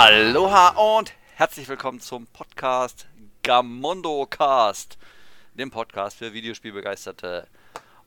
[0.00, 3.08] Aloha und herzlich willkommen zum Podcast
[3.42, 4.96] Gamondo Cast,
[5.54, 7.48] dem Podcast für Videospielbegeisterte.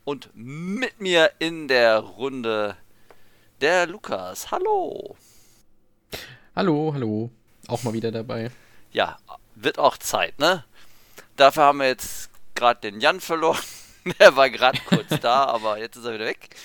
[0.05, 2.77] Und mit mir in der Runde
[3.59, 4.51] der Lukas.
[4.51, 5.17] Hallo.
[6.55, 7.29] Hallo, hallo.
[7.67, 8.51] Auch mal wieder dabei.
[8.93, 9.17] Ja,
[9.55, 10.63] wird auch Zeit, ne?
[11.35, 13.59] Dafür haben wir jetzt gerade den Jan verloren.
[14.17, 16.55] Der war gerade kurz da, aber jetzt ist er wieder weg.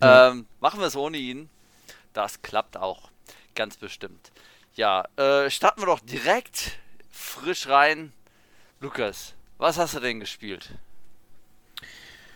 [0.00, 1.50] Ähm, machen wir es ohne ihn.
[2.14, 3.10] Das klappt auch.
[3.56, 4.30] Ganz bestimmt.
[4.74, 6.78] Ja, äh, starten wir doch direkt
[7.10, 8.12] frisch rein.
[8.80, 10.70] Lukas, was hast du denn gespielt?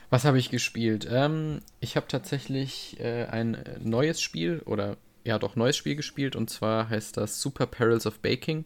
[0.08, 1.06] Was habe ich gespielt?
[1.08, 6.48] Ähm, ich habe tatsächlich äh, ein neues Spiel oder ja doch neues Spiel gespielt und
[6.48, 8.64] zwar heißt das Super Perils of Baking.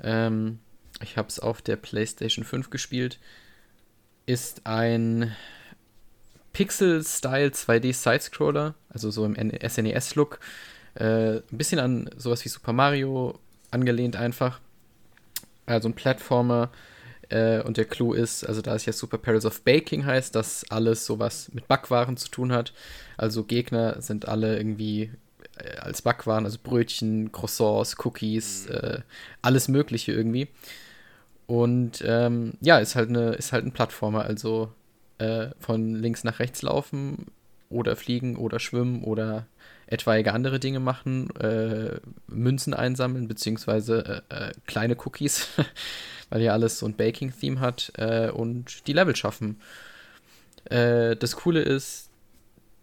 [0.00, 0.60] Ähm,
[1.02, 3.18] ich habe es auf der PlayStation 5 gespielt.
[4.24, 5.34] Ist ein
[6.52, 10.38] Pixel-Style 2D Sidescroller, also so im SNES-Look.
[10.96, 13.38] Äh, ein bisschen an sowas wie Super Mario
[13.70, 14.60] angelehnt einfach.
[15.66, 16.70] Also ein Plattformer.
[17.28, 20.70] Äh, und der Clou ist, also da es ja Super Perils of Baking heißt, dass
[20.70, 22.72] alles sowas mit Backwaren zu tun hat.
[23.16, 25.10] Also Gegner sind alle irgendwie
[25.58, 28.74] äh, als Backwaren, also Brötchen, Croissants, Cookies, mhm.
[28.74, 28.98] äh,
[29.42, 30.48] alles Mögliche irgendwie.
[31.46, 34.72] Und ähm, ja, ist halt eine, ist halt ein Plattformer, also
[35.18, 37.26] äh, von links nach rechts laufen
[37.70, 39.46] oder fliegen oder schwimmen oder
[39.86, 45.48] etwaige andere Dinge machen, äh, Münzen einsammeln, beziehungsweise äh, äh kleine Cookies,
[46.30, 49.60] weil ja alles so ein Baking-Theme hat äh, und die Level schaffen.
[50.64, 52.10] Äh, das Coole ist,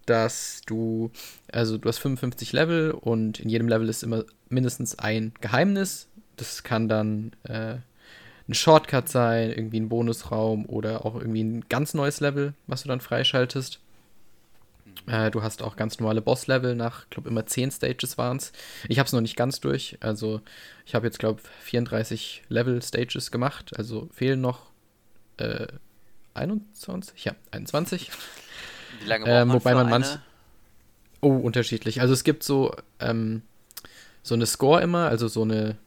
[0.06, 1.12] dass du,
[1.52, 6.08] also du hast 55 Level und in jedem Level ist immer mindestens ein Geheimnis.
[6.36, 7.78] Das kann dann äh,
[8.48, 12.90] ein Shortcut sein, irgendwie ein Bonusraum oder auch irgendwie ein ganz neues Level, was du
[12.90, 13.80] dann freischaltest.
[15.08, 18.52] Äh, du hast auch ganz normale Boss-Level nach, glaube immer 10 Stages waren es.
[18.88, 19.98] Ich habe es noch nicht ganz durch.
[20.00, 20.42] Also
[20.86, 23.72] ich habe jetzt, glaube 34 Level-Stages gemacht.
[23.78, 24.72] Also fehlen noch
[25.38, 25.68] äh,
[26.34, 27.26] 21?
[27.26, 28.12] Ja, 21.
[29.02, 30.08] Wie lange braucht ähm, man Wobei man manch...
[31.22, 32.02] Oh, unterschiedlich.
[32.02, 33.44] Also es gibt so, ähm,
[34.24, 35.78] so eine Score immer, also so eine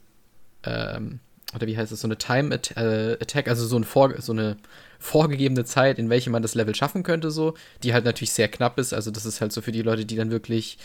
[0.63, 1.21] ähm,
[1.57, 4.57] oder wie heißt es, so eine Time äh, Attack, also so, ein vor, so eine
[4.99, 8.79] vorgegebene Zeit, in welche man das Level schaffen könnte, so, die halt natürlich sehr knapp
[8.79, 8.93] ist.
[8.93, 10.79] Also, das ist halt so für die Leute, die dann wirklich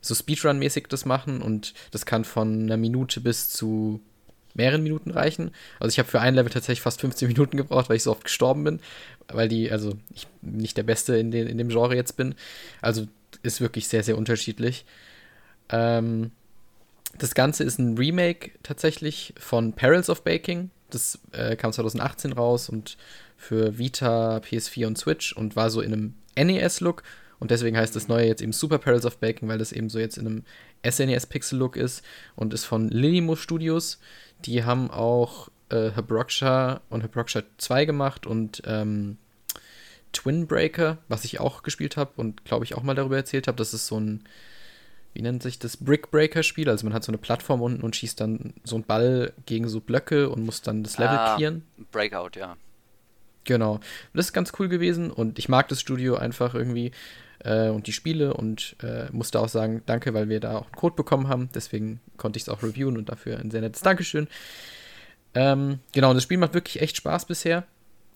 [0.00, 4.00] so Speedrun-mäßig das machen und das kann von einer Minute bis zu
[4.54, 5.50] mehreren Minuten reichen.
[5.78, 8.24] Also ich habe für ein Level tatsächlich fast 15 Minuten gebraucht, weil ich so oft
[8.24, 8.80] gestorben bin,
[9.28, 12.34] weil die, also ich nicht der Beste in, den, in dem Genre jetzt bin.
[12.80, 13.06] Also
[13.42, 14.86] ist wirklich sehr, sehr unterschiedlich.
[15.68, 16.30] Ähm,
[17.18, 20.70] das Ganze ist ein Remake tatsächlich von Perils of Baking.
[20.90, 22.96] Das äh, kam 2018 raus und
[23.36, 27.02] für Vita, PS4 und Switch und war so in einem NES-Look.
[27.38, 29.98] Und deswegen heißt das neue jetzt eben Super Perils of Baking, weil das eben so
[29.98, 30.44] jetzt in einem
[30.84, 32.02] SNES-Pixel-Look ist
[32.34, 33.98] und ist von Lilimo Studios.
[34.44, 39.18] Die haben auch äh, Hebroxia und Hebroxia 2 gemacht und ähm,
[40.12, 43.58] Twin Breaker, was ich auch gespielt habe und glaube ich auch mal darüber erzählt habe.
[43.58, 44.24] Das ist so ein
[45.16, 46.68] wie nennt sich das, Brick Breaker Spiel.
[46.68, 49.80] Also man hat so eine Plattform unten und schießt dann so einen Ball gegen so
[49.80, 51.66] Blöcke und muss dann das Level ah, clearen.
[51.90, 52.56] Breakout, ja.
[53.44, 53.80] Genau.
[54.12, 56.90] Das ist ganz cool gewesen und ich mag das Studio einfach irgendwie
[57.38, 60.76] äh, und die Spiele und äh, musste auch sagen, danke, weil wir da auch einen
[60.76, 61.48] Code bekommen haben.
[61.54, 64.28] Deswegen konnte ich es auch reviewen und dafür ein sehr nettes Dankeschön.
[65.32, 67.64] Ähm, genau, und das Spiel macht wirklich echt Spaß bisher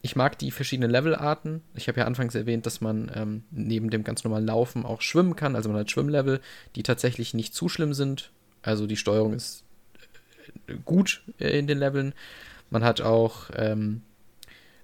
[0.02, 1.62] ich mag die verschiedenen Levelarten.
[1.74, 5.36] Ich habe ja anfangs erwähnt, dass man ähm, neben dem ganz normalen Laufen auch schwimmen
[5.36, 5.56] kann.
[5.56, 6.40] Also man hat Schwimmlevel,
[6.74, 8.30] die tatsächlich nicht zu schlimm sind.
[8.62, 9.62] Also die Steuerung ist
[10.66, 12.14] äh, gut äh, in den Leveln.
[12.70, 14.02] Man hat auch ähm,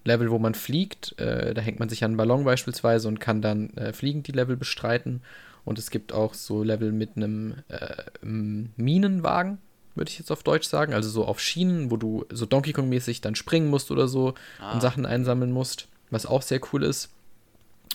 [0.05, 1.19] Level, wo man fliegt.
[1.19, 4.33] Äh, da hängt man sich an einen Ballon beispielsweise und kann dann äh, fliegend die
[4.33, 5.23] Level bestreiten.
[5.65, 9.59] Und es gibt auch so Level mit einem äh, Minenwagen
[9.97, 10.95] würde ich jetzt auf Deutsch sagen.
[10.95, 14.73] Also so auf Schienen, wo du so Donkey Kong-mäßig dann springen musst oder so ah.
[14.73, 17.11] und Sachen einsammeln musst, was auch sehr cool ist.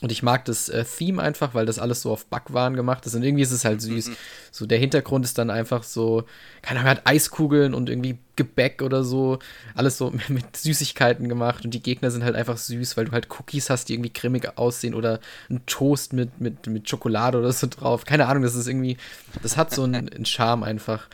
[0.01, 3.13] Und ich mag das äh, Theme einfach, weil das alles so auf Backwaren gemacht ist.
[3.13, 4.07] Und irgendwie ist es halt süß.
[4.07, 4.15] Mhm.
[4.49, 6.23] So der Hintergrund ist dann einfach so,
[6.63, 9.37] keine Ahnung, hat Eiskugeln und irgendwie Gebäck oder so.
[9.75, 11.65] Alles so mit Süßigkeiten gemacht.
[11.65, 14.57] Und die Gegner sind halt einfach süß, weil du halt Cookies hast, die irgendwie cremig
[14.57, 15.19] aussehen oder
[15.51, 18.03] ein Toast mit, mit, mit Schokolade oder so drauf.
[18.03, 18.97] Keine Ahnung, das ist irgendwie,
[19.43, 21.09] das hat so einen, einen Charme einfach.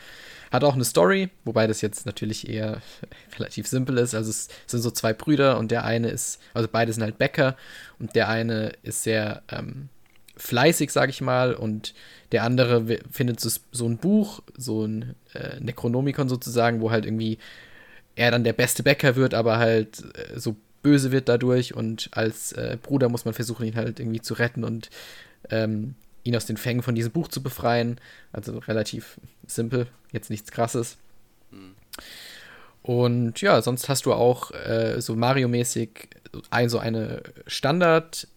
[0.50, 2.80] Hat auch eine Story, wobei das jetzt natürlich eher
[3.38, 4.14] relativ simpel ist.
[4.14, 7.56] Also es sind so zwei Brüder und der eine ist, also beide sind halt Bäcker
[7.98, 9.88] und der eine ist sehr ähm,
[10.36, 11.94] fleißig, sag ich mal, und
[12.32, 17.38] der andere findet so, so ein Buch, so ein äh, Necronomicon sozusagen, wo halt irgendwie
[18.14, 22.52] er dann der beste Bäcker wird, aber halt äh, so böse wird dadurch und als
[22.52, 24.90] äh, Bruder muss man versuchen, ihn halt irgendwie zu retten und
[25.50, 25.94] ähm,
[26.28, 28.00] ihn aus den Fängen von diesem Buch zu befreien.
[28.32, 30.98] Also relativ simpel, jetzt nichts krasses.
[31.50, 31.74] Mhm.
[32.82, 36.08] Und ja, sonst hast du auch äh, so Mario-mäßig
[36.50, 38.28] ein, so eine Standard-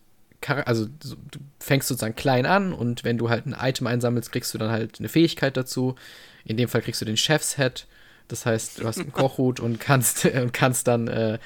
[0.66, 1.16] also du
[1.60, 4.98] fängst sozusagen klein an und wenn du halt ein Item einsammelst, kriegst du dann halt
[4.98, 5.94] eine Fähigkeit dazu.
[6.44, 7.86] In dem Fall kriegst du den Chef's-Head.
[8.28, 11.38] Das heißt, du hast einen Kochhut und kannst, äh, kannst dann äh,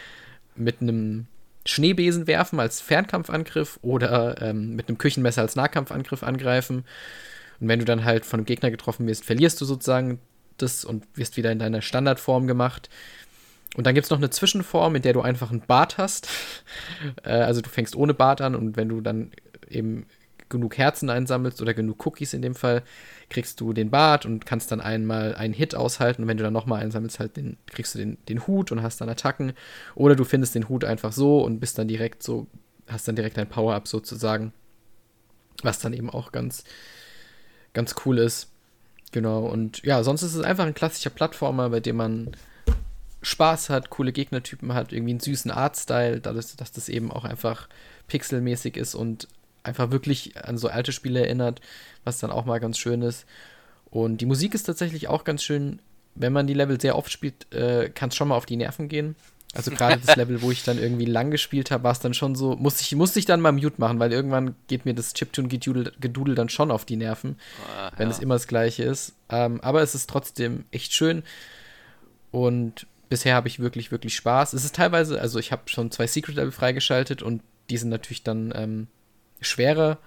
[0.55, 1.27] mit einem
[1.65, 6.85] Schneebesen werfen als Fernkampfangriff oder ähm, mit einem Küchenmesser als Nahkampfangriff angreifen.
[7.59, 10.19] Und wenn du dann halt von einem Gegner getroffen wirst, verlierst du sozusagen
[10.57, 12.89] das und wirst wieder in deiner Standardform gemacht.
[13.75, 16.29] Und dann gibt es noch eine Zwischenform, in der du einfach einen Bart hast.
[17.23, 19.31] äh, also du fängst ohne Bart an und wenn du dann
[19.69, 20.05] eben
[20.55, 22.83] genug Herzen einsammelst oder genug Cookies in dem Fall,
[23.29, 26.23] kriegst du den Bart und kannst dann einmal einen Hit aushalten.
[26.23, 29.01] Und wenn du dann nochmal einsammelst, halt den, kriegst du den, den Hut und hast
[29.01, 29.53] dann Attacken.
[29.95, 32.47] Oder du findest den Hut einfach so und bist dann direkt so,
[32.87, 34.53] hast dann direkt ein Power-Up sozusagen.
[35.61, 36.63] Was dann eben auch ganz,
[37.73, 38.49] ganz cool ist.
[39.11, 42.31] Genau, und ja, sonst ist es einfach ein klassischer Plattformer, bei dem man
[43.21, 47.67] Spaß hat, coole Gegnertypen hat, irgendwie einen süßen Artstyle, dadurch, dass das eben auch einfach
[48.07, 49.27] pixelmäßig ist und
[49.65, 51.61] einfach wirklich an so alte Spiele erinnert,
[52.03, 53.25] was dann auch mal ganz schön ist.
[53.89, 55.79] Und die Musik ist tatsächlich auch ganz schön.
[56.15, 58.87] Wenn man die Level sehr oft spielt, äh, kann es schon mal auf die Nerven
[58.87, 59.15] gehen.
[59.53, 62.35] Also gerade das Level, wo ich dann irgendwie lang gespielt habe, war es dann schon
[62.35, 66.35] so, musste ich, musste ich dann mal Mute machen, weil irgendwann geht mir das Chiptune-Gedudel
[66.35, 67.37] dann schon auf die Nerven,
[67.77, 68.13] ah, wenn ja.
[68.13, 69.13] es immer das gleiche ist.
[69.29, 71.23] Ähm, aber es ist trotzdem echt schön.
[72.31, 74.53] Und bisher habe ich wirklich, wirklich Spaß.
[74.53, 78.53] Es ist teilweise, also ich habe schon zwei Secret-Level freigeschaltet und die sind natürlich dann
[78.55, 78.87] ähm,
[79.41, 79.99] schwerer.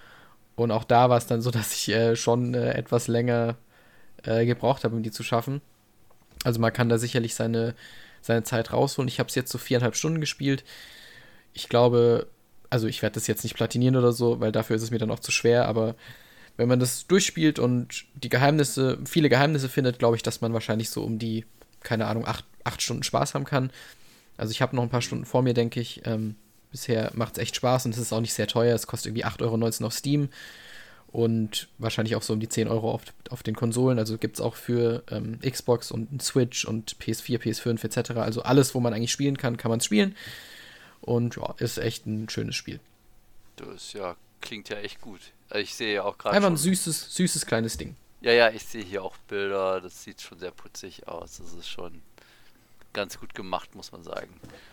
[0.56, 3.56] Und auch da war es dann so, dass ich äh, schon äh, etwas länger
[4.24, 5.60] äh, gebraucht habe, um die zu schaffen.
[6.44, 7.74] Also man kann da sicherlich seine,
[8.20, 9.08] seine Zeit rausholen.
[9.08, 10.64] Ich habe es jetzt so viereinhalb Stunden gespielt.
[11.52, 12.28] Ich glaube,
[12.70, 15.10] also ich werde das jetzt nicht platinieren oder so, weil dafür ist es mir dann
[15.10, 15.96] auch zu schwer, aber
[16.56, 20.90] wenn man das durchspielt und die Geheimnisse, viele Geheimnisse findet, glaube ich, dass man wahrscheinlich
[20.90, 21.44] so um die,
[21.82, 23.70] keine Ahnung, acht, acht Stunden Spaß haben kann.
[24.36, 26.02] Also ich habe noch ein paar Stunden vor mir, denke ich.
[26.04, 26.34] Ähm,
[26.70, 28.74] bisher macht es echt Spaß und es ist auch nicht sehr teuer.
[28.74, 30.28] Es kostet irgendwie 8,19 Euro auf Steam
[31.10, 33.98] und wahrscheinlich auch so um die 10 Euro auf, auf den Konsolen.
[33.98, 38.10] Also gibt es auch für ähm, Xbox und Switch und PS4, PS5 etc.
[38.18, 40.14] Also alles, wo man eigentlich spielen kann, kann man spielen.
[41.00, 42.80] Und ja, ist echt ein schönes Spiel.
[43.56, 45.20] Das ja, klingt ja echt gut.
[45.48, 46.36] Also ich sehe ja auch gerade.
[46.36, 47.96] Einfach ein süßes, süßes kleines Ding.
[48.20, 49.80] Ja, ja, ich sehe hier auch Bilder.
[49.80, 51.38] Das sieht schon sehr putzig aus.
[51.38, 52.02] Das ist schon
[52.92, 54.28] ganz gut gemacht, muss man sagen.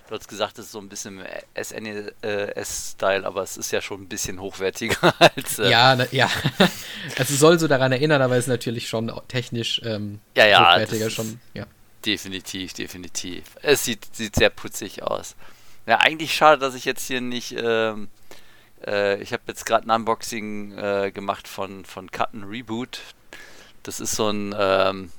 [0.07, 1.23] Du hast gesagt, es ist so ein bisschen
[1.61, 5.59] SNES-Style, aber es ist ja schon ein bisschen hochwertiger als.
[5.59, 6.29] Äh ja, na, ja.
[7.17, 11.09] also soll so daran erinnern, aber es ist natürlich schon technisch ähm, ja, ja, hochwertiger
[11.09, 11.39] schon.
[11.53, 11.65] Ja.
[12.05, 13.43] Definitiv, definitiv.
[13.61, 15.35] Es sieht, sieht sehr putzig aus.
[15.87, 17.55] Ja, eigentlich schade, dass ich jetzt hier nicht.
[17.57, 18.09] Ähm,
[18.85, 23.01] äh, ich habe jetzt gerade ein Unboxing äh, gemacht von, von Cut Reboot.
[23.83, 24.55] Das ist so ein.
[24.57, 25.11] Ähm,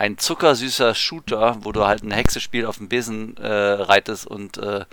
[0.00, 4.86] ein zuckersüßer Shooter, wo du halt ein Hexespiel auf dem Besen äh, reitest und äh,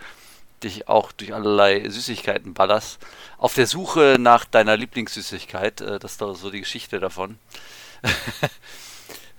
[0.64, 3.00] dich auch durch allerlei Süßigkeiten ballerst.
[3.38, 7.40] Auf der Suche nach deiner Lieblingssüßigkeit, äh, das ist doch so die Geschichte davon.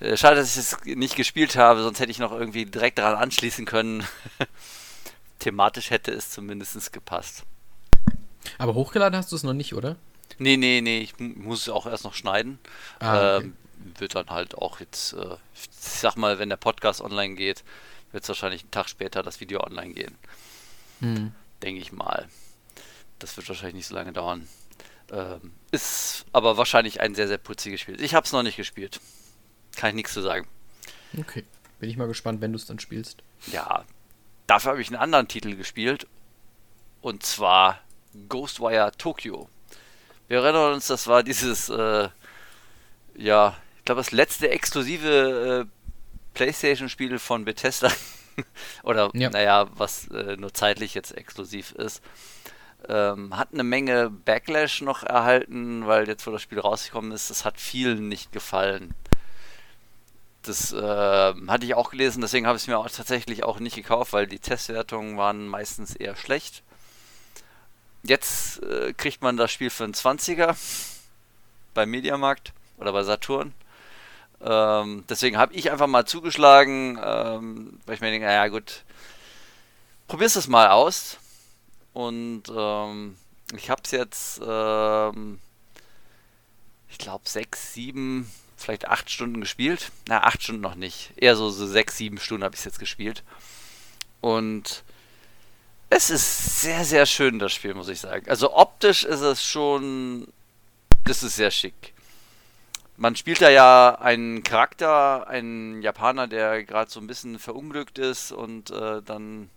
[0.00, 3.20] Äh, schade, dass ich es nicht gespielt habe, sonst hätte ich noch irgendwie direkt daran
[3.20, 4.06] anschließen können.
[5.40, 7.42] Thematisch hätte es zumindest gepasst.
[8.58, 9.96] Aber hochgeladen hast du es noch nicht, oder?
[10.38, 12.60] Nee, nee, nee, ich muss es auch erst noch schneiden.
[13.00, 13.46] Ah, okay.
[13.46, 13.56] ähm,
[13.99, 17.64] wird dann halt auch jetzt, äh, ich sag mal, wenn der Podcast online geht,
[18.12, 20.16] wird es wahrscheinlich einen Tag später das Video online gehen.
[21.00, 21.32] Hm.
[21.62, 22.28] Denke ich mal.
[23.18, 24.49] Das wird wahrscheinlich nicht so lange dauern.
[25.11, 28.00] Ähm, ist aber wahrscheinlich ein sehr, sehr putziges Spiel.
[28.00, 29.00] Ich habe es noch nicht gespielt.
[29.76, 30.47] Kann ich nichts zu sagen.
[31.16, 31.44] Okay.
[31.80, 33.23] Bin ich mal gespannt, wenn du es dann spielst.
[33.47, 33.85] Ja.
[34.47, 36.06] Dafür habe ich einen anderen Titel gespielt.
[37.00, 37.80] Und zwar
[38.28, 39.49] Ghostwire Tokyo.
[40.26, 42.08] Wir erinnern uns, das war dieses, äh,
[43.16, 43.56] ja,
[43.88, 45.88] glaube, das letzte exklusive äh,
[46.35, 47.90] PlayStation-Spiel von Bethesda.
[48.83, 49.30] Oder, ja.
[49.30, 52.02] naja, was äh, nur zeitlich jetzt exklusiv ist.
[52.87, 57.47] Ähm, hat eine Menge Backlash noch erhalten, weil jetzt, wo das Spiel rausgekommen ist, das
[57.47, 58.95] hat vielen nicht gefallen.
[60.42, 63.75] Das äh, hatte ich auch gelesen, deswegen habe ich es mir auch tatsächlich auch nicht
[63.75, 66.62] gekauft, weil die Testwertungen waren meistens eher schlecht.
[68.02, 70.57] Jetzt äh, kriegt man das Spiel für einen 20er
[71.73, 73.54] beim Mediamarkt oder bei Saturn.
[74.40, 78.85] Ähm, deswegen habe ich einfach mal zugeschlagen, ähm, weil ich mir denke, naja gut,
[80.07, 81.18] probier's das mal aus.
[81.92, 83.16] Und ähm,
[83.57, 85.38] ich habe es jetzt, ähm,
[86.88, 89.90] ich glaube, sechs, sieben, vielleicht acht Stunden gespielt.
[90.07, 91.12] Na, acht Stunden noch nicht.
[91.16, 93.25] Eher so, so sechs, sieben Stunden habe ich es jetzt gespielt.
[94.21, 94.85] Und
[95.90, 98.28] es ist sehr, sehr schön, das Spiel, muss ich sagen.
[98.28, 100.28] Also optisch ist es schon
[101.09, 101.95] das ist sehr schick.
[103.00, 108.32] Man spielt da ja einen Charakter, einen Japaner, der gerade so ein bisschen verunglückt ist
[108.32, 109.50] und äh, dann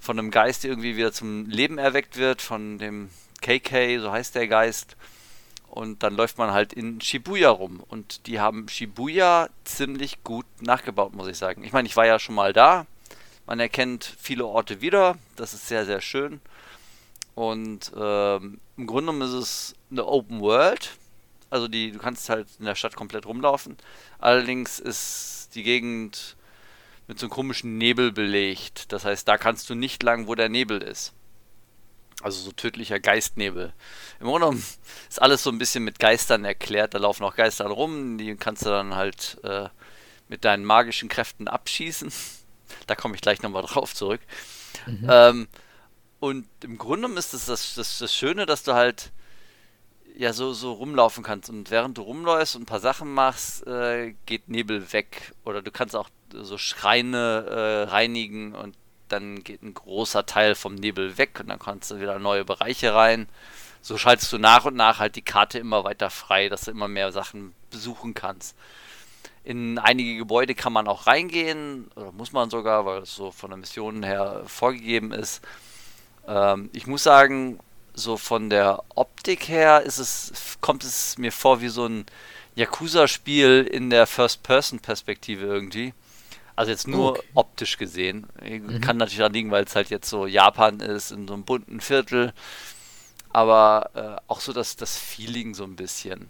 [0.00, 3.10] von einem Geist irgendwie wieder zum Leben erweckt wird, von dem
[3.42, 4.96] KK, so heißt der Geist.
[5.68, 7.80] Und dann läuft man halt in Shibuya rum.
[7.86, 11.62] Und die haben Shibuya ziemlich gut nachgebaut, muss ich sagen.
[11.62, 12.86] Ich meine, ich war ja schon mal da.
[13.46, 15.16] Man erkennt viele Orte wieder.
[15.36, 16.40] Das ist sehr, sehr schön.
[17.36, 20.98] Und ähm, im Grunde genommen ist es eine Open World.
[21.50, 23.76] Also die, du kannst halt in der Stadt komplett rumlaufen.
[24.18, 26.36] Allerdings ist die Gegend
[27.06, 28.92] mit so einem komischen Nebel belegt.
[28.92, 31.14] Das heißt, da kannst du nicht lang, wo der Nebel ist.
[32.20, 33.72] Also so tödlicher Geistnebel.
[34.20, 34.64] Im Grunde genommen
[35.08, 36.94] ist alles so ein bisschen mit Geistern erklärt.
[36.94, 39.68] Da laufen auch Geister rum, die kannst du dann halt äh,
[40.28, 42.12] mit deinen magischen Kräften abschießen.
[42.86, 44.20] Da komme ich gleich nochmal drauf zurück.
[44.86, 45.06] Mhm.
[45.10, 45.48] Ähm,
[46.20, 49.10] und im Grunde genommen ist das, das das, das Schöne, dass du halt
[50.18, 51.48] ja so, so rumlaufen kannst.
[51.48, 55.32] Und während du rumläufst und ein paar Sachen machst, äh, geht Nebel weg.
[55.44, 58.76] Oder du kannst auch so Schreine äh, reinigen und
[59.08, 62.94] dann geht ein großer Teil vom Nebel weg und dann kannst du wieder neue Bereiche
[62.94, 63.28] rein.
[63.80, 66.88] So schaltest du nach und nach halt die Karte immer weiter frei, dass du immer
[66.88, 68.56] mehr Sachen besuchen kannst.
[69.44, 73.50] In einige Gebäude kann man auch reingehen, oder muss man sogar, weil es so von
[73.50, 75.42] der Mission her vorgegeben ist.
[76.26, 77.60] Ähm, ich muss sagen,
[77.98, 82.06] so von der Optik her ist es, kommt es mir vor wie so ein
[82.54, 85.94] Yakuza-Spiel in der First-Person-Perspektive irgendwie.
[86.56, 87.22] Also jetzt nur okay.
[87.34, 88.26] optisch gesehen.
[88.42, 88.80] Mhm.
[88.80, 91.80] Kann natürlich auch liegen, weil es halt jetzt so Japan ist, in so einem bunten
[91.80, 92.32] Viertel.
[93.32, 96.28] Aber äh, auch so das, das Feeling so ein bisschen.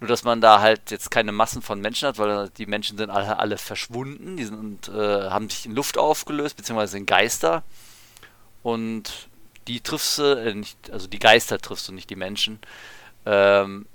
[0.00, 3.10] Nur, dass man da halt jetzt keine Massen von Menschen hat, weil die Menschen sind
[3.10, 4.38] alle, alle verschwunden.
[4.38, 7.62] Die sind, äh, haben sich in Luft aufgelöst, beziehungsweise in Geister.
[8.62, 9.28] Und
[9.68, 12.60] die triffst du, äh, also die Geister triffst du, nicht die Menschen.
[13.24, 13.86] Ähm,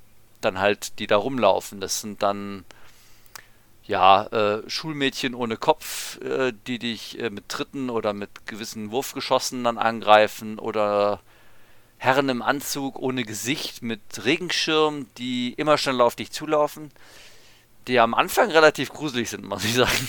[0.42, 1.80] dann halt, die da rumlaufen.
[1.80, 2.66] Das sind dann
[3.86, 9.64] ja, äh, Schulmädchen ohne Kopf, äh, die dich äh, mit Tritten oder mit gewissen Wurfgeschossen
[9.64, 11.20] dann angreifen oder
[11.98, 16.92] Herren im Anzug ohne Gesicht mit Regenschirm, die immer schneller auf dich zulaufen,
[17.88, 20.08] die am Anfang relativ gruselig sind, muss ich sagen.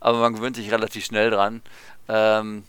[0.00, 1.62] Aber man gewöhnt sich relativ schnell dran.
[2.08, 2.64] Ähm,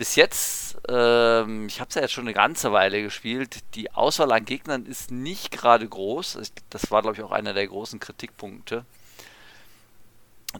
[0.00, 4.32] bis jetzt, ähm, ich habe es ja jetzt schon eine ganze Weile gespielt, die Auswahl
[4.32, 6.38] an Gegnern ist nicht gerade groß.
[6.70, 8.84] Das war, glaube ich, auch einer der großen Kritikpunkte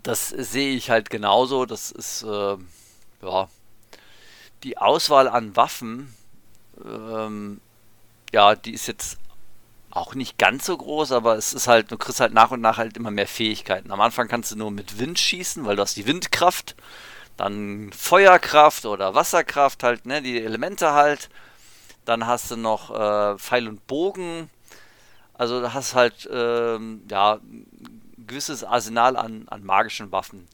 [0.02, 1.66] das sehe ich halt genauso.
[1.66, 2.56] Das ist, äh,
[3.23, 3.49] ja,
[4.62, 6.14] die Auswahl an Waffen,
[6.85, 7.61] ähm,
[8.32, 9.18] ja, die ist jetzt
[9.90, 12.78] auch nicht ganz so groß, aber es ist halt, du kriegst halt nach und nach
[12.78, 13.90] halt immer mehr Fähigkeiten.
[13.90, 16.76] Am Anfang kannst du nur mit Wind schießen, weil du hast die Windkraft,
[17.40, 21.30] dann Feuerkraft oder Wasserkraft halt, ne, die Elemente halt.
[22.04, 24.50] Dann hast du noch äh, Pfeil und Bogen.
[25.35, 27.40] Also du hast halt, ähm, ja,
[28.26, 30.49] gewisses Arsenal an, an magischen Waffen.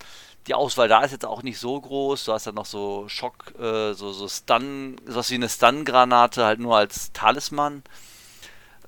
[0.47, 2.25] Die Auswahl da ist jetzt auch nicht so groß.
[2.25, 6.61] Du hast ja noch so Schock, äh, so, so Stun, sowas wie eine Stun-Granate, halt
[6.61, 7.83] nur als Talisman.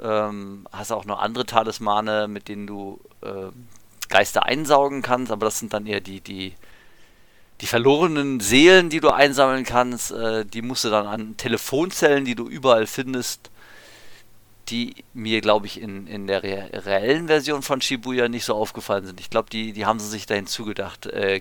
[0.00, 3.48] Ähm, hast auch noch andere Talismane, mit denen du äh,
[4.08, 6.54] Geister einsaugen kannst, aber das sind dann eher die, die,
[7.60, 10.12] die verlorenen Seelen, die du einsammeln kannst.
[10.12, 13.50] Äh, die musst du dann an Telefonzellen, die du überall findest,
[14.68, 19.06] die mir, glaube ich, in, in der re reellen Version von Shibuya nicht so aufgefallen
[19.06, 19.20] sind.
[19.20, 21.40] Ich glaube, die, die haben sie sich dahin zugedacht, äh,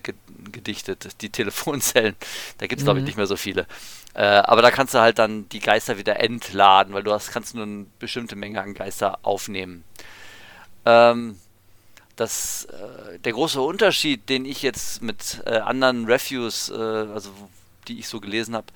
[0.52, 2.16] gedichtet, die Telefonzellen.
[2.58, 3.08] Da gibt es, glaube ich, mhm.
[3.08, 3.68] nicht mehr so viele.
[4.14, 7.54] Äh, aber da kannst du halt dann die Geister wieder entladen, weil du hast, kannst
[7.54, 9.84] nur eine bestimmte Menge an Geister aufnehmen.
[10.86, 11.38] Ähm,
[12.18, 17.30] das, äh, der große Unterschied, den ich jetzt mit äh, anderen Reviews, äh, also
[17.88, 18.68] die ich so gelesen habe,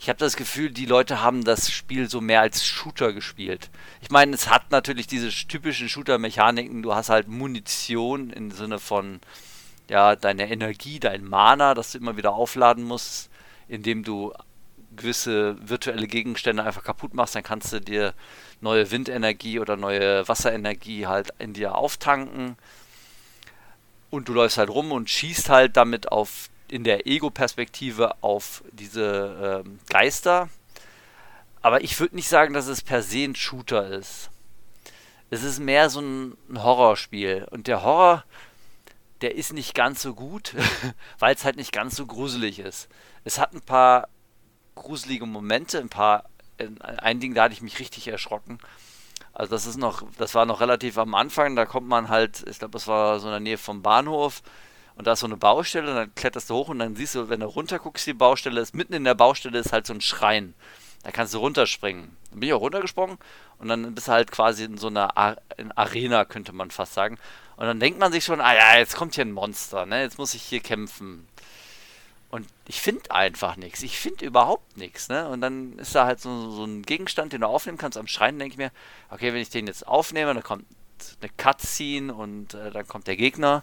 [0.00, 3.70] ich habe das Gefühl, die Leute haben das Spiel so mehr als Shooter gespielt.
[4.00, 6.82] Ich meine, es hat natürlich diese typischen Shooter-Mechaniken.
[6.82, 9.20] Du hast halt Munition im Sinne von
[9.88, 13.28] ja, deine Energie, dein Mana, das du immer wieder aufladen musst,
[13.66, 14.32] indem du
[14.94, 18.14] gewisse virtuelle Gegenstände einfach kaputt machst, dann kannst du dir
[18.60, 22.56] neue Windenergie oder neue Wasserenergie halt in dir auftanken.
[24.10, 29.62] Und du läufst halt rum und schießt halt damit auf in der Ego-Perspektive auf diese
[29.64, 30.48] ähm, Geister.
[31.62, 34.30] Aber ich würde nicht sagen, dass es per se ein Shooter ist.
[35.30, 37.46] Es ist mehr so ein, ein Horrorspiel.
[37.50, 38.24] Und der Horror,
[39.20, 40.54] der ist nicht ganz so gut,
[41.18, 42.88] weil es halt nicht ganz so gruselig ist.
[43.24, 44.08] Es hat ein paar
[44.74, 46.24] gruselige Momente, ein paar.
[46.80, 48.58] Ein Ding, da hatte ich mich richtig erschrocken.
[49.38, 52.58] Also das ist noch, das war noch relativ am Anfang, da kommt man halt, ich
[52.58, 54.42] glaube, das war so in der Nähe vom Bahnhof,
[54.96, 57.38] und da ist so eine Baustelle, dann kletterst du hoch und dann siehst du, wenn
[57.38, 60.54] du runter guckst, die Baustelle ist, mitten in der Baustelle ist halt so ein Schrein.
[61.04, 62.16] Da kannst du runterspringen.
[62.30, 63.16] Dann bin ich auch runtergesprungen
[63.58, 66.94] und dann bist du halt quasi in so einer Ar in Arena, könnte man fast
[66.94, 67.16] sagen.
[67.56, 70.02] Und dann denkt man sich schon, ah ja, jetzt kommt hier ein Monster, ne?
[70.02, 71.27] Jetzt muss ich hier kämpfen.
[72.30, 73.82] Und ich finde einfach nichts.
[73.82, 75.28] Ich finde überhaupt nichts, ne?
[75.28, 78.38] Und dann ist da halt so, so ein Gegenstand, den du aufnehmen kannst am Schrein,
[78.38, 78.70] denke ich mir,
[79.10, 80.66] okay, wenn ich den jetzt aufnehme, dann kommt
[81.20, 83.62] eine Cutscene und äh, dann kommt der Gegner.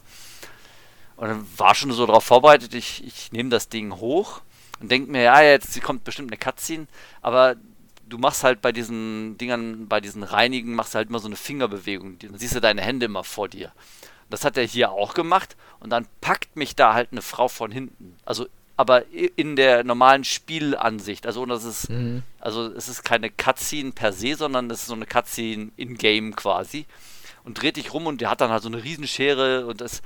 [1.15, 4.41] Und dann war schon so darauf vorbereitet, ich, ich nehme das Ding hoch
[4.79, 6.87] und denke mir, ja, jetzt kommt bestimmt eine Cutscene,
[7.21, 7.55] aber
[8.07, 12.19] du machst halt bei diesen Dingern, bei diesen Reinigen, machst halt immer so eine Fingerbewegung.
[12.19, 13.71] Dann siehst du deine Hände immer vor dir.
[14.29, 17.71] Das hat er hier auch gemacht und dann packt mich da halt eine Frau von
[17.71, 18.17] hinten.
[18.25, 21.25] Also, aber in der normalen Spielansicht.
[21.25, 22.23] Also, das ist, mhm.
[22.39, 26.85] also es ist keine Cutscene per se, sondern es ist so eine Cutscene in-game quasi.
[27.43, 30.01] Und dreht dich rum und der hat dann halt so eine Riesenschere und das,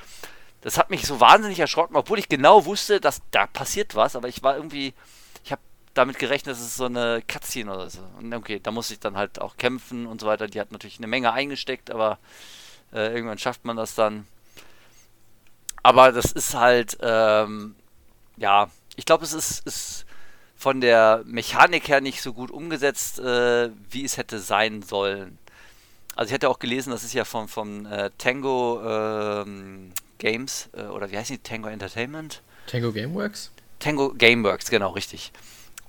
[0.61, 4.27] das hat mich so wahnsinnig erschrocken, obwohl ich genau wusste, dass da passiert was, aber
[4.27, 4.93] ich war irgendwie,
[5.45, 5.61] ich habe
[5.93, 8.01] damit gerechnet, dass es so eine Cutscene oder so.
[8.19, 10.47] Und okay, da muss ich dann halt auch kämpfen und so weiter.
[10.47, 12.19] Die hat natürlich eine Menge eingesteckt, aber
[12.93, 14.25] äh, irgendwann schafft man das dann.
[15.83, 17.75] Aber das ist halt, ähm,
[18.37, 20.05] ja, ich glaube, es ist, ist
[20.55, 25.37] von der Mechanik her nicht so gut umgesetzt, äh, wie es hätte sein sollen.
[26.15, 30.83] Also ich hatte auch gelesen, das ist ja von, von äh, Tango ähm, Games, äh,
[30.83, 31.37] oder wie heißt die?
[31.37, 32.41] Tango Entertainment?
[32.67, 33.51] Tango Gameworks?
[33.79, 35.31] Tango Gameworks, genau, richtig.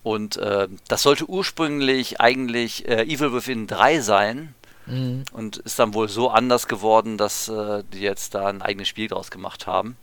[0.02, 4.54] Und äh, das sollte ursprünglich eigentlich äh, Evil Within 3 sein,
[4.91, 5.25] Mhm.
[5.33, 9.09] Und ist dann wohl so anders geworden, dass äh, die jetzt da ein eigenes Spiel
[9.09, 9.97] draus gemacht haben.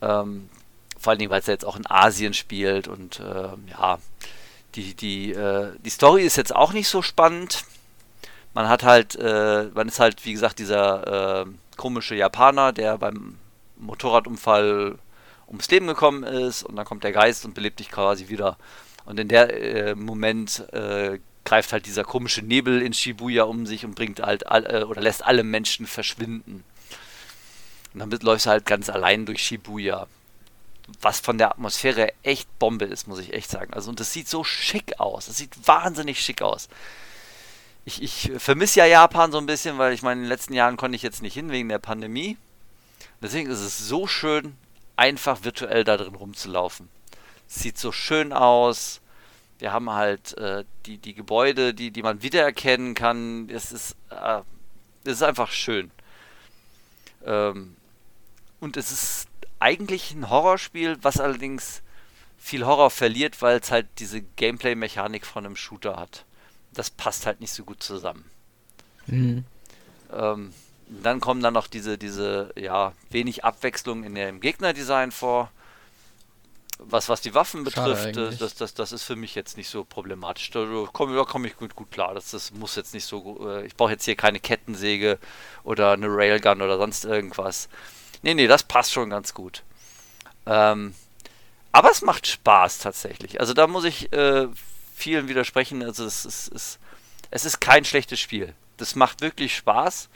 [0.00, 0.48] Ähm,
[0.98, 3.98] vor allen Dingen, weil es ja jetzt auch in Asien spielt und äh, ja,
[4.74, 7.64] die, die, äh, die Story ist jetzt auch nicht so spannend.
[8.54, 11.46] Man hat halt, äh, man ist halt, wie gesagt, dieser äh,
[11.76, 13.38] komische Japaner, der beim
[13.76, 14.98] Motorradunfall
[15.48, 18.56] ums Leben gekommen ist und dann kommt der Geist und belebt dich quasi wieder.
[19.04, 23.86] Und in der äh, Moment äh, greift halt dieser komische Nebel in Shibuya um sich
[23.86, 26.64] und bringt halt all, äh, oder lässt alle Menschen verschwinden.
[27.94, 30.06] Und damit läufst du halt ganz allein durch Shibuya.
[31.00, 33.72] Was von der Atmosphäre echt Bombe ist, muss ich echt sagen.
[33.72, 35.26] Also, und das sieht so schick aus.
[35.26, 36.68] Das sieht wahnsinnig schick aus.
[37.84, 40.76] Ich, ich vermisse ja Japan so ein bisschen, weil ich meine, in den letzten Jahren
[40.76, 42.36] konnte ich jetzt nicht hin wegen der Pandemie.
[43.22, 44.56] Deswegen ist es so schön,
[44.96, 46.88] einfach virtuell da drin rumzulaufen.
[47.46, 49.00] Sieht so schön aus
[49.58, 53.48] wir haben halt äh, die, die Gebäude, die, die man wiedererkennen kann.
[53.48, 54.40] Es ist, äh,
[55.04, 55.90] es ist einfach schön.
[57.24, 57.76] Ähm,
[58.60, 61.82] und es ist eigentlich ein Horrorspiel, was allerdings
[62.38, 66.24] viel Horror verliert, weil es halt diese Gameplay-Mechanik von einem Shooter hat.
[66.72, 68.24] Das passt halt nicht so gut zusammen.
[69.06, 69.44] Mhm.
[70.12, 70.52] Ähm,
[70.88, 75.50] dann kommen dann noch diese, diese, ja, wenig Abwechslung in dem Gegnerdesign vor
[76.78, 79.84] was, was die Waffen betrifft, äh, das, das, das ist für mich jetzt nicht so
[79.84, 80.50] problematisch.
[80.50, 82.14] Da komme komm ich gut, gut klar.
[82.14, 83.48] Das, das muss jetzt nicht so.
[83.48, 85.18] Äh, ich brauche jetzt hier keine Kettensäge
[85.64, 87.68] oder eine Railgun oder sonst irgendwas.
[88.22, 89.62] Nee, nee, das passt schon ganz gut.
[90.46, 90.94] Ähm,
[91.72, 93.40] aber es macht Spaß tatsächlich.
[93.40, 94.48] Also da muss ich äh,
[94.94, 95.82] vielen widersprechen.
[95.82, 96.78] Also es ist, es,
[97.30, 98.54] es ist kein schlechtes Spiel.
[98.76, 100.08] Das macht wirklich Spaß.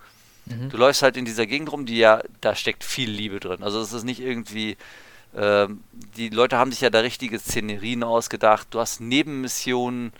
[0.46, 0.70] Mhm.
[0.70, 3.62] Du läufst halt in dieser Gegend rum, die ja, da steckt viel Liebe drin.
[3.62, 4.76] Also es ist nicht irgendwie
[5.36, 5.84] ähm,
[6.16, 8.68] die Leute haben sich ja da richtige Szenerien ausgedacht.
[8.70, 10.12] Du hast Nebenmissionen,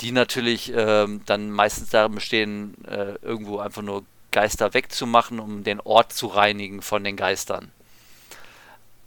[0.00, 5.80] die natürlich ähm, dann meistens darin bestehen, äh, irgendwo einfach nur Geister wegzumachen, um den
[5.80, 7.72] Ort zu reinigen von den Geistern.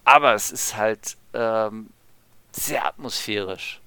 [0.03, 1.89] Aber es ist halt ähm,
[2.51, 3.79] sehr atmosphärisch.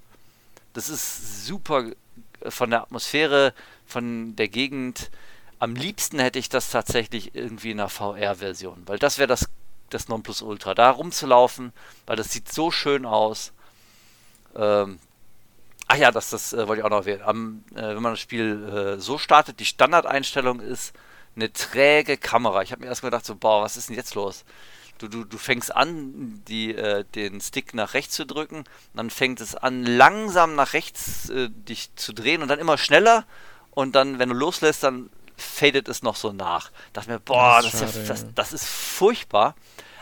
[0.72, 1.90] Das ist super
[2.40, 3.52] äh, von der Atmosphäre,
[3.86, 5.10] von der Gegend.
[5.58, 9.48] Am liebsten hätte ich das tatsächlich irgendwie in einer VR-Version, weil das wäre das
[9.94, 10.74] das Nonplusultra.
[10.74, 11.72] Da rumzulaufen,
[12.06, 13.52] weil das sieht so schön aus.
[14.56, 14.98] Ähm,
[15.88, 17.22] ach ja, das, das äh, wollte ich auch noch erwähnen.
[17.22, 20.94] Am, äh, wenn man das Spiel äh, so startet, die Standardeinstellung ist
[21.36, 22.62] eine träge Kamera.
[22.62, 24.44] Ich habe mir erstmal gedacht, so, boah, was ist denn jetzt los?
[24.98, 29.40] Du, du, du fängst an, die, äh, den Stick nach rechts zu drücken, dann fängt
[29.40, 33.24] es an, langsam nach rechts äh, dich zu drehen und dann immer schneller.
[33.72, 36.70] Und dann, wenn du loslässt, dann fadet es noch so nach.
[36.92, 39.56] Da dachte mir, boah, das ist, das, schade, das, das ist furchtbar.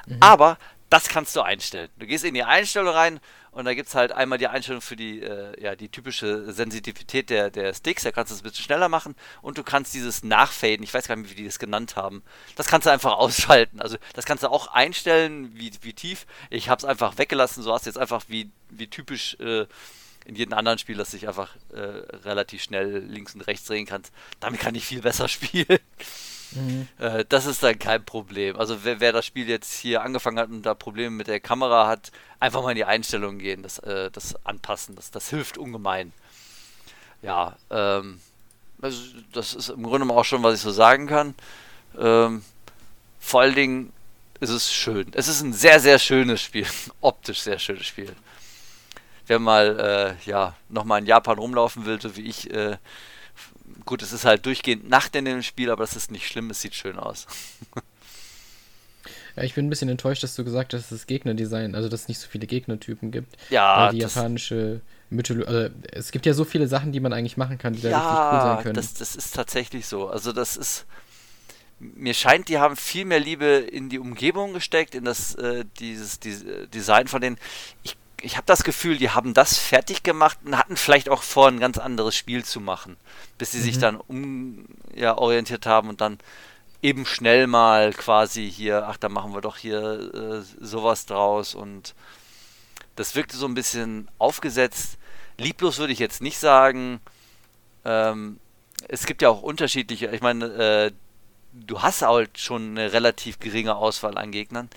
[0.06, 0.18] Mhm.
[0.20, 0.58] Aber
[0.92, 1.88] das kannst du einstellen.
[1.98, 4.96] Du gehst in die Einstellung rein und da gibt es halt einmal die Einstellung für
[4.96, 8.02] die, äh, ja, die typische Sensitivität der, der Sticks.
[8.02, 11.08] Da kannst du es ein bisschen schneller machen und du kannst dieses Nachfaden, ich weiß
[11.08, 12.22] gar nicht, wie die das genannt haben,
[12.56, 13.80] das kannst du einfach ausschalten.
[13.80, 16.26] Also das kannst du auch einstellen, wie, wie tief.
[16.50, 19.66] Ich habe es einfach weggelassen, so hast du jetzt einfach wie, wie typisch äh,
[20.26, 23.86] in jedem anderen Spiel, dass du dich einfach äh, relativ schnell links und rechts drehen
[23.86, 24.12] kannst.
[24.40, 25.78] Damit kann ich viel besser spielen.
[26.54, 26.88] Mhm.
[26.98, 28.58] Äh, das ist dann kein Problem.
[28.58, 31.86] Also wer, wer, das Spiel jetzt hier angefangen hat und da Probleme mit der Kamera
[31.86, 34.96] hat, einfach mal in die Einstellungen gehen, das, äh, das anpassen.
[34.96, 36.12] Das, das hilft ungemein.
[37.22, 38.20] ja, ähm,
[38.80, 39.00] also
[39.32, 41.34] das ist im Grunde auch schon, was ich so sagen kann.
[41.98, 42.42] Ähm,
[43.20, 43.92] vor allen Dingen
[44.40, 45.06] ist es schön.
[45.14, 46.66] Es ist ein sehr, sehr schönes Spiel.
[47.00, 48.12] Optisch sehr schönes Spiel.
[49.28, 52.76] Wer mal, äh, ja, nochmal in Japan rumlaufen will, so wie ich, äh,
[53.84, 56.60] gut, es ist halt durchgehend Nacht in dem Spiel, aber das ist nicht schlimm, es
[56.60, 57.26] sieht schön aus.
[59.36, 62.02] Ja, ich bin ein bisschen enttäuscht, dass du gesagt hast, dass das Gegnerdesign, also dass
[62.02, 63.36] es nicht so viele Gegnertypen gibt.
[63.50, 67.36] Ja, weil die japanische Mythologie, also es gibt ja so viele Sachen, die man eigentlich
[67.36, 68.74] machen kann, die ja, da richtig cool sein können.
[68.74, 70.08] Das, das ist tatsächlich so.
[70.08, 70.84] Also das ist,
[71.78, 76.20] mir scheint, die haben viel mehr Liebe in die Umgebung gesteckt, in das, äh, dieses,
[76.20, 77.38] dieses äh, Design von denen.
[77.82, 81.48] Ich, ich habe das Gefühl, die haben das fertig gemacht und hatten vielleicht auch vor,
[81.48, 82.96] ein ganz anderes Spiel zu machen,
[83.36, 83.62] bis sie mhm.
[83.62, 86.18] sich dann um ja, orientiert haben und dann
[86.82, 91.94] eben schnell mal quasi hier, ach, da machen wir doch hier äh, sowas draus und
[92.96, 94.98] das wirkte so ein bisschen aufgesetzt.
[95.38, 97.00] Lieblos würde ich jetzt nicht sagen.
[97.84, 98.38] Ähm,
[98.88, 100.92] es gibt ja auch unterschiedliche, ich meine, äh,
[101.52, 104.68] du hast halt schon eine relativ geringe Auswahl an Gegnern.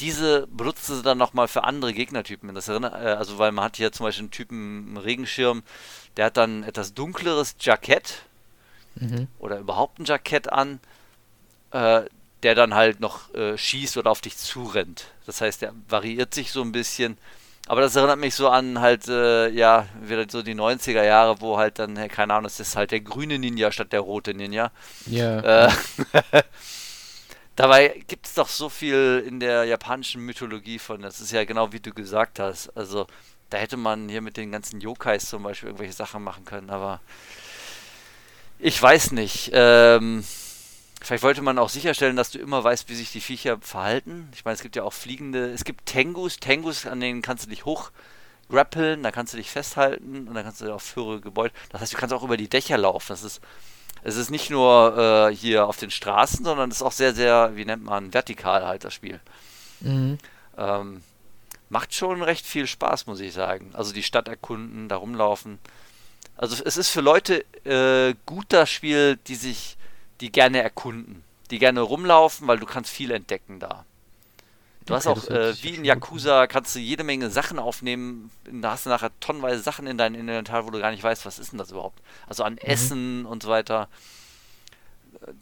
[0.00, 2.54] Diese benutzen sie dann nochmal für andere Gegnertypen.
[2.54, 5.62] Das erinnert, äh, also weil man hat hier zum Beispiel einen Typen im Regenschirm,
[6.16, 8.22] der hat dann etwas dunkleres Jackett
[8.96, 9.28] mhm.
[9.38, 10.80] oder überhaupt ein Jackett an
[11.72, 12.02] äh,
[12.42, 15.06] der dann halt noch äh, schießt oder auf dich zurennt.
[15.26, 17.18] Das heißt, der variiert sich so ein bisschen.
[17.66, 21.58] Aber das erinnert mich so an halt, äh, ja, wieder so die 90er Jahre, wo
[21.58, 24.72] halt dann, keine Ahnung, es ist halt der grüne Ninja statt der rote Ninja.
[25.06, 25.66] Ja.
[25.66, 25.70] Äh,
[27.60, 31.72] dabei gibt es doch so viel in der japanischen Mythologie von, das ist ja genau
[31.72, 32.76] wie du gesagt hast.
[32.76, 33.06] Also,
[33.50, 37.00] da hätte man hier mit den ganzen Yokais zum Beispiel irgendwelche Sachen machen können, aber
[38.58, 39.50] ich weiß nicht.
[39.52, 40.24] Ähm,
[41.02, 44.28] Vielleicht wollte man auch sicherstellen, dass du immer weißt, wie sich die Viecher verhalten.
[44.34, 47.50] Ich meine, es gibt ja auch fliegende, es gibt Tengus, Tengus, an denen kannst du
[47.50, 47.90] dich hoch
[48.50, 51.54] grappeln, da kannst du dich festhalten und dann kannst du auf höhere Gebäude.
[51.70, 53.06] Das heißt, du kannst auch über die Dächer laufen.
[53.08, 53.40] Das ist,
[54.02, 57.56] es ist nicht nur äh, hier auf den Straßen, sondern es ist auch sehr, sehr,
[57.56, 59.20] wie nennt man, vertikal halt das Spiel.
[59.80, 60.18] Mhm.
[60.56, 61.02] Ähm,
[61.68, 63.70] macht schon recht viel Spaß, muss ich sagen.
[63.74, 65.58] Also die Stadt erkunden, da rumlaufen.
[66.36, 69.76] Also es ist für Leute äh, gut das Spiel, die sich
[70.20, 73.84] die gerne erkunden, die gerne rumlaufen, weil du kannst viel entdecken da.
[74.90, 78.32] Du okay, hast auch, äh, wie in Yakuza, kannst du jede Menge Sachen aufnehmen.
[78.50, 81.38] Da hast du nachher tonnenweise Sachen in deinem Inventar, wo du gar nicht weißt, was
[81.38, 82.00] ist denn das überhaupt.
[82.26, 82.58] Also an mhm.
[82.58, 83.88] Essen und so weiter.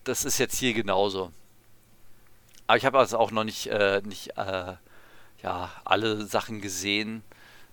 [0.05, 1.33] Das ist jetzt hier genauso.
[2.67, 4.75] Aber ich habe also auch noch nicht, äh, nicht äh,
[5.43, 7.23] ja, alle Sachen gesehen.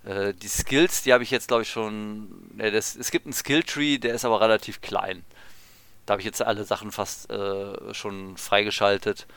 [0.06, 2.54] Äh, die Skills, die habe ich jetzt, glaube ich, schon.
[2.58, 5.26] Das, es gibt einen Skilltree, der ist aber relativ klein.
[6.06, 9.28] Da habe ich jetzt alle Sachen fast äh, schon freigeschaltet.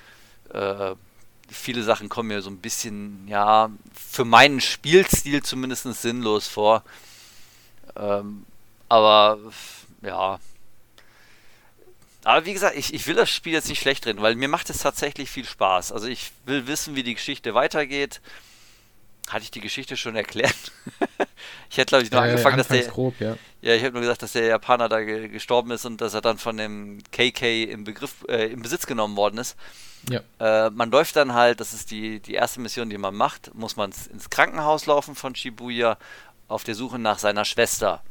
[1.51, 6.83] Viele Sachen kommen mir so ein bisschen, ja, für meinen Spielstil zumindest sinnlos vor.
[7.97, 8.45] Ähm,
[8.89, 9.39] aber
[10.03, 10.39] ja.
[12.25, 14.69] Aber wie gesagt, ich, ich will das Spiel jetzt nicht schlecht reden, weil mir macht
[14.71, 15.93] es tatsächlich viel Spaß.
[15.93, 18.21] Also ich will wissen, wie die Geschichte weitergeht.
[19.29, 20.73] Hatte ich die Geschichte schon erklärt?
[21.71, 22.85] ich hätte, glaube ich, nur ja, angefangen, dass der.
[22.85, 23.37] Grob, ja.
[23.61, 26.21] ja, ich habe nur gesagt, dass der Japaner da ge gestorben ist und dass er
[26.21, 29.57] dann von dem KK im Begriff, äh, im Besitz genommen worden ist.
[30.09, 30.21] Ja.
[30.39, 33.77] Äh, man läuft dann halt, das ist die, die erste Mission, die man macht, muss
[33.77, 35.99] man ins Krankenhaus laufen von Shibuya
[36.47, 38.03] auf der Suche nach seiner Schwester.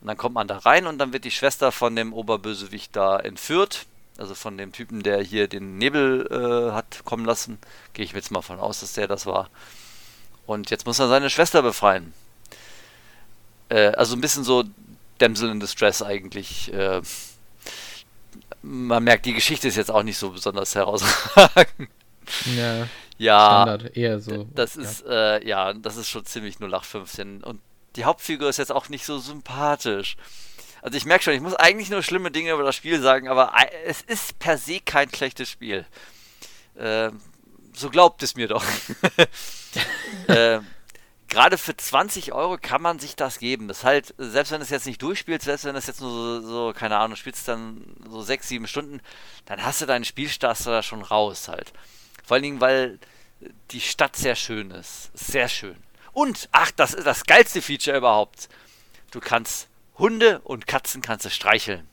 [0.00, 3.18] Und dann kommt man da rein und dann wird die Schwester von dem Oberbösewicht da
[3.18, 3.86] entführt.
[4.16, 7.58] Also von dem Typen, der hier den Nebel äh, hat kommen lassen.
[7.94, 9.50] Gehe ich jetzt mal von aus, dass der das war.
[10.46, 12.12] Und jetzt muss er seine Schwester befreien.
[13.68, 14.64] Äh, also ein bisschen so
[15.18, 16.72] Damsel in Distress eigentlich.
[16.72, 17.02] Äh,
[18.62, 21.90] man merkt, die Geschichte ist jetzt auch nicht so besonders herausragend.
[22.56, 22.88] Ja.
[23.18, 23.62] Ja.
[23.62, 24.46] Standard, eher so.
[24.54, 25.36] Das ist, ja.
[25.36, 27.44] Äh, ja, das ist schon ziemlich 0815.
[27.44, 27.60] Und
[27.96, 30.16] die Hauptfigur ist jetzt auch nicht so sympathisch.
[30.82, 33.52] Also ich merke schon, ich muss eigentlich nur schlimme Dinge über das Spiel sagen, aber
[33.86, 35.86] es ist per se kein schlechtes Spiel.
[36.74, 37.10] Äh,
[37.72, 38.64] so glaubt es mir doch.
[40.28, 40.60] äh,
[41.34, 43.66] Gerade für 20 Euro kann man sich das geben.
[43.66, 46.42] Das halt, selbst wenn du es jetzt nicht durchspielst, selbst wenn du es jetzt nur
[46.42, 49.00] so, so, keine Ahnung, spielst dann so 6, 7 Stunden,
[49.46, 51.72] dann hast du deinen Spielstarter da schon raus halt.
[52.24, 53.00] Vor allen Dingen, weil
[53.72, 55.10] die Stadt sehr schön ist.
[55.14, 55.76] Sehr schön.
[56.12, 58.48] Und, ach, das ist das geilste Feature überhaupt.
[59.10, 61.88] Du kannst Hunde und Katzen kannst du streicheln.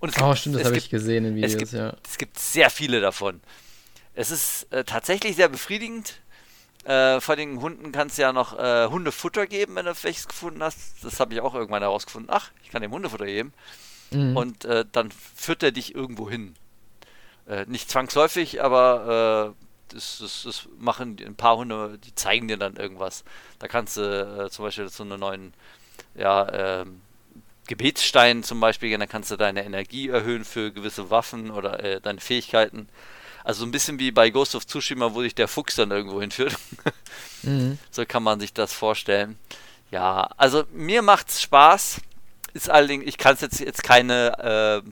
[0.00, 1.96] Und oh, gibt, stimmt, das habe ich gesehen in Videos, es gibt, ja.
[2.06, 3.40] Es gibt sehr viele davon.
[4.14, 6.20] Es ist äh, tatsächlich sehr befriedigend.
[6.86, 10.62] Äh, vor den Hunden kannst du ja noch äh, Hundefutter geben, wenn du welches gefunden
[10.62, 11.02] hast.
[11.02, 12.30] Das habe ich auch irgendwann herausgefunden.
[12.32, 13.52] Ach, ich kann dem Hundefutter geben.
[14.12, 14.36] Mhm.
[14.36, 16.54] Und äh, dann führt er dich irgendwo hin.
[17.48, 22.56] Äh, nicht zwangsläufig, aber äh, das, das, das, machen ein paar Hunde, die zeigen dir
[22.56, 23.24] dann irgendwas.
[23.58, 25.54] Da kannst du äh, zum Beispiel zu einer neuen,
[26.14, 27.00] ja, ähm,
[27.66, 32.20] Gebetsstein zum Beispiel, dann kannst du deine Energie erhöhen für gewisse Waffen oder äh, deine
[32.20, 32.88] Fähigkeiten.
[33.46, 36.20] Also so ein bisschen wie bei Ghost of Tsushima, wo sich der Fuchs dann irgendwo
[36.20, 36.58] hinführt.
[37.44, 37.78] mhm.
[37.92, 39.38] So kann man sich das vorstellen.
[39.92, 42.00] Ja, also mir macht's Spaß.
[42.54, 44.90] Ist allerdings, ich kann es jetzt, jetzt keine äh,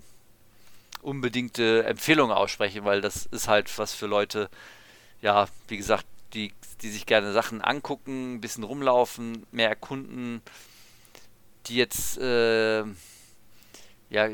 [1.03, 4.49] unbedingte Empfehlung aussprechen, weil das ist halt was für Leute,
[5.21, 10.43] ja, wie gesagt, die, die sich gerne Sachen angucken, ein bisschen rumlaufen, mehr erkunden,
[11.67, 12.85] die jetzt, äh,
[14.11, 14.29] ja,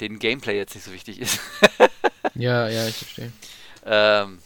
[0.00, 1.38] den Gameplay jetzt nicht so wichtig ist.
[2.34, 3.32] ja, ja, ich verstehe.
[3.84, 4.38] Ähm,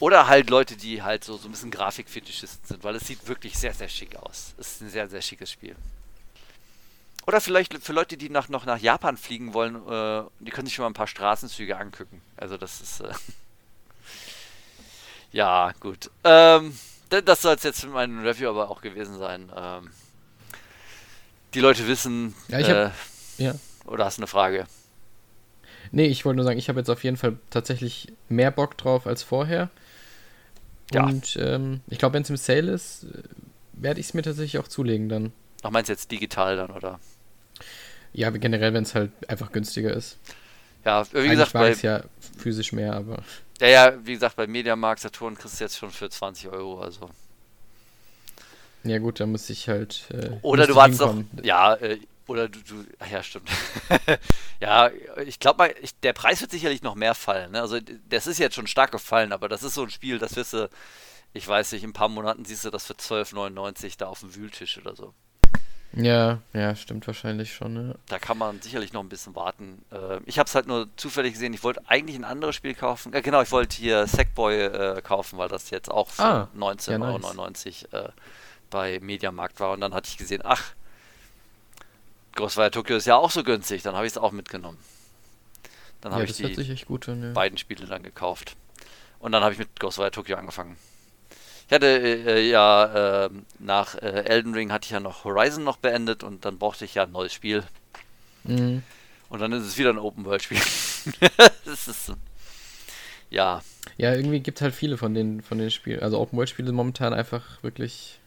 [0.00, 3.56] oder halt Leute, die halt so, so ein bisschen Grafikfetischisten sind, weil es sieht wirklich
[3.56, 4.54] sehr, sehr schick aus.
[4.58, 5.76] Es ist ein sehr, sehr schickes Spiel.
[7.26, 10.74] Oder vielleicht für Leute, die nach, noch nach Japan fliegen wollen, äh, die können sich
[10.74, 12.20] schon mal ein paar Straßenzüge angucken.
[12.36, 13.00] Also das ist...
[13.00, 13.14] Äh
[15.32, 16.10] ja, gut.
[16.22, 16.76] Ähm,
[17.08, 19.50] das soll es jetzt für meinen Review aber auch gewesen sein.
[19.56, 19.90] Ähm,
[21.54, 22.34] die Leute wissen...
[22.48, 22.90] Ja, ich hab, äh,
[23.38, 23.54] ja.
[23.86, 24.66] Oder hast du eine Frage?
[25.92, 29.06] Nee, ich wollte nur sagen, ich habe jetzt auf jeden Fall tatsächlich mehr Bock drauf
[29.06, 29.70] als vorher.
[30.92, 31.04] Ja.
[31.04, 33.06] Und ähm, ich glaube, wenn es im Sale ist,
[33.72, 35.32] werde ich es mir tatsächlich auch zulegen dann.
[35.62, 37.00] Ach, meinst du jetzt digital dann, oder?
[38.12, 40.18] Ja, generell, wenn es halt einfach günstiger ist.
[40.84, 42.02] Ja, wie Eigentlich gesagt, bei ja
[42.38, 43.22] physisch mehr, aber.
[43.60, 47.10] Ja, ja, wie gesagt, bei Mediamarkt Saturn kriegst du jetzt schon für 20 Euro, also.
[48.84, 50.04] Ja gut, da muss ich halt.
[50.10, 51.16] Äh, oder du wartest noch.
[51.42, 52.84] Ja, äh, oder du, du.
[52.98, 53.50] Ach ja, stimmt.
[54.60, 54.90] ja,
[55.24, 57.52] ich glaube mal, ich, der Preis wird sicherlich noch mehr fallen.
[57.52, 57.60] Ne?
[57.60, 60.52] Also das ist jetzt schon stark gefallen, aber das ist so ein Spiel, das wirst
[60.52, 60.70] du,
[61.32, 64.34] ich weiß nicht, in ein paar Monaten siehst du das für 12,99 da auf dem
[64.34, 65.12] Wühltisch oder so.
[65.96, 67.90] Ja, ja, stimmt wahrscheinlich schon.
[67.90, 67.94] Ja.
[68.08, 69.84] Da kann man sicherlich noch ein bisschen warten.
[69.92, 71.54] Äh, ich habe es halt nur zufällig gesehen.
[71.54, 73.12] Ich wollte eigentlich ein anderes Spiel kaufen.
[73.12, 77.86] Äh, genau, ich wollte hier Sackboy äh, kaufen, weil das jetzt auch für ah, 19,99
[77.92, 78.10] ja, Euro äh,
[78.74, 79.70] bei Mediamarkt war.
[79.70, 80.74] Und dann hatte ich gesehen, ach,
[82.34, 83.82] Ghostwire Tokyo ist ja auch so günstig.
[83.82, 84.78] Dann habe ich es auch mitgenommen.
[86.00, 87.32] Dann habe ich die an, ja.
[87.32, 88.56] beiden Spiele dann gekauft.
[89.20, 90.76] Und dann habe ich mit Ghostwire Tokyo angefangen.
[91.68, 95.78] Ich hatte äh, ja äh, nach äh, Elden Ring hatte ich ja noch Horizon noch
[95.78, 97.62] beendet und dann brauchte ich ja ein neues Spiel.
[98.42, 98.82] Mhm.
[99.30, 100.58] Und dann ist es wieder ein Open World Spiel.
[101.64, 102.12] das ist
[103.30, 103.62] ja.
[103.96, 106.00] Ja, irgendwie gibt es halt viele von den von den Spielen.
[106.00, 108.18] Also Open World Spiele momentan einfach wirklich.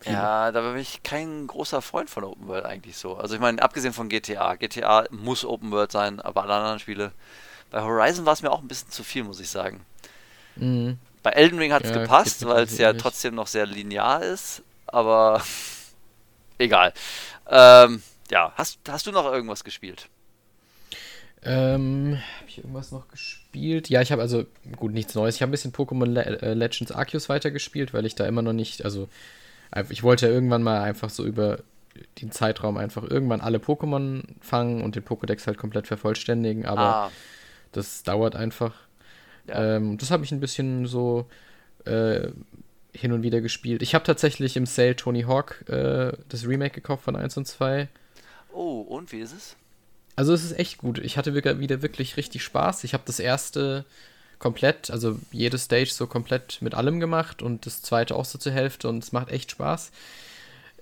[0.00, 0.16] Viele.
[0.16, 3.16] Ja, da bin ich kein großer Freund von Open World eigentlich so.
[3.16, 7.12] Also ich meine, abgesehen von GTA, GTA muss Open World sein, aber alle anderen Spiele.
[7.70, 9.84] Bei Horizon war es mir auch ein bisschen zu viel, muss ich sagen.
[10.56, 10.98] Mhm.
[11.22, 13.00] Bei Elden Ring hat es ja, gepasst, weil es ja nicht.
[13.00, 15.42] trotzdem noch sehr linear ist, aber
[16.58, 16.92] egal.
[17.48, 20.08] Ähm, ja, hast, hast du noch irgendwas gespielt?
[21.42, 23.88] Ähm, habe ich irgendwas noch gespielt?
[23.88, 24.44] Ja, ich habe also,
[24.76, 25.36] gut, nichts Neues.
[25.36, 28.54] Ich habe ein bisschen Pokémon Le äh, Legends Arceus weitergespielt, weil ich da immer noch
[28.54, 29.08] nicht, also,
[29.90, 31.58] ich wollte ja irgendwann mal einfach so über
[32.20, 37.10] den Zeitraum einfach irgendwann alle Pokémon fangen und den Pokédex halt komplett vervollständigen, aber ah.
[37.72, 38.74] das dauert einfach.
[39.48, 39.76] Ja.
[39.76, 41.26] Ähm, das habe ich ein bisschen so
[41.84, 42.28] äh,
[42.92, 43.82] hin und wieder gespielt.
[43.82, 47.88] Ich habe tatsächlich im Sale Tony Hawk äh, das Remake gekauft von 1 und 2.
[48.52, 49.56] Oh, und wie ist es?
[50.16, 50.98] Also es ist echt gut.
[50.98, 52.84] Ich hatte wieder wirklich richtig Spaß.
[52.84, 53.84] Ich habe das erste
[54.44, 58.52] komplett, also jede Stage so komplett mit allem gemacht und das zweite auch so zur
[58.52, 59.90] Hälfte und es macht echt Spaß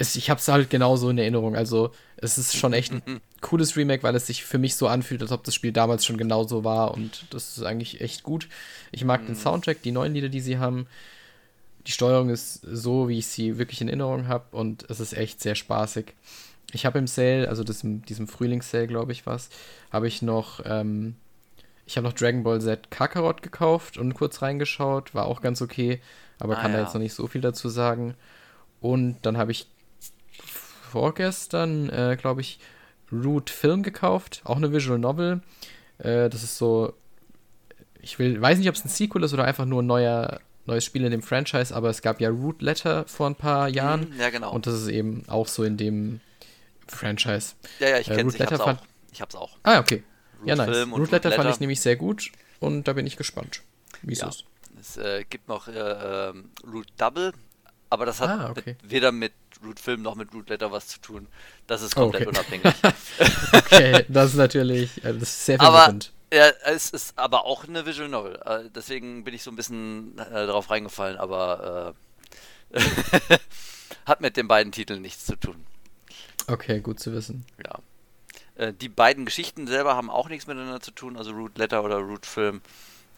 [0.03, 1.57] es, ich habe es halt genauso in Erinnerung.
[1.57, 5.23] Also es ist schon echt ein cooles Remake, weil es sich für mich so anfühlt,
[5.23, 8.49] als ob das Spiel damals schon genauso war und das ist eigentlich echt gut.
[8.91, 9.27] Ich mag mhm.
[9.27, 10.87] den Soundtrack, die neuen Lieder, die sie haben.
[11.87, 15.41] Die Steuerung ist so, wie ich sie wirklich in Erinnerung habe und es ist echt
[15.41, 16.15] sehr spaßig.
[16.73, 19.51] Ich habe im Sale, also das, diesem Frühlingssale, glaube ich, was,
[19.91, 21.17] habe ich noch, ähm,
[21.87, 26.01] ich habe noch Dragon Ball Z Kakarot gekauft und kurz reingeschaut, war auch ganz okay,
[26.39, 26.79] aber ah, kann ja.
[26.79, 28.15] da jetzt noch nicht so viel dazu sagen.
[28.81, 29.67] Und dann habe ich
[30.93, 32.59] vorgestern, äh, glaube ich,
[33.13, 35.43] Root Film gekauft, auch eine Visual Novel.
[35.99, 36.95] Äh, das ist so,
[38.01, 40.85] ich will, weiß nicht, ob es ein Sequel ist oder einfach nur ein neuer, neues
[40.85, 44.11] Spiel in dem Franchise, aber es gab ja Root Letter vor ein paar Jahren.
[44.11, 44.53] Mhm, ja, genau.
[44.53, 46.21] Und das ist eben auch so in dem
[46.87, 47.55] Franchise.
[47.79, 48.87] Ja, ja, ich äh, kenne es, ich hab's fand, auch.
[49.13, 49.57] Ich hab's auch.
[49.63, 50.03] Ah, okay.
[50.43, 50.71] Root ja, nice.
[50.71, 53.63] Film Root Letter, Letter fand ich nämlich sehr gut und da bin ich gespannt,
[54.03, 54.29] wie es ja.
[54.29, 54.45] ist.
[54.81, 57.33] Es äh, gibt noch äh, ähm, Root Double,
[57.89, 58.77] aber das hat ah, okay.
[58.83, 59.33] mit, weder mit
[59.65, 61.29] Root Film noch mit Root Letter was zu tun.
[61.67, 62.37] Das ist komplett okay.
[62.37, 62.75] unabhängig.
[63.53, 66.13] okay, das ist natürlich äh, das ist sehr verwirrend.
[66.33, 68.41] Ja, es ist aber auch eine Visual Novel.
[68.45, 71.95] Äh, deswegen bin ich so ein bisschen äh, darauf reingefallen, aber
[72.73, 72.81] äh,
[74.07, 75.65] hat mit den beiden Titeln nichts zu tun.
[76.47, 77.45] Okay, gut zu wissen.
[77.65, 77.79] Ja.
[78.57, 81.97] Äh, die beiden Geschichten selber haben auch nichts miteinander zu tun, also Root Letter oder
[81.97, 82.61] Root Film,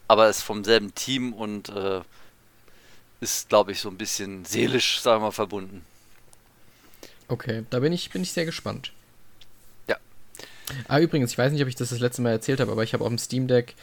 [0.07, 2.01] aber es ist vom selben Team und äh,
[3.21, 5.83] ist, glaube ich, so ein bisschen seelisch, sagen wir mal, verbunden.
[7.27, 8.91] Okay, da bin ich, bin ich sehr gespannt.
[9.87, 9.97] Ja.
[10.87, 12.93] Ah, übrigens, ich weiß nicht, ob ich das das letzte Mal erzählt habe, aber ich
[12.93, 13.73] habe auf dem Steam Deck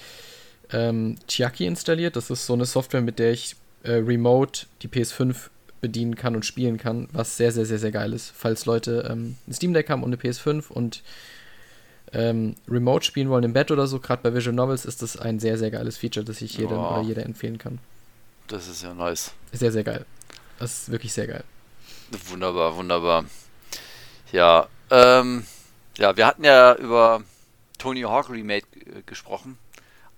[0.70, 2.14] ähm, Chiaki installiert.
[2.14, 5.48] Das ist so eine Software, mit der ich äh, remote die PS5
[5.80, 8.32] bedienen kann und spielen kann, was sehr, sehr, sehr, sehr geil ist.
[8.34, 11.02] Falls Leute ähm, ein Steam Deck haben und eine PS5 und
[12.12, 15.38] ähm, Remote spielen wollen im Bett oder so, gerade bei Visual Novels ist das ein
[15.40, 16.90] sehr, sehr geiles Feature, das ich jedem Oh.
[16.90, 17.78] oder jeder empfehlen kann.
[18.48, 19.32] Das ist ja nice.
[19.52, 20.04] Sehr, sehr geil.
[20.58, 21.44] Das ist wirklich sehr geil.
[22.28, 23.24] Wunderbar, wunderbar.
[24.32, 25.46] Ja, ähm,
[25.96, 27.22] ja, wir hatten ja über
[27.78, 29.58] Tony Hawk Remake äh, gesprochen,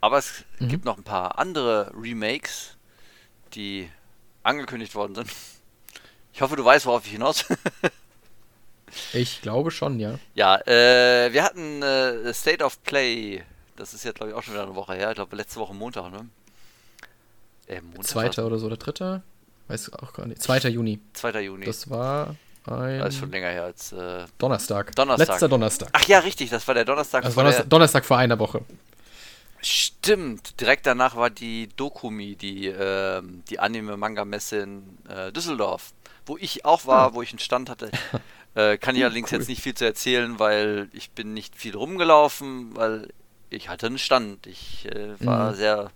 [0.00, 0.68] aber es Mhm.
[0.68, 2.76] gibt noch ein paar andere Remakes,
[3.54, 3.88] die
[4.42, 5.30] angekündigt worden sind.
[6.32, 7.44] Ich hoffe, du weißt, worauf ich hinaus.
[9.12, 10.18] Ich glaube schon, ja.
[10.34, 13.42] ja, äh, wir hatten äh, State of Play.
[13.76, 15.10] Das ist jetzt, glaube ich, auch schon wieder eine Woche her.
[15.10, 16.28] Ich glaube, letzte Woche Montag, ne?
[17.66, 19.22] Äh, Montag Zweiter oder so, oder dritter?
[19.68, 20.42] Weiß auch gar nicht.
[20.42, 20.68] 2.
[20.68, 21.00] Juni.
[21.14, 21.40] 2.
[21.40, 21.64] Juni.
[21.64, 23.92] Das war ein Das ist schon länger her als.
[23.92, 24.26] Äh...
[24.38, 24.94] Donnerstag.
[24.94, 25.28] Donnerstag.
[25.28, 25.88] Letzter Donnerstag.
[25.92, 27.24] Ach ja, richtig, das war der Donnerstag.
[27.24, 27.68] Vor Donnerstag, der...
[27.70, 28.62] Donnerstag vor einer Woche.
[29.60, 35.94] Stimmt, direkt danach war die Dokumi, die, ähm, die Anime-Manga-Messe in äh, Düsseldorf,
[36.26, 37.14] wo ich auch war, Ah.
[37.14, 37.90] wo ich einen Stand hatte.
[38.54, 39.32] Äh, kann ich Cool, allerdings cool.
[39.32, 43.08] jetzt nicht viel zu erzählen, weil ich bin nicht viel rumgelaufen, weil
[43.50, 44.46] ich hatte einen Stand.
[44.46, 45.54] Ich äh, war Mhm.
[45.54, 45.90] sehr,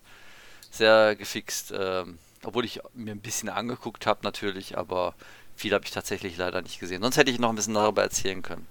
[0.70, 1.74] sehr gefixt.
[1.76, 5.14] Ähm, obwohl ich mir ein bisschen angeguckt habe natürlich, aber
[5.56, 7.02] viel habe ich tatsächlich leider nicht gesehen.
[7.02, 8.66] Sonst hätte ich noch ein bisschen darüber erzählen können.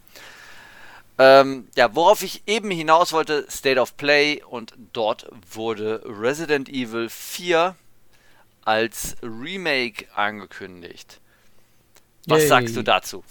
[1.19, 7.09] Ähm, ja, worauf ich eben hinaus wollte, State of Play und dort wurde Resident Evil
[7.09, 7.75] 4
[8.65, 11.19] als Remake angekündigt.
[12.27, 12.47] Was Yay.
[12.47, 13.23] sagst du dazu?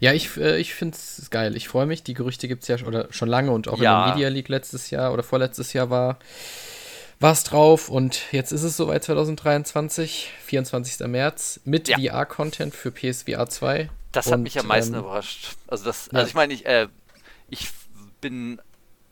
[0.00, 1.56] Ja, ich, äh, ich finde es geil.
[1.56, 2.02] Ich freue mich.
[2.02, 4.00] Die Gerüchte gibt es ja schon, oder schon lange und auch Ja.
[4.02, 6.18] in der Media League letztes Jahr oder vorletztes Jahr war
[7.20, 11.06] was drauf und jetzt ist es soweit 2023, 24.
[11.06, 11.96] März mit Ja.
[11.98, 13.88] VR-Content für PSVR 2.
[14.12, 15.56] Das hat Und, mich am meisten ähm, überrascht.
[15.66, 16.18] Also das, ja.
[16.18, 16.88] also ich meine, ich, äh,
[17.48, 17.68] ich
[18.20, 18.60] bin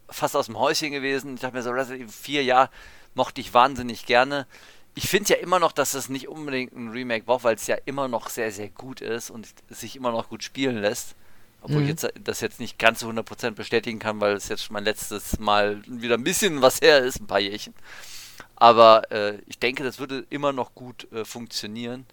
[0.08, 1.34] fast aus dem Häuschen gewesen.
[1.34, 2.70] Ich dachte mir so, Resident Evil 4, ja,
[3.14, 4.46] mochte ich wahnsinnig gerne.
[4.94, 7.76] Ich finde ja immer noch, dass es nicht unbedingt ein Remake braucht, weil es ja
[7.86, 11.14] immer noch sehr, sehr gut ist und sich immer noch gut spielen lässt.
[11.62, 11.82] Obwohl Mhm.
[11.84, 15.38] ich jetzt das jetzt nicht ganz zu 100% bestätigen kann, weil es jetzt mein letztes
[15.38, 17.74] Mal wieder ein bisschen was her ist, ein paar Jährchen.
[18.56, 22.06] Aber äh, ich denke, das würde immer noch gut äh, funktionieren.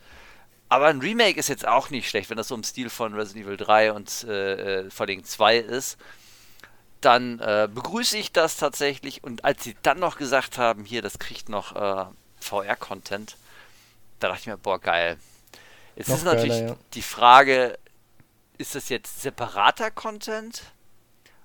[0.70, 3.46] Aber ein Remake ist jetzt auch nicht schlecht, wenn das so im Stil von Resident
[3.48, 5.98] Evil 3 und äh, äh, vor allem 2 ist.
[7.02, 9.24] Dann äh, begrüße ich das tatsächlich.
[9.24, 12.06] Und als sie dann noch gesagt haben, hier, das kriegt noch äh,
[12.40, 13.36] VR-Content,
[14.20, 15.18] da dachte ich mir, boah, geil.
[15.96, 16.78] Jetzt Noch ist natürlich geiler, ja.
[16.94, 17.78] die Frage,
[18.58, 20.64] ist das jetzt separater Content?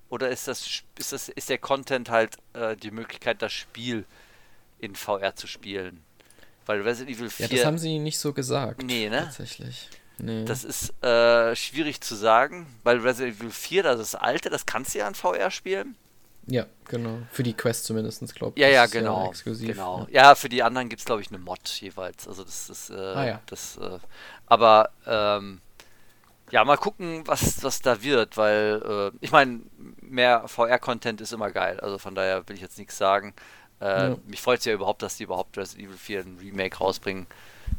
[0.09, 4.05] Oder ist das, ist das ist der Content halt äh, die Möglichkeit, das Spiel
[4.79, 6.05] in VR zu spielen?
[6.67, 8.83] Weil Resident Evil 4 Ja, das haben sie nicht so gesagt.
[8.83, 9.25] Nee, ne?
[9.25, 9.89] Tatsächlich.
[10.19, 10.45] Nee.
[10.45, 14.65] das ist äh, schwierig zu sagen, weil Resident Evil 4, das ist das alte, das
[14.67, 15.97] kannst du ja in VR spielen.
[16.47, 17.19] Ja, genau.
[17.31, 18.63] Für die Quest zumindest, glaube ich.
[18.63, 19.29] Ja, ja, genau.
[19.29, 19.71] exklusiv.
[19.71, 20.07] genau.
[20.11, 20.35] Ja.
[20.35, 22.27] für die anderen gibt es, glaube ich, eine Mod jeweils.
[22.29, 23.41] Also das ist äh, Ah, ja.
[23.47, 23.99] das, äh,
[24.47, 25.61] aber ähm,
[26.51, 29.61] ja, mal gucken, was, was da wird, weil äh, ich meine,
[30.01, 31.81] mehr VR-Content ist immer geil.
[31.81, 33.35] Also von daher will ich jetzt nichts sagen.
[33.81, 34.17] Äh, Ja.
[34.27, 37.27] Mich freut es ja überhaupt, dass die überhaupt Resident Evil 4 ein Remake rausbringen.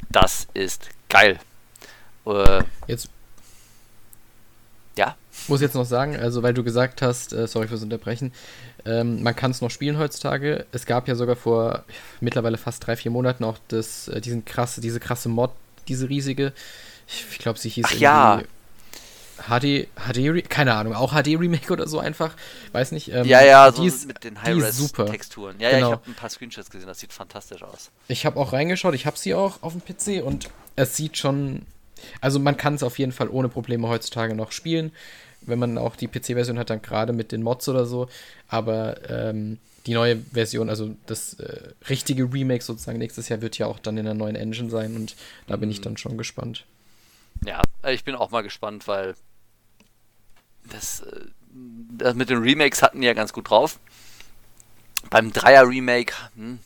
[0.10, 1.40] Das ist geil.
[2.26, 3.12] Äh, Jetzt ja.
[5.48, 8.32] Muss jetzt noch sagen, also weil du gesagt hast, äh, sorry fürs Unterbrechen,
[8.86, 10.66] ähm, man kann es noch spielen heutzutage.
[10.72, 11.84] Es gab ja sogar vor
[12.22, 15.52] mittlerweile fast drei, vier Monaten auch das, äh, diesen krasse, diese krasse Mod,
[15.88, 16.54] diese riesige.
[17.08, 18.42] Ich, ich glaube, sie hieß Ach ja.
[19.50, 22.36] HD, HD, keine Ahnung, auch HD Remake oder so einfach,
[22.72, 23.12] weiß nicht.
[23.12, 24.42] Ähm, Ja, ja, so ist, mit den.
[24.42, 25.56] High-Res-Texturen.
[25.60, 25.88] Ja, ja, Genau.
[25.88, 27.92] ich habe ein paar Screenshots gesehen, das sieht fantastisch aus.
[28.08, 31.64] Ich habe auch reingeschaut, ich habe sie auch auf dem PC und es sieht schon,
[32.22, 34.92] also man kann es auf jeden Fall ohne Probleme heutzutage noch spielen,
[35.48, 38.08] wenn man auch die PC-Version hat, dann gerade mit den Mods oder so,
[38.48, 43.68] aber ähm, die neue Version, also das äh, richtige Remake sozusagen nächstes Jahr wird ja
[43.68, 45.16] auch dann in der neuen Engine sein und
[45.48, 45.84] da bin ich Mhm.
[45.84, 46.66] dann schon gespannt.
[47.46, 49.16] Ja, äh, ich bin auch mal gespannt, weil
[50.64, 51.26] das, äh,
[51.98, 53.80] das mit den Remakes hatten die ja ganz gut drauf.
[55.10, 56.60] Beim Dreier-Remake, hm,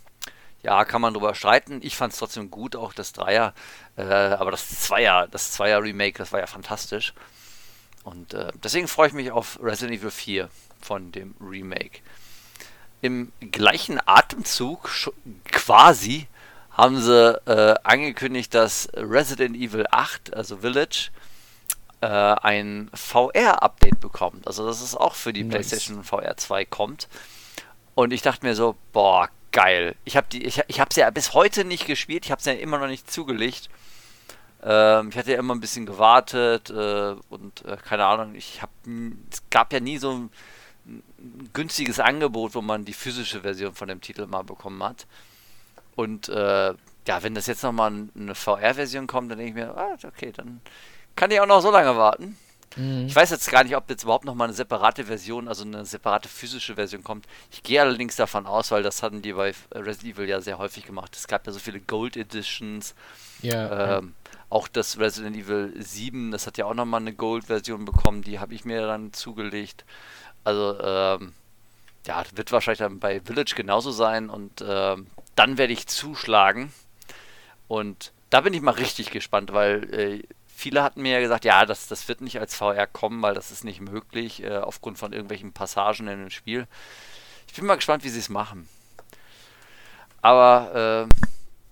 [0.63, 1.79] ja, kann man drüber streiten.
[1.83, 3.53] Ich fand es trotzdem gut, auch das Dreier.
[3.97, 7.13] Äh, aber das Zweier, das Zweier-Remake, das war ja fantastisch.
[8.03, 10.49] Und äh, deswegen freue ich mich auf Resident Evil 4
[10.81, 11.99] von dem Remake.
[13.01, 14.89] Im gleichen Atemzug,
[15.45, 16.27] quasi,
[16.71, 21.11] haben sie äh, angekündigt, dass Resident Evil 8, also Village,
[22.01, 24.47] äh, ein VR-Update bekommt.
[24.47, 25.51] Also dass es auch für die Nice.
[25.51, 27.07] PlayStation VR 2 kommt.
[27.95, 29.95] Und ich dachte mir so, boah, geil.
[30.05, 32.25] Ich habe ich, ich ja bis heute nicht gespielt.
[32.25, 33.69] Ich habe sie ja immer noch nicht zugelegt.
[34.61, 38.71] Ähm, ich hatte ja immer ein bisschen gewartet äh, und äh, keine Ahnung, ich habe,
[39.31, 40.29] es gab ja nie so ein,
[40.85, 45.07] ein, günstiges Angebot, wo man die physische Version von dem Titel mal bekommen hat.
[45.95, 46.73] Und äh,
[47.07, 50.61] ja, wenn das jetzt nochmal eine VR-Version kommt, dann denke ich mir, ah, okay, dann
[51.15, 52.37] kann ich auch noch so lange warten.
[52.75, 53.07] Mhm.
[53.07, 56.29] Ich weiß jetzt gar nicht, ob jetzt überhaupt nochmal eine separate Version, also eine separate
[56.29, 57.25] physische Version kommt.
[57.51, 60.85] Ich gehe allerdings davon aus, weil das hatten die bei Resident Evil ja sehr häufig
[60.85, 61.15] gemacht.
[61.15, 62.93] Es gab ja so viele Gold Editions.
[63.41, 63.97] Ja.
[63.97, 64.13] Ähm,
[64.49, 68.53] auch das Resident Evil 7, das hat ja auch nochmal eine Gold-Version bekommen, die habe
[68.53, 69.85] ich mir dann zugelegt.
[70.43, 71.33] Also, ähm,
[72.07, 76.73] ja, wird wahrscheinlich dann bei Village genauso sein und ähm, dann werde ich zuschlagen.
[77.67, 81.65] Und da bin ich mal richtig gespannt, weil äh, viele hatten mir ja gesagt, ja,
[81.65, 85.13] das, das wird nicht als VR kommen, weil das ist nicht möglich, äh, aufgrund von
[85.13, 86.67] irgendwelchen Passagen in dem Spiel.
[87.47, 88.67] Ich bin mal gespannt, wie sie es machen.
[90.21, 91.13] Aber äh,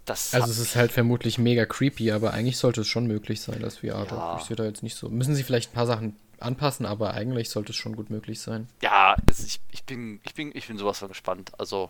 [0.09, 0.33] das.
[0.33, 3.77] Also es ist halt vermutlich mega creepy, aber eigentlich sollte es schon möglich sein, dass
[3.77, 4.37] VR ja.
[4.39, 5.09] Ich sehe da jetzt nicht so.
[5.09, 8.67] Müssen sie vielleicht ein paar Sachen anpassen, aber eigentlich sollte es schon gut möglich sein.
[8.81, 11.51] Ja, ich, ich, bin, ich, bin, ich bin sowas von gespannt.
[11.57, 11.89] Also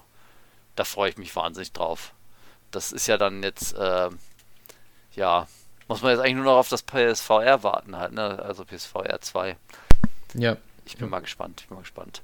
[0.75, 2.13] da freue ich mich wahnsinnig drauf.
[2.71, 4.09] Das ist ja dann jetzt, äh,
[5.15, 5.47] ja,
[5.87, 8.39] muss man jetzt eigentlich nur noch auf das PSVR warten halt, ne?
[8.39, 9.55] Also PSVR 2.
[10.33, 10.57] Ja.
[10.85, 11.11] Ich bin ja.
[11.11, 12.21] mal gespannt, ich bin mal gespannt.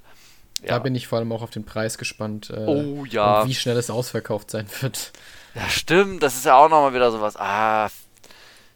[0.62, 0.70] Ja.
[0.70, 2.50] Da bin ich vor allem auch auf den Preis gespannt.
[2.50, 3.42] Äh, oh ja.
[3.42, 5.12] Und wie schnell es ausverkauft sein wird.
[5.56, 6.24] Ja, stimmt.
[6.24, 7.36] Das ist ja auch nochmal wieder sowas.
[7.38, 7.90] Ah,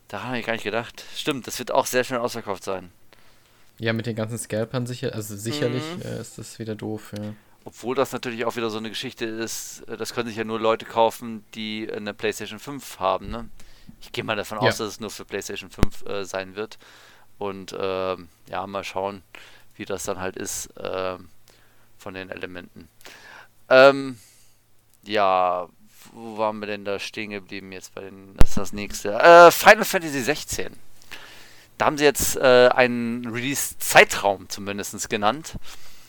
[0.08, 1.04] da habe ich gar nicht gedacht.
[1.16, 2.92] Stimmt, das wird auch sehr schnell ausverkauft sein.
[3.80, 6.02] Ja, mit den ganzen Scalpern sicher, also sicherlich mhm.
[6.02, 7.34] äh, ist das wieder doof, ja.
[7.64, 10.60] Obwohl das natürlich auch wieder so eine Geschichte ist, äh, das können sich ja nur
[10.60, 13.50] Leute kaufen, die eine PlayStation 5 haben, ne?
[14.02, 14.70] Ich gehe mal davon ja.
[14.70, 16.78] aus, dass es nur für PlayStation 5 äh, sein wird.
[17.38, 18.16] Und äh,
[18.50, 19.22] ja, mal schauen,
[19.76, 21.18] wie das dann halt ist äh,
[21.98, 22.90] von den Elementen.
[23.70, 24.18] Ähm,
[25.04, 25.68] ja,
[26.18, 29.14] wo waren wir denn da stehen geblieben jetzt bei den, das ist das nächste.
[29.14, 30.74] Äh, Final Fantasy 16.
[31.78, 35.56] Da haben sie jetzt äh, einen Release-Zeitraum zumindest genannt.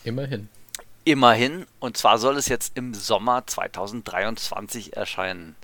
[0.05, 0.49] Immerhin.
[1.05, 1.67] Immerhin.
[1.79, 5.57] Und zwar soll es jetzt im Sommer 2023 erscheinen.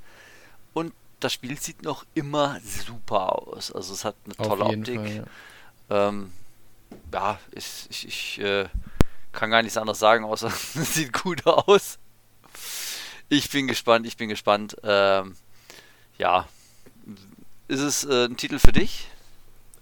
[0.74, 3.72] Und das Spiel sieht noch immer super aus.
[3.72, 5.01] Also es hat eine tolle Optik.
[5.01, 5.26] Fall,
[5.90, 6.09] ja.
[6.09, 6.32] Ähm,
[7.12, 8.66] ja, ich, ich, ich äh,
[9.32, 11.99] kann gar nichts anderes sagen, außer es sieht gut aus.
[13.29, 14.77] Ich bin gespannt, ich bin gespannt.
[14.83, 15.37] Ähm,
[16.18, 16.49] ja,
[17.68, 19.09] ist es äh, ein Titel für dich?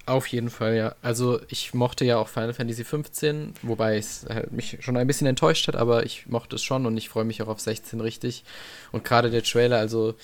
[0.05, 0.95] Auf jeden Fall, ja.
[1.01, 5.29] Also ich mochte ja auch Final Fantasy 15, wobei es halt mich schon ein bisschen
[5.29, 8.43] enttäuscht hat, aber ich mochte es schon und ich freue mich auch auf 16 richtig.
[8.91, 10.15] Und gerade der Trailer, also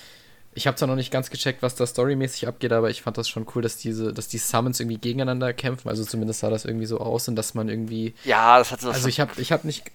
[0.53, 3.29] ich habe zwar noch nicht ganz gecheckt, was da storymäßig abgeht, aber ich fand das
[3.29, 5.87] schon cool, dass diese, dass die Summons irgendwie gegeneinander kämpfen.
[5.87, 8.13] Also zumindest sah das irgendwie so aus und dass man irgendwie.
[8.25, 8.89] Ja, das hat so.
[8.89, 9.85] Also ich habe, ich habe nicht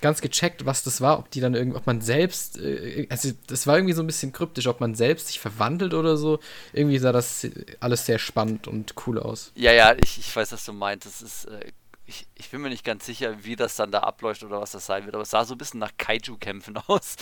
[0.00, 3.66] ganz gecheckt, was das war, ob die dann irgendwie, ob man selbst, äh, also das
[3.66, 6.38] war irgendwie so ein bisschen kryptisch, ob man selbst sich verwandelt oder so.
[6.72, 7.46] Irgendwie sah das
[7.80, 9.52] alles sehr spannend und cool aus.
[9.54, 11.06] Ja, ja, ich, ich weiß, was du meinst.
[11.06, 11.72] Das ist, äh,
[12.06, 14.86] ich, ich bin mir nicht ganz sicher, wie das dann da abläuft oder was das
[14.86, 17.16] sein wird, aber es sah so ein bisschen nach Kaiju-Kämpfen aus.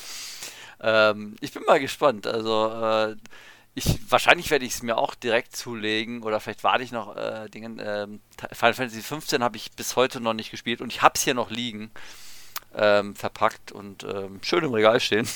[0.80, 2.26] Ähm, ich bin mal gespannt.
[2.26, 3.16] Also, äh,
[3.76, 7.48] ich, wahrscheinlich werde ich es mir auch direkt zulegen oder vielleicht warte ich noch äh,
[7.48, 7.80] Dingen.
[7.84, 8.20] Ähm,
[8.52, 11.34] Final Fantasy 15 habe ich bis heute noch nicht gespielt und ich habe es hier
[11.34, 11.90] noch liegen,
[12.76, 15.28] ähm, verpackt und ähm, schön im Regal stehen.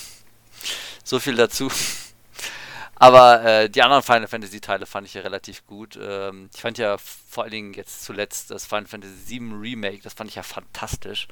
[1.05, 1.70] so viel dazu.
[3.01, 5.99] Aber äh, die anderen Final Fantasy Teile fand ich ja relativ gut.
[6.03, 10.14] Ähm, ich fand ja vor allen Dingen jetzt zuletzt das Final Fantasy 7 Remake, das
[10.14, 11.28] fand ich ja fantastisch.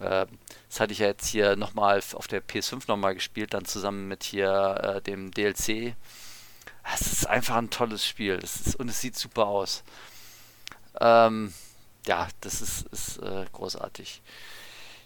[0.00, 0.26] Äh,
[0.68, 4.22] das hatte ich ja jetzt hier nochmal auf der PS5 nochmal gespielt, dann zusammen mit
[4.22, 5.94] hier äh, dem DLC.
[6.94, 9.82] Es ist einfach ein tolles Spiel ist, und es sieht super aus.
[11.00, 11.52] Ähm,
[12.06, 14.22] ja, das ist, ist äh, großartig.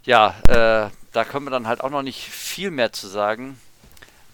[0.05, 3.59] Ja, äh, da können wir dann halt auch noch nicht viel mehr zu sagen.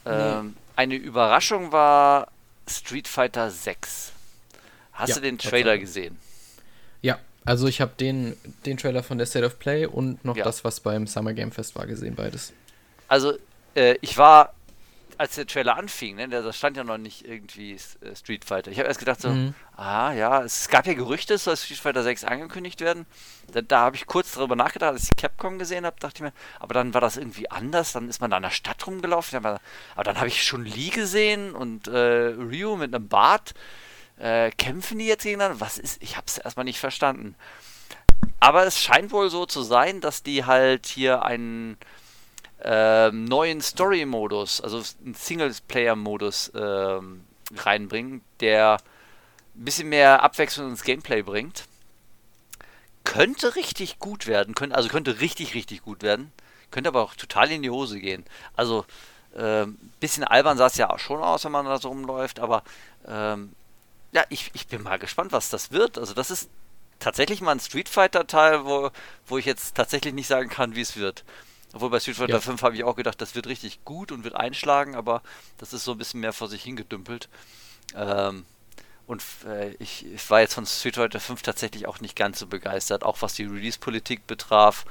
[0.05, 0.53] Ähm, nee.
[0.77, 2.29] Eine Überraschung war
[2.69, 4.13] Street Fighter 6.
[4.93, 6.19] Hast ja, du den Trailer gesehen?
[7.03, 10.45] Ja, also ich habe den, den Trailer von der State of Play und noch ja.
[10.45, 12.53] das, was beim Summer Game Fest war, gesehen, beides.
[13.09, 13.35] Also
[13.75, 14.55] äh, ich war,
[15.19, 18.71] als der Trailer anfing, ne, da stand ja noch nicht irgendwie äh, Street Fighter.
[18.71, 19.55] Ich habe erst gedacht so, mhm.
[19.77, 23.07] ah ja, es gab ja Gerüchte, es soll Street Fighter 6 angekündigt werden.
[23.53, 26.33] Da, da habe ich kurz darüber nachgedacht, als ich Capcom gesehen habe, dachte ich mir,
[26.61, 29.61] aber dann war das irgendwie anders, dann ist man da in der Stadt rumgelaufen, aber,
[29.95, 33.55] aber dann habe ich schon Lee gesehen und äh, Ryu mit einem Bart.
[34.19, 35.61] Äh, kämpfen die jetzt gegeneinander?
[35.61, 36.03] Was ist?
[36.03, 37.35] Ich habe es erstmal nicht verstanden.
[38.41, 41.77] Aber es scheint wohl so zu sein, dass die halt hier einen
[42.63, 48.79] ähm, neuen Story-Modus, also einen Singles-Player-Modus ähm, reinbringen, der
[49.55, 51.65] ein bisschen mehr Abwechslung ins Gameplay bringt.
[53.05, 56.33] Könnte richtig gut werden, könnte, also könnte richtig, richtig gut werden.
[56.71, 58.25] Könnte aber auch total in die Hose gehen.
[58.57, 58.85] Also
[59.39, 62.63] Ähm, bisschen albern sah es ja auch schon aus, wenn man da so rumläuft, aber
[63.07, 63.53] ähm,
[64.13, 65.99] ja, ich, ich bin mal gespannt, was das wird.
[65.99, 66.49] Also das ist
[67.01, 68.91] tatsächlich mal ein Street Fighter-Teil, wo,
[69.27, 71.23] wo ich jetzt tatsächlich nicht sagen kann, wie es wird.
[71.73, 72.41] Obwohl bei Street Fighter ja.
[72.41, 75.23] 5 habe ich auch gedacht, das wird richtig gut und wird einschlagen, aber
[75.59, 77.29] das ist so ein bisschen mehr vor sich hingedümpelt.
[77.95, 78.45] Ähm,
[79.07, 82.47] und äh, ich, ich, war jetzt von Street Fighter 5 tatsächlich auch nicht ganz so
[82.47, 84.85] begeistert, auch was die Release-Politik betraf.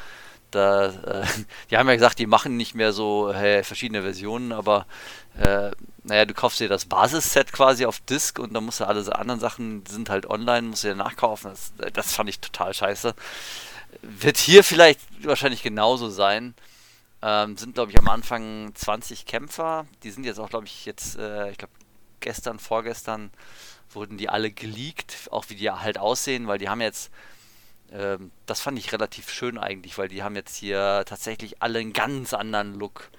[0.52, 1.26] Da, äh,
[1.70, 4.86] die haben ja gesagt, die machen nicht mehr so äh, verschiedene Versionen, aber
[5.38, 5.72] äh,
[6.04, 9.40] naja, du kaufst dir das Basisset quasi auf Disk und dann musst du alle anderen
[9.42, 11.52] Sachen, die sind halt online, musst du dir nachkaufen.
[11.52, 13.16] Das, das fand ich total scheiße.
[14.02, 16.54] Wird hier vielleicht wahrscheinlich genauso sein.
[17.22, 19.86] Ähm, sind, glaube ich, am Anfang 20 Kämpfer.
[20.04, 21.74] Die sind jetzt auch, glaube ich, jetzt, äh, ich glaube,
[22.20, 23.32] gestern, vorgestern
[23.92, 27.12] wurden die alle geleakt, auch wie die halt aussehen, weil die haben jetzt
[27.92, 31.94] ähm, das fand ich relativ schön eigentlich, weil die haben jetzt hier tatsächlich alle einen
[31.94, 33.10] ganz anderen Look.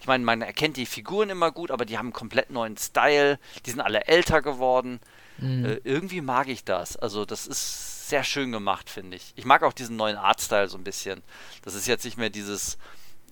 [0.00, 3.38] Ich meine, man erkennt die Figuren immer gut, aber die haben einen komplett neuen Style.
[3.64, 5.00] Die sind alle älter geworden.
[5.38, 5.64] Mhm.
[5.64, 6.96] Äh, irgendwie mag ich das.
[6.96, 9.32] Also, das ist sehr schön gemacht, finde ich.
[9.36, 11.22] Ich mag auch diesen neuen Artstyle so ein bisschen.
[11.62, 12.78] Das ist jetzt nicht mehr dieses.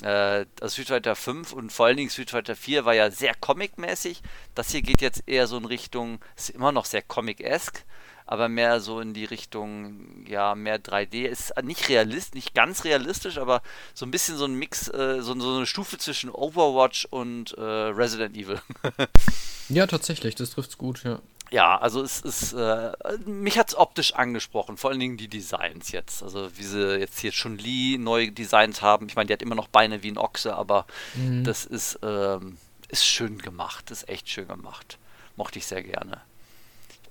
[0.02, 3.34] Äh, also Street Fighter 5 und vor allen Dingen Street Fighter 4 war ja sehr
[3.34, 4.22] comic-mäßig.
[4.54, 7.84] Das hier geht jetzt eher so in Richtung, ist immer noch sehr comic-esque,
[8.26, 11.26] aber mehr so in die Richtung, ja, mehr 3D.
[11.26, 13.62] Ist nicht realist, nicht ganz realistisch, aber
[13.94, 17.60] so ein bisschen so ein Mix, äh, so, so, eine Stufe zwischen Overwatch und äh,
[17.62, 18.60] Resident Evil.
[19.68, 21.20] ja, tatsächlich, das trifft's gut, ja.
[21.54, 22.90] Ja, also es ist, äh,
[23.26, 26.20] mich hat es optisch angesprochen, vor allen Dingen die Designs jetzt.
[26.20, 29.06] Also wie sie jetzt hier schon Lee neue Designs haben.
[29.06, 30.84] Ich meine, die hat immer noch Beine wie ein Ochse, aber
[31.14, 31.44] mhm.
[31.44, 34.98] das ist, ähm, ist schön gemacht, ist echt schön gemacht.
[35.36, 36.22] Mochte ich sehr gerne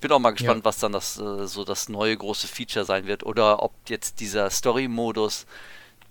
[0.02, 0.66] bin auch mal gespannt, ja.
[0.66, 4.50] was dann das äh, so das neue große Feature sein wird oder ob jetzt dieser
[4.50, 5.46] Story-Modus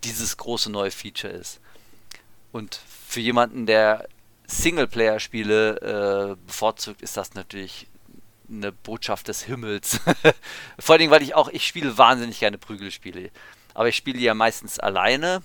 [0.03, 1.61] dieses große neue Feature ist.
[2.53, 4.09] Und für jemanden, der
[4.47, 7.87] Singleplayer-Spiele äh, bevorzugt, ist das natürlich
[8.53, 10.01] eine Botschaft des Himmels.
[10.79, 13.31] Vor allen Dingen, weil ich auch, ich spiele wahnsinnig gerne Prügelspiele.
[13.75, 15.43] Aber ich spiele ja meistens alleine.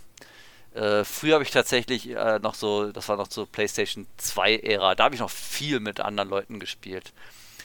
[0.73, 5.05] Äh, früher habe ich tatsächlich äh, noch so, das war noch so PlayStation 2-Ära, da
[5.05, 7.13] habe ich noch viel mit anderen Leuten gespielt.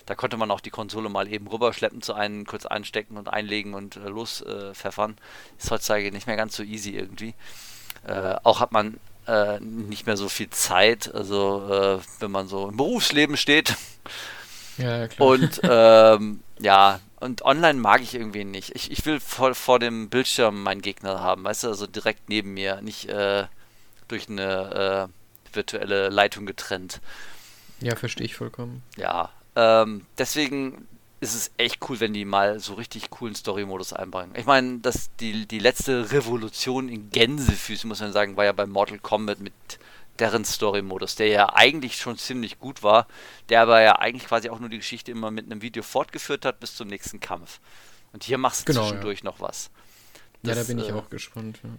[0.07, 3.75] Da konnte man auch die Konsole mal eben rüberschleppen zu einem, kurz einstecken und einlegen
[3.75, 5.13] und äh, lospfeffern.
[5.13, 7.35] Äh, ist heutzutage nicht mehr ganz so easy irgendwie.
[8.07, 12.77] Äh, auch hat man äh, nicht mehr so viel Zeit, also wenn man so im
[12.77, 13.77] Berufsleben steht.
[14.79, 15.29] Ja, klar.
[15.29, 18.75] Und ähm, ja, und online mag ich irgendwie nicht.
[18.75, 22.55] Ich, ich will vor, vor dem Bildschirm meinen Gegner haben, weißt du, also direkt neben
[22.55, 23.45] mir, nicht äh,
[24.09, 25.09] durch eine
[25.53, 27.01] virtuelle Leitung getrennt.
[27.81, 28.83] Ja, verstehe ich vollkommen.
[28.97, 30.87] Ja, ähm, deswegen
[31.21, 34.33] ist es echt cool, wenn die mal so richtig coolen Story-Modus einbringen.
[34.37, 38.67] Ich meine, dass die, die letzte Revolution in Gänsefüßen, muss man sagen, war ja bei
[38.67, 39.53] Mortal Kombat mit
[40.23, 43.09] deren Story-Modus, der ja eigentlich schon ziemlich gut war,
[43.49, 46.61] der aber ja eigentlich quasi auch nur die Geschichte immer mit einem Video fortgeführt hat
[46.61, 47.59] bis zum nächsten Kampf.
[48.13, 49.25] Und hier machst du genau, zwischendurch ja.
[49.25, 49.71] noch was.
[50.45, 51.59] Das, ja, da bin ich äh, auch gespannt.
[51.65, 51.71] Ja.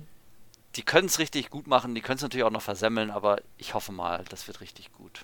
[0.76, 3.76] Die können es richtig gut machen, die können es natürlich auch noch versemmeln, aber ich
[3.76, 5.24] hoffe mal, das wird richtig gut.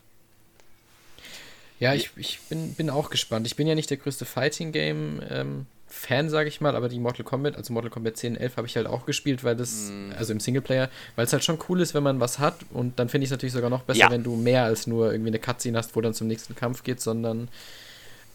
[1.79, 3.47] Ja, ich, ich bin, bin auch gespannt.
[3.47, 6.99] Ich bin ja nicht der größte Fighting Game ähm, Fan, sage ich mal, aber die
[6.99, 10.11] Mortal Kombat, also Mortal Kombat 10, 11 habe ich halt auch gespielt, weil das, mm.
[10.17, 13.09] also im Singleplayer, weil es halt schon cool ist, wenn man was hat und dann
[13.09, 14.11] finde ich es natürlich sogar noch besser, ja.
[14.11, 17.01] wenn du mehr als nur irgendwie eine Cutscene hast, wo dann zum nächsten Kampf geht,
[17.01, 17.49] sondern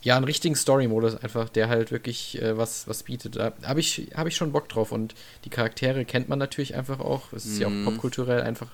[0.02, 3.36] ja, einen richtigen Story-Modus einfach, der halt wirklich äh, was, was bietet.
[3.36, 5.14] Da habe ich, hab ich schon Bock drauf und
[5.46, 7.32] die Charaktere kennt man natürlich einfach auch.
[7.32, 7.62] Es ist mm.
[7.62, 7.84] ja auch mm.
[7.86, 8.68] popkulturell einfach.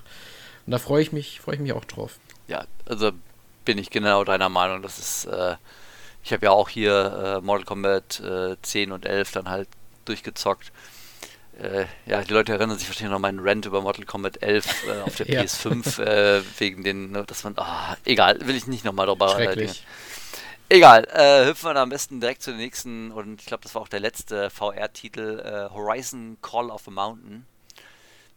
[0.66, 2.18] Und da freue ich mich, freue ich mich auch drauf.
[2.48, 3.12] Ja, also
[3.64, 4.82] bin ich genau deiner Meinung.
[4.82, 5.54] Das ist, äh,
[6.22, 9.68] ich habe ja auch hier äh, Mortal Kombat äh, 10 und 11 dann halt
[10.04, 10.72] durchgezockt.
[11.60, 15.00] Äh, ja, die Leute erinnern sich wahrscheinlich noch meinen Rant über Mortal Kombat 11 äh,
[15.02, 15.42] auf der ja.
[15.42, 19.70] PS5 äh, wegen den, ne, dass man, oh, egal, will ich nicht nochmal drüber reden.
[20.72, 23.74] Egal, äh, hüpfen wir da am besten direkt zu den nächsten und ich glaube, das
[23.74, 27.44] war auch der letzte VR-Titel, äh, Horizon Call of a Mountain.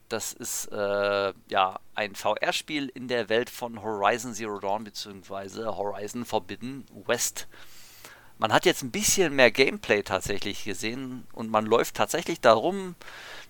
[0.09, 5.65] Das ist äh, ja ein VR-Spiel in der Welt von Horizon Zero Dawn bzw.
[5.65, 7.47] Horizon Forbidden West.
[8.43, 12.95] Man hat jetzt ein bisschen mehr Gameplay tatsächlich gesehen und man läuft tatsächlich darum.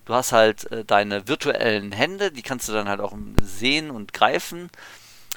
[0.04, 4.12] Du hast halt äh, deine virtuellen Hände, die kannst du dann halt auch sehen und
[4.12, 4.70] greifen.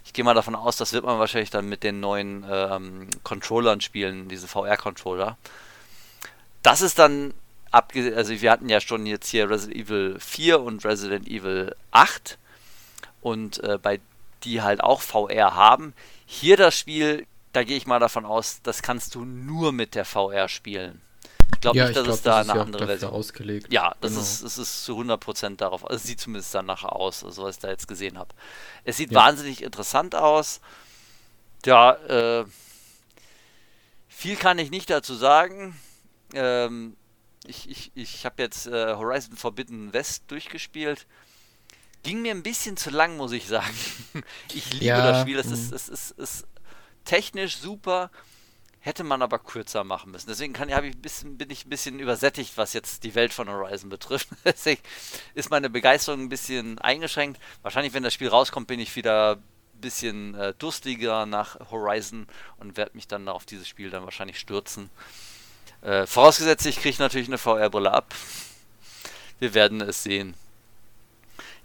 [0.05, 3.81] Ich gehe mal davon aus, das wird man wahrscheinlich dann mit den neuen ähm, Controllern
[3.81, 5.39] spielen, diese VR-Controller.
[6.61, 7.33] Das ist dann
[7.71, 12.37] also wir hatten ja schon jetzt hier Resident Evil 4 und Resident Evil 8
[13.21, 14.01] und äh, bei
[14.43, 15.95] die halt auch VR haben.
[16.27, 17.25] Hier das Spiel,
[17.57, 21.01] da gehe ich mal davon aus, das kannst du nur mit der VR spielen.
[21.55, 23.11] Ich glaube ja, nicht, dass glaub, es da das eine ist andere ja auch Version
[23.13, 23.73] ausgelegt.
[23.73, 24.21] Ja, das Genau.
[24.21, 25.83] ist, es ist zu 100% darauf.
[25.83, 28.29] Also es sieht zumindest danach aus, also was ich da jetzt gesehen habe.
[28.83, 29.21] Es sieht Ja.
[29.21, 30.61] wahnsinnig interessant aus.
[31.65, 32.45] Ja, äh,
[34.07, 35.75] viel kann ich nicht dazu sagen.
[36.35, 36.95] Ähm,
[37.43, 41.07] ich ich, ich habe jetzt äh, Horizon Forbidden West durchgespielt.
[42.03, 43.75] Ging mir ein bisschen zu lang, muss ich sagen.
[44.53, 45.39] Ich liebe das Spiel.
[45.39, 45.75] Es ist, mhm.
[45.75, 46.47] es ist, es ist
[47.07, 48.11] technisch super.
[48.79, 50.29] Hätte man aber kürzer machen müssen.
[50.29, 53.89] Deswegen kann, ich bisschen, bin ich ein bisschen übersättigt, was jetzt die Welt von Horizon
[53.89, 54.29] betrifft.
[54.45, 54.81] Deswegen
[55.33, 57.41] ist meine Begeisterung ein bisschen eingeschränkt.
[57.63, 62.27] Wahrscheinlich, wenn das Spiel rauskommt, bin ich wieder ein bisschen äh, durstiger nach Horizon
[62.57, 64.89] und werde mich dann auf dieses Spiel dann wahrscheinlich stürzen.
[65.81, 68.13] Äh, vorausgesetzt, ich kriege natürlich eine VR-Brille ab.
[69.39, 70.33] Wir werden es sehen.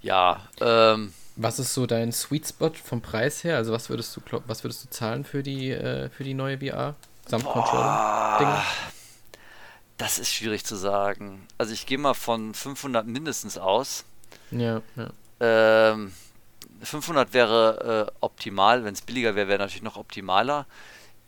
[0.03, 3.57] Ja, ähm, Was ist so dein Sweet Spot vom Preis her?
[3.57, 6.95] Also was würdest du was würdest du zahlen für die äh, für die neue VR
[7.26, 8.37] samt Controller?
[8.39, 8.49] Ding?
[9.97, 11.47] Das ist schwierig zu sagen.
[11.59, 14.05] Also ich gehe mal von 500 mindestens aus.
[14.51, 15.11] Ja, ja.
[15.41, 16.12] Ähm,
[16.83, 18.85] 500 wäre äh, optimal.
[18.85, 20.66] Wenn es billiger wäre, wäre natürlich noch optimaler.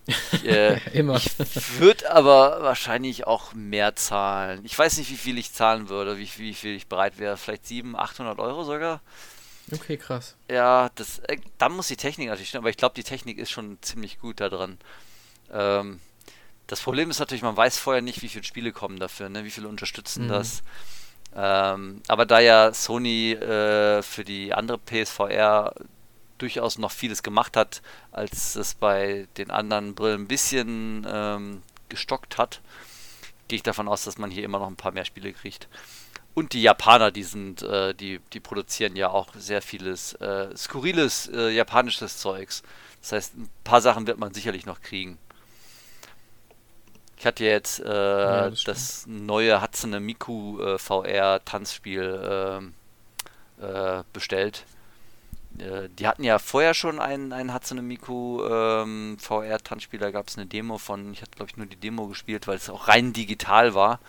[0.07, 1.17] Ich, äh, Immer.
[1.17, 4.61] ich würde aber wahrscheinlich auch mehr zahlen.
[4.65, 7.37] Ich weiß nicht, wie viel ich zahlen würde, wie, wie viel ich bereit wäre.
[7.37, 9.01] Vielleicht 700, 800 Euro sogar.
[9.73, 10.37] Okay, krass.
[10.51, 13.51] Ja, das, äh, dann muss die Technik natürlich stimmen, aber ich glaube, die Technik ist
[13.51, 14.79] schon ziemlich gut da drin.
[15.53, 16.01] Ähm,
[16.67, 19.45] das Problem ist natürlich, man weiß vorher nicht, wie viele Spiele kommen dafür, ne?
[19.45, 20.29] wie viele unterstützen Mhm.
[20.29, 20.63] das.
[21.35, 25.75] Ähm, aber da ja Sony äh, für die andere PSVR
[26.39, 32.39] durchaus noch vieles gemacht hat, als es bei den anderen Brillen ein bisschen ähm, gestockt
[32.39, 32.61] hat,
[33.49, 35.69] gehe ich davon aus, dass man hier immer noch ein paar mehr Spiele kriegt.
[36.35, 41.29] Und die Japaner, die sind, äh, die, die produzieren ja auch sehr vieles äh, skurriles
[41.33, 42.63] äh, japanisches Zeugs.
[43.01, 45.19] Das heißt, ein paar Sachen wird man sicherlich noch kriegen.
[47.17, 49.27] Ich hatte jetzt äh, das das, stimmt.
[49.27, 52.75] neue Hatsune Miku äh, VR Tanzspiel ähm,
[53.61, 54.65] äh, bestellt.
[55.57, 60.01] Die hatten ja vorher schon einen, einen Hatsune Miku ähm, VR Tanzspiel.
[60.01, 61.13] Da gab es eine Demo von.
[61.13, 64.01] Ich hatte glaube ich nur die Demo gespielt, weil es auch rein digital war.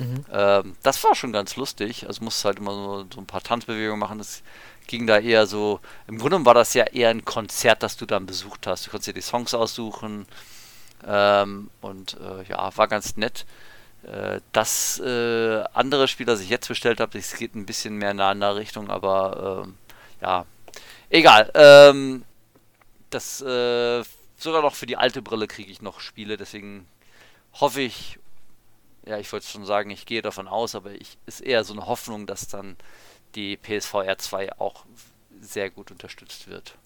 [0.00, 0.24] Mhm.
[0.32, 2.06] Ähm, das war schon ganz lustig.
[2.06, 4.18] Also musst halt immer so, so ein paar Tanzbewegungen machen.
[4.18, 4.42] Das
[4.86, 5.80] ging da eher so.
[6.08, 8.86] Im Grunde war das ja eher ein Konzert, das du dann besucht hast.
[8.86, 10.26] Du konntest dir die Songs aussuchen.
[11.06, 13.46] Ähm, und äh, ja, war ganz nett.
[14.02, 18.10] Äh, das äh, andere Spiel, das ich jetzt bestellt habe, das geht ein bisschen mehr
[18.10, 19.74] in eine andere Richtung, aber ähm,
[20.20, 20.46] ja,
[21.10, 21.50] egal.
[21.54, 22.24] Ähm,
[23.10, 24.02] das äh,
[24.36, 26.86] sogar noch für die alte Brille kriege ich noch Spiele, deswegen
[27.54, 28.18] hoffe ich,
[29.06, 31.86] ja, ich wollte schon sagen, ich gehe davon aus, aber ich ist eher so eine
[31.86, 32.76] Hoffnung, dass dann
[33.34, 34.84] die PSVR 2 auch
[35.40, 36.76] sehr gut unterstützt wird.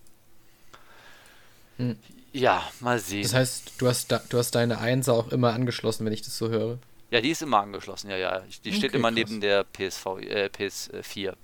[1.77, 1.99] Hm.
[2.33, 3.23] Ja, mal sehen.
[3.23, 6.37] Das heißt, du hast da, du hast deine Einser auch immer angeschlossen, wenn ich das
[6.37, 6.79] so höre.
[7.11, 8.43] ja, die ist immer angeschlossen, ja, ja.
[8.65, 9.15] Die steht Okay, immer krass.
[9.15, 11.37] neben der PSV, äh, PS4.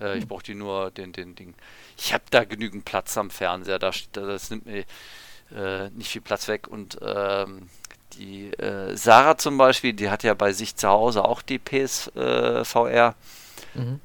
[0.00, 0.28] Äh, ich Hm.
[0.28, 1.54] brauche die nur den, den Ding.
[1.98, 3.78] Ich habe da genügend Platz am Fernseher.
[3.78, 4.84] Da, das nimmt mir
[5.54, 6.68] äh, nicht viel Platz weg.
[6.68, 7.68] Und ähm,
[8.18, 13.14] die äh, Sarah zum Beispiel, die hat ja bei sich zu Hause auch die PSVR.
[13.74, 14.00] Mhm.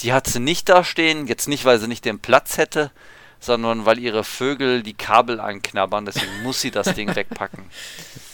[0.00, 2.90] Die hat sie nicht da stehen, jetzt nicht, weil sie nicht den Platz hätte,
[3.40, 7.64] sondern weil ihre Vögel die Kabel anknabbern, deswegen muss sie das Ding wegpacken.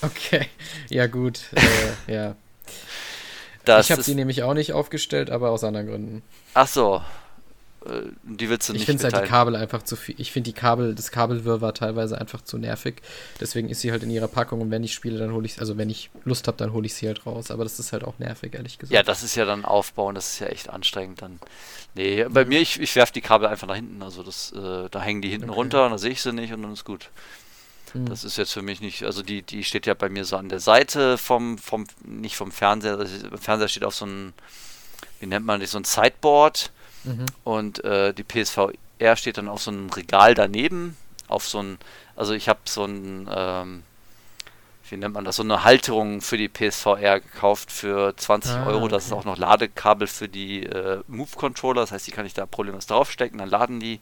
[0.02, 0.48] Okay.
[0.88, 1.40] Ja, gut.
[1.52, 2.36] Äh, ja.
[3.66, 6.22] Das ich habe sie nämlich auch nicht aufgestellt, aber aus anderen Gründen.
[6.54, 7.00] ach so, äh,
[8.24, 9.28] die willst du Ich nicht finde halt die.
[9.28, 10.14] Kabel einfach zu viel.
[10.18, 12.96] Ich finde die Kabel, das Kabelwirrwarr teilweise einfach zu nervig.
[13.40, 15.78] Deswegen ist sie halt in ihrer Packung und wenn ich spiele, dann hole ich also
[15.78, 17.50] wenn ich Lust habe, dann hole ich sie halt raus.
[17.50, 18.94] Aber das ist halt auch nervig, ehrlich gesagt.
[18.94, 21.40] Ja, das ist ja dann aufbauen, das ist ja echt anstrengend dann.
[21.94, 25.00] Nee, bei mir, ich, ich werfe die Kabel einfach nach hinten, also das, äh, da
[25.00, 25.58] hängen die hinten Okay.
[25.58, 27.08] runter und dann sehe ich sie nicht und dann ist gut.
[27.92, 28.06] Hm.
[28.06, 30.48] Das ist jetzt für mich nicht, also die, die steht ja bei mir so an
[30.50, 34.34] der Seite vom, vom, nicht vom Fernseher, also Fernseher steht auf so ein,
[35.18, 36.70] wie nennt man das, so ein Sideboard
[37.04, 37.26] Mhm.
[37.44, 40.96] und äh, die PSVR steht dann auf so einem Regal daneben,
[41.28, 41.78] auf so ein,
[42.16, 43.82] also ich habe so ein, ähm,
[44.88, 48.88] wie nennt man das, so eine Halterung für die PSVR gekauft für 20 Ah, Euro.
[48.88, 52.44] Das ist auch noch Ladekabel für die äh, Move-Controller, das heißt, die kann ich da
[52.44, 54.00] problemlos draufstecken, dann laden die.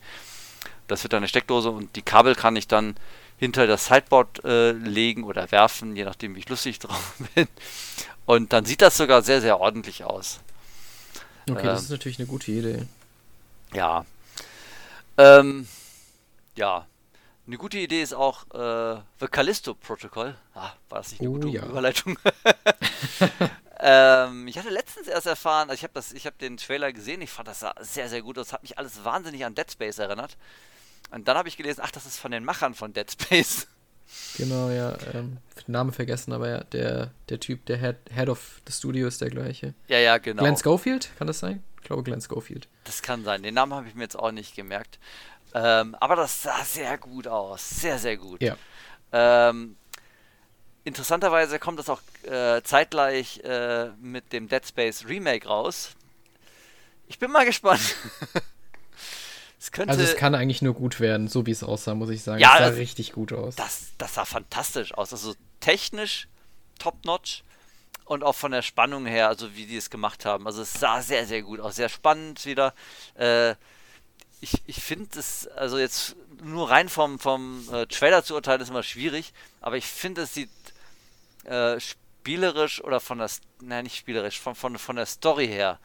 [0.87, 2.97] Das wird dann eine Steckdose und die Kabel kann ich dann
[3.37, 7.47] hinter das Sideboard äh, legen oder werfen, je nachdem, wie ich lustig drauf bin.
[8.25, 10.41] Und dann sieht das sogar sehr, sehr ordentlich aus.
[11.51, 12.83] Okay, das ähm, ist natürlich eine gute Idee.
[13.73, 14.05] Ja.
[15.17, 15.69] Ähm,
[16.57, 16.87] ja.
[17.47, 20.37] Eine gute Idee ist auch äh, The Callisto Protocol.
[20.55, 21.65] Ah, war das nicht eine Oh, gute ja.
[21.65, 22.19] Überleitung?
[23.81, 27.23] ähm, ich hatte letztens erst erfahren, also ich habe das, ich habe den Trailer gesehen,
[27.23, 30.37] ich fand das sehr, sehr gut aus, hat mich alles wahnsinnig an Dead Space erinnert.
[31.11, 33.67] Und dann habe ich gelesen, ach, das ist von den Machern von Dead Space.
[34.37, 34.97] Genau, ja.
[35.13, 39.21] Ähm, Name vergessen, aber ja, der, der Typ, der Head, Head of the Studio ist
[39.21, 39.75] der gleiche.
[39.89, 40.43] Ja, ja, genau.
[40.43, 41.63] Glenn Schofield, kann das sein?
[41.77, 42.69] Ich glaube, Glenn Schofield.
[42.85, 43.43] Das kann sein.
[43.43, 44.99] Den Namen habe ich mir jetzt auch nicht gemerkt.
[45.55, 47.69] Ähm, aber das sah sehr gut aus.
[47.69, 48.43] Sehr, sehr gut.
[48.43, 48.57] Ja.
[49.13, 49.77] Ähm,
[50.85, 55.91] interessanterweise kommt das auch äh, zeitgleich äh, mit dem Dead Space Remake raus.
[57.07, 57.97] Ich bin mal gespannt.
[59.61, 62.23] Es könnte, also es kann eigentlich nur gut werden, so wie es aussah, muss ich
[62.23, 62.41] sagen.
[62.41, 63.57] Ja, es sah also, richtig gut aus.
[63.57, 65.13] Das, das sah fantastisch aus.
[65.13, 66.29] Also technisch
[66.79, 67.43] top-notch
[68.05, 70.47] und auch von der Spannung her, also wie die es gemacht haben.
[70.47, 71.77] Also es sah sehr, sehr gut aus.
[71.77, 72.73] Sehr spannend wieder.
[73.15, 73.55] Äh,
[74.41, 78.71] ich, ich finde es, also jetzt nur rein vom, vom äh, Trailer zu urteilen, ist
[78.71, 80.51] immer schwierig, aber ich finde, es sieht
[81.45, 83.31] äh, spielerisch oder von der,
[83.61, 85.81] nein, nicht spielerisch, von, von, von der Story her.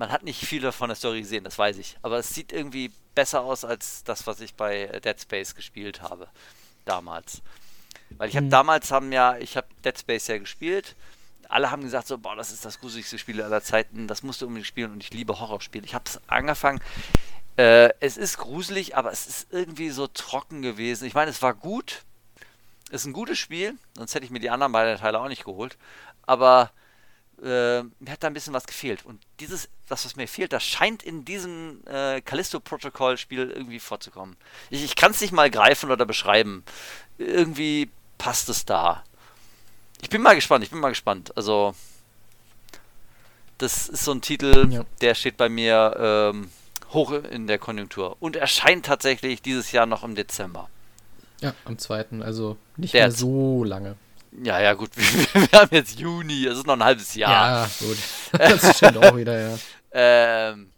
[0.00, 2.90] Man hat nicht viele von der Story gesehen, das weiß ich, aber es sieht irgendwie
[3.14, 6.26] besser aus als das, was ich bei Dead Space gespielt habe
[6.86, 7.42] damals.
[8.16, 8.50] Weil ich habe mhm.
[8.50, 10.96] damals haben ja, ich habe Dead Space ja gespielt.
[11.50, 14.46] Alle haben gesagt so, boah, das ist das gruseligste Spiel aller Zeiten, das musst du
[14.46, 15.84] unbedingt spielen und ich liebe Horrorspiele.
[15.84, 16.80] Ich habe es angefangen.
[17.58, 21.04] Äh, es ist gruselig, aber es ist irgendwie so trocken gewesen.
[21.04, 22.06] Ich meine, es war gut.
[22.88, 25.44] Es ist ein gutes Spiel, sonst hätte ich mir die anderen beiden Teile auch nicht
[25.44, 25.76] geholt.
[26.22, 26.70] Aber
[27.42, 29.04] äh, mir hat da ein bisschen was gefehlt.
[29.04, 34.36] Und dieses, das, was mir fehlt, das scheint in diesem äh, Callisto-Protokoll-Spiel irgendwie vorzukommen.
[34.70, 36.64] Ich, ich kann es nicht mal greifen oder beschreiben.
[37.18, 39.02] Irgendwie passt es da.
[40.02, 41.36] Ich bin mal gespannt, ich bin mal gespannt.
[41.36, 41.74] Also,
[43.58, 44.84] das ist so ein Titel, ja.
[45.00, 46.50] der steht bei mir ähm,
[46.92, 50.68] hoch in der Konjunktur und erscheint tatsächlich dieses Jahr noch im Dezember.
[51.40, 53.96] Ja, am 2., also nicht der mehr so lange.
[54.32, 57.66] Ja, ja, gut, wir, haben jetzt Juni, es ist noch ein halbes Jahr.
[57.66, 57.98] Ja, gut.
[58.32, 59.58] Das stimmt auch wieder, ja.
[59.92, 60.70] Ähm,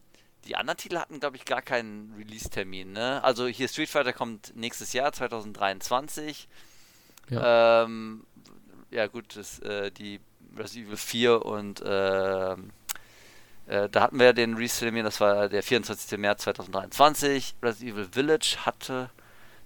[0.46, 3.22] die anderen Titel hatten, glaube ich, gar keinen Release-Termin, ne?
[3.22, 6.48] Also hier Street Fighter kommt nächstes Jahr, 2023.
[7.28, 8.24] Ja, ähm,
[8.90, 10.18] ja gut, das, äh, die
[10.57, 15.62] Resident Evil 4 und äh, äh, da hatten wir ja den Release-Termin, das war der
[15.62, 16.18] 24.
[16.18, 17.57] März 2023.
[17.62, 19.11] Resident Evil Village hatte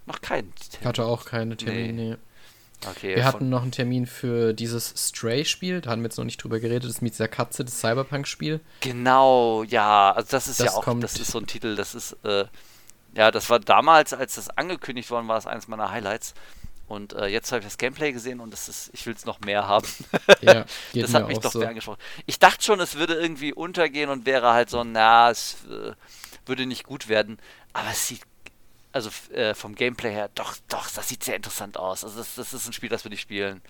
[0.07, 0.89] noch keinen Termin.
[0.89, 2.17] Hatte auch keine Termin, nee.
[2.85, 6.43] Okay, wir hatten noch einen Termin für dieses Stray-Spiel, da haben wir jetzt noch nicht
[6.43, 8.61] drüber geredet, das ist mit dieser Katze, das Cyberpunk-Spiel.
[8.81, 12.17] Genau, ja, also das ist das ja auch, das ist so ein Titel, das ist,
[12.25, 12.45] äh,
[13.15, 16.35] ja, das war damals, als das angekündigt worden war, das eines meiner Highlights.
[16.89, 19.41] Und äh, jetzt habe ich das Gameplay gesehen und das ist, ich will es noch
[19.41, 19.89] mehr haben.
[20.43, 20.65] Ja,
[20.95, 21.61] das hat mich doch so.
[21.61, 21.99] sehr angesprochen.
[22.27, 25.93] Ich dachte schon, es würde irgendwie untergehen und wäre halt so, na, es äh,
[26.45, 27.39] würde nicht gut werden.
[27.73, 28.21] Aber es sieht,
[28.97, 32.03] also äh, vom Gameplay her, doch, doch, das sieht sehr interessant aus.
[32.03, 33.61] Also das, das ist ein Spiel, das würde ich spielen.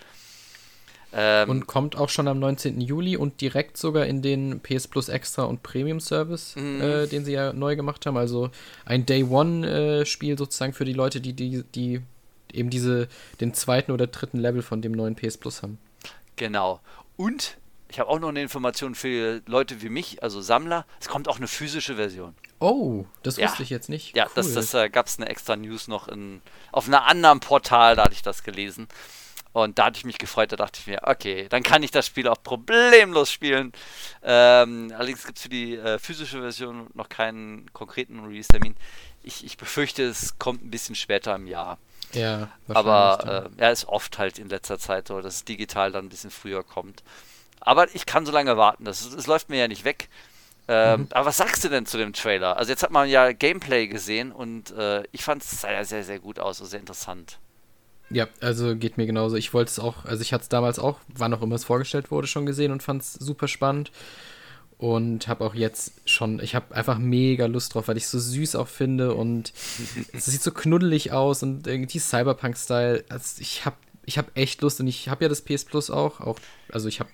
[1.13, 2.81] Ähm, und kommt auch schon am 19.
[2.81, 6.81] Juli und direkt sogar in den PS Plus Extra und Premium Service, mhm.
[6.81, 8.17] äh, den sie ja neu gemacht haben.
[8.17, 8.51] Also
[8.85, 12.03] ein Day One-Spiel äh, sozusagen für die Leute, die, die, die
[12.53, 13.09] eben diese,
[13.41, 15.79] den zweiten oder dritten Level von dem neuen PS Plus haben.
[16.37, 16.81] Genau.
[17.17, 17.57] Und
[17.89, 20.87] ich habe auch noch eine Information für Leute wie mich, also Sammler.
[21.01, 22.35] Es kommt auch eine physische Version.
[22.59, 23.49] Oh, das ja.
[23.49, 24.17] wusste ich jetzt nicht.
[24.17, 24.33] Ja, cool.
[24.35, 26.41] das, das äh, gab es eine extra News noch in,
[26.73, 28.89] auf einem anderen Portal, da hatte ich das gelesen.
[29.53, 32.07] Und da hatte ich mich gefreut, da dachte ich mir, okay, dann kann ich das
[32.07, 33.73] Spiel auch problemlos spielen.
[34.23, 38.77] Ähm, allerdings gibt es für die äh, physische Version noch keinen konkreten Release-Termin.
[39.23, 41.79] Ich, ich befürchte, es kommt ein bisschen später im Jahr.
[42.13, 46.05] Ja, aber äh, ja, ist oft halt in letzter Zeit so, dass es digital dann
[46.05, 47.03] ein bisschen früher kommt.
[47.67, 50.09] Aber ich kann so lange warten, es läuft mir ja nicht weg.
[50.69, 51.09] Ähm, mhm.
[51.11, 52.57] Aber was sagst du denn zu dem Trailer?
[52.57, 56.19] Also jetzt hat man ja Gameplay gesehen und äh, ich fand es sehr, sehr, sehr
[56.21, 57.39] gut aus, also sehr interessant.
[58.09, 59.37] Ja, also geht mir genauso.
[59.37, 62.11] Ich wollte es auch, also ich hatte es damals auch, wann auch immer es vorgestellt
[62.11, 63.91] wurde, schon gesehen und fand es super spannend
[64.79, 68.19] und habe auch jetzt schon, ich habe einfach mega Lust drauf, weil ich es so
[68.19, 69.53] süß auch finde und
[70.13, 73.05] es sieht so knuddelig aus und irgendwie Cyberpunk-Style.
[73.09, 73.77] Also ich habe
[74.07, 76.39] ich habe echt Lust und ich habe ja das PS Plus auch, auch
[76.73, 77.11] also ich habe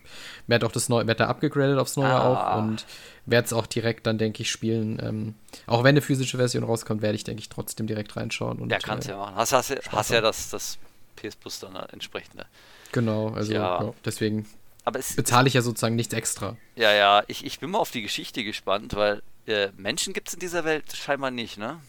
[0.47, 2.55] werde auch das neue, werde da abgegradet aufs neue ah.
[2.55, 2.87] auch und
[3.27, 5.01] werde es auch direkt dann denke ich spielen.
[5.03, 5.35] Ähm,
[5.67, 8.59] auch wenn eine physische Version rauskommt, werde ich denke ich trotzdem direkt reinschauen.
[8.59, 9.35] Und, ja, kannst äh, ja machen.
[9.37, 10.79] Hast, hast, hast ja das, das
[11.17, 12.47] PS Plus dann entsprechende.
[12.93, 13.83] Genau, also ja.
[13.83, 14.47] Ja, deswegen
[14.85, 16.57] aber es bezahle ich ja sozusagen nichts extra.
[16.75, 20.35] Ja, ja, ich, ich bin mal auf die Geschichte gespannt, weil äh, Menschen gibt es
[20.35, 21.81] in dieser Welt scheinbar nicht, ne?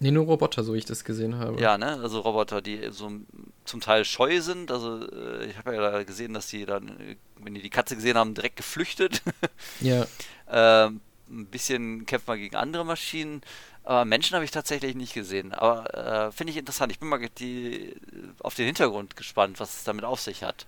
[0.00, 1.60] Nee, nur Roboter, so wie ich das gesehen habe.
[1.60, 1.98] Ja, ne?
[2.00, 3.10] Also Roboter, die so
[3.64, 4.70] zum Teil scheu sind.
[4.70, 8.16] Also äh, ich habe ja gesehen, dass die dann, äh, wenn die die Katze gesehen
[8.16, 9.22] haben, direkt geflüchtet.
[9.80, 10.06] Ja.
[10.50, 13.42] ähm, ein bisschen kämpft man gegen andere Maschinen.
[13.84, 15.52] Aber Menschen habe ich tatsächlich nicht gesehen.
[15.52, 16.92] Aber äh, finde ich interessant.
[16.92, 17.94] Ich bin mal die,
[18.40, 20.66] auf den Hintergrund gespannt, was es damit auf sich hat.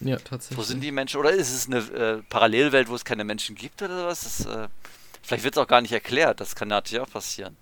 [0.00, 0.58] Ja, tatsächlich.
[0.58, 1.18] Wo sind die Menschen?
[1.18, 4.22] Oder ist es eine äh, Parallelwelt, wo es keine Menschen gibt oder was?
[4.22, 4.68] Das, äh,
[5.22, 6.40] vielleicht wird es auch gar nicht erklärt.
[6.40, 7.56] Das kann natürlich auch passieren.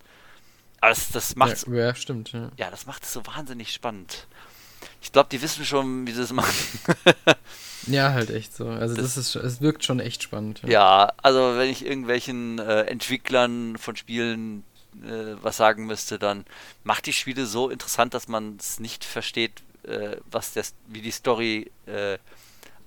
[0.86, 2.30] Aber das, das macht ja, ja, stimmt.
[2.30, 2.50] Ja.
[2.56, 4.28] ja, das macht es so wahnsinnig spannend.
[5.02, 6.54] ich glaube, die wissen schon, wie sie es machen.
[7.88, 8.68] ja, halt echt so.
[8.68, 10.62] Also das, das, ist, es wirkt schon echt spannend.
[10.62, 14.62] Ja, ja also wenn ich irgendwelchen äh, Entwicklern von Spielen
[15.02, 16.44] äh, was sagen müsste, dann
[16.84, 21.10] macht die Spiele so interessant, dass man es nicht versteht, äh, was das, wie die
[21.10, 22.18] Story äh,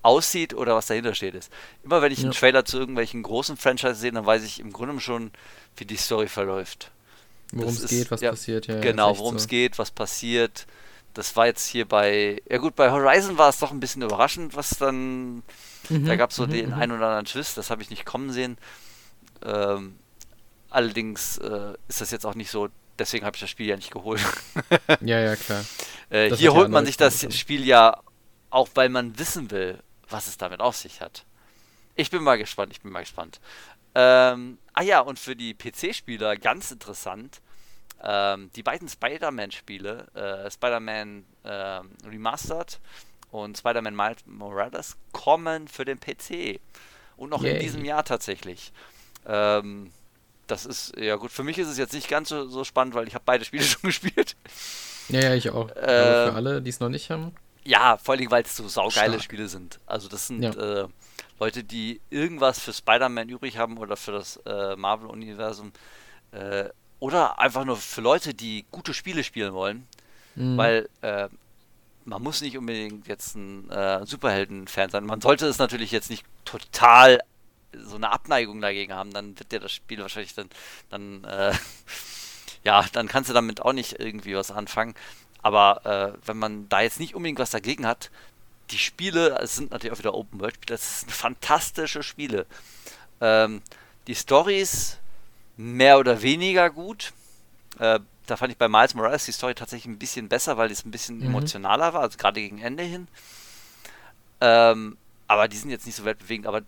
[0.00, 1.52] aussieht oder was dahinter steht ist.
[1.84, 2.24] Immer wenn ich ja.
[2.24, 5.32] einen Trailer zu irgendwelchen großen Franchises sehe, dann weiß ich im Grunde schon,
[5.76, 6.90] wie die Story verläuft.
[7.52, 8.80] Worum es geht, was ja, passiert, ja.
[8.80, 9.48] Genau, worum es so.
[9.48, 10.66] geht, was passiert.
[11.14, 14.54] Das war jetzt hier bei, ja gut, bei Horizon war es doch ein bisschen überraschend,
[14.54, 15.42] was dann,
[15.88, 16.74] mhm, da gab es so mhm, den mhm.
[16.74, 18.58] einen oder anderen Twist, das habe ich nicht kommen sehen.
[19.44, 19.96] Ähm,
[20.68, 23.90] allerdings äh, ist das jetzt auch nicht so, deswegen habe ich das Spiel ja nicht
[23.90, 24.20] geholt.
[25.00, 25.64] ja, ja, klar.
[26.10, 27.98] Äh, hier holt man sich das Spiel ja
[28.50, 29.78] auch, weil man wissen will,
[30.08, 31.24] was es damit auf sich hat.
[31.96, 33.40] Ich bin mal gespannt, ich bin mal gespannt.
[33.94, 37.40] Ähm, ah ja, und für die PC-Spieler ganz interessant,
[38.02, 42.80] ähm, die beiden Spider-Man-Spiele, äh, Spider-Man äh, Remastered
[43.30, 46.60] und Spider-Man Miles Morales, kommen für den PC.
[47.16, 47.54] Und noch Yay.
[47.54, 48.72] in diesem Jahr tatsächlich.
[49.26, 49.92] Ähm,
[50.46, 53.06] das ist, ja gut, für mich ist es jetzt nicht ganz so, so spannend, weil
[53.06, 54.36] ich habe beide Spiele schon gespielt.
[55.08, 55.68] Ja, ja, ich auch.
[55.70, 57.34] Äh, für ähm, alle, die es noch nicht haben.
[57.64, 59.22] Ja, vor allem, weil es so saugeile Stark.
[59.22, 59.80] Spiele sind.
[59.86, 60.88] Also das sind ja.
[61.40, 65.72] Leute, die irgendwas für Spider-Man übrig haben oder für das äh, Marvel-Universum
[66.32, 66.68] äh,
[66.98, 69.88] oder einfach nur für Leute, die gute Spiele spielen wollen.
[70.34, 70.56] Mhm.
[70.58, 71.28] Weil äh,
[72.04, 75.06] man muss nicht unbedingt jetzt ein äh, Superhelden-Fan sein.
[75.06, 77.20] Man sollte es natürlich jetzt nicht total
[77.72, 80.50] so eine Abneigung dagegen haben, dann wird dir das Spiel wahrscheinlich dann,
[80.90, 81.54] dann äh,
[82.64, 84.94] ja, dann kannst du damit auch nicht irgendwie was anfangen.
[85.42, 88.10] Aber äh, wenn man da jetzt nicht unbedingt was dagegen hat,
[88.70, 92.46] die Spiele, es sind natürlich auch wieder Open World Spiele, das sind fantastische Spiele.
[93.20, 93.62] Ähm,
[94.06, 94.98] die Stories
[95.56, 97.12] mehr oder weniger gut.
[97.78, 100.84] Äh, da fand ich bei Miles Morales die Story tatsächlich ein bisschen besser, weil es
[100.84, 101.26] ein bisschen mhm.
[101.26, 103.08] emotionaler war, also gerade gegen Ende hin.
[104.40, 104.96] Ähm,
[105.26, 106.46] aber die sind jetzt nicht so weltbewegend.
[106.46, 106.62] Aber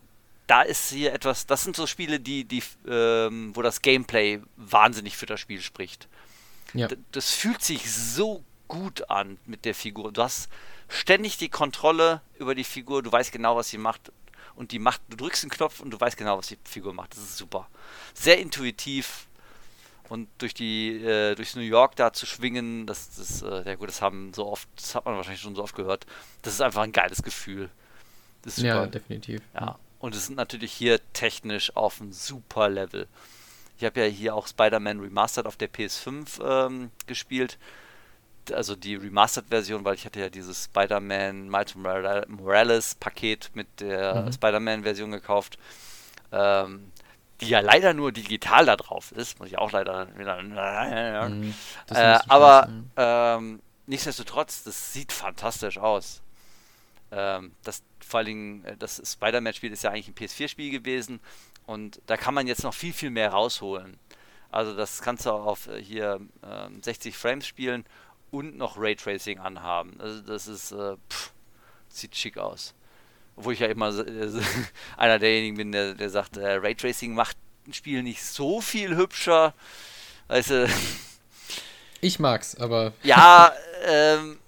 [0.47, 5.17] da ist hier etwas, das sind so Spiele, die, die, ähm, wo das Gameplay wahnsinnig
[5.17, 6.09] für das Spiel spricht.
[6.75, 6.89] Ja.
[7.13, 10.13] Das fühlt sich so gut an mit der Figur.
[10.13, 10.49] Du hast
[10.93, 14.13] ständig die Kontrolle über die Figur, du weißt genau, was sie macht.
[14.55, 17.13] Und die macht, du drückst den Knopf und du weißt genau, was die Figur macht.
[17.13, 17.69] Das ist super.
[18.13, 19.27] Sehr intuitiv.
[20.11, 23.89] Und durch die, äh, durchs New York da zu schwingen, das, das, äh, ja gut,
[23.89, 26.05] das haben so oft, das hat man wahrscheinlich schon so oft gehört.
[26.43, 27.71] Das ist einfach ein geiles Gefühl.
[28.57, 29.41] Ja, definitiv.
[29.55, 29.79] Ja.
[30.01, 33.09] Und es sind natürlich hier technisch auf einem super Level.
[33.79, 37.57] Ich habe ja hier auch Spider-Man Remastered auf der PS5 ähm, gespielt
[38.51, 44.33] also die Remastered-Version, weil ich hatte ja dieses Spider-Man Miles Morales-Paket mit der mhm.
[44.33, 45.59] Spider-Man-Version gekauft,
[46.33, 46.91] ähm,
[47.41, 50.43] die ja leider nur digital da drauf ist, muss ich auch leider wieder.
[50.43, 51.55] Mhm,
[51.91, 56.23] äh, aber ähm, nichtsdestotrotz, das sieht fantastisch aus.
[57.11, 61.21] Ähm, das vor allen Dingen, äh, das Spider-Man-Spiel ist ja eigentlich ein PS4-Spiel gewesen
[61.67, 63.99] und da kann man jetzt noch viel, viel mehr rausholen.
[64.51, 67.85] Also das kannst du auf äh, hier äh, 60 Frames spielen
[68.33, 70.01] und noch Raytracing anhaben.
[70.01, 71.33] Also das ist, äh, pff,
[71.89, 72.75] sieht schick aus.
[73.37, 74.31] Obwohl ich ja immer äh,
[74.97, 79.55] einer derjenigen bin, der, der sagt, äh, Raytracing macht ein Spiel nicht so viel hübscher.
[80.29, 80.69] Weißt du,
[82.01, 82.95] ich mag's, aber.
[83.03, 83.53] Ja,
[83.85, 84.39] ähm,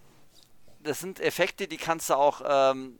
[0.82, 2.96] das sind Effekte, die kannst du auch, ähm,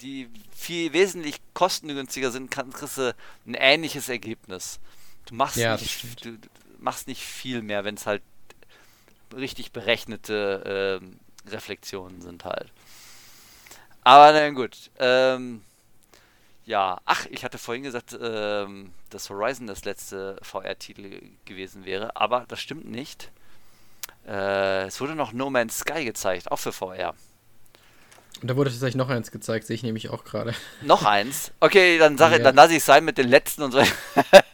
[0.00, 3.14] die viel wesentlich kostengünstiger sind, kann, kriegst du
[3.46, 4.80] ein ähnliches Ergebnis.
[5.26, 6.48] Du machst, ja, nicht, du, du
[6.78, 8.22] machst nicht viel mehr, wenn es halt
[9.34, 12.72] richtig berechnete äh, Reflexionen sind halt.
[14.04, 14.90] Aber na gut.
[14.98, 15.62] Ähm,
[16.64, 22.44] ja, ach, ich hatte vorhin gesagt, ähm, dass Horizon das letzte VR-Titel gewesen wäre, aber
[22.48, 23.30] das stimmt nicht.
[24.26, 27.14] Äh, es wurde noch No Man's Sky gezeigt, auch für VR.
[28.42, 30.54] Und da wurde tatsächlich noch eins gezeigt, sehe ich nämlich auch gerade.
[30.82, 31.52] Noch eins?
[31.58, 32.38] Okay, dann, sag, ja.
[32.38, 33.82] dann lasse ich es sein mit den letzten und so.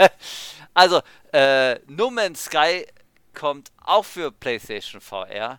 [0.75, 1.01] also,
[1.33, 2.87] äh, No Man's Sky
[3.35, 5.59] kommt auch für PlayStation VR.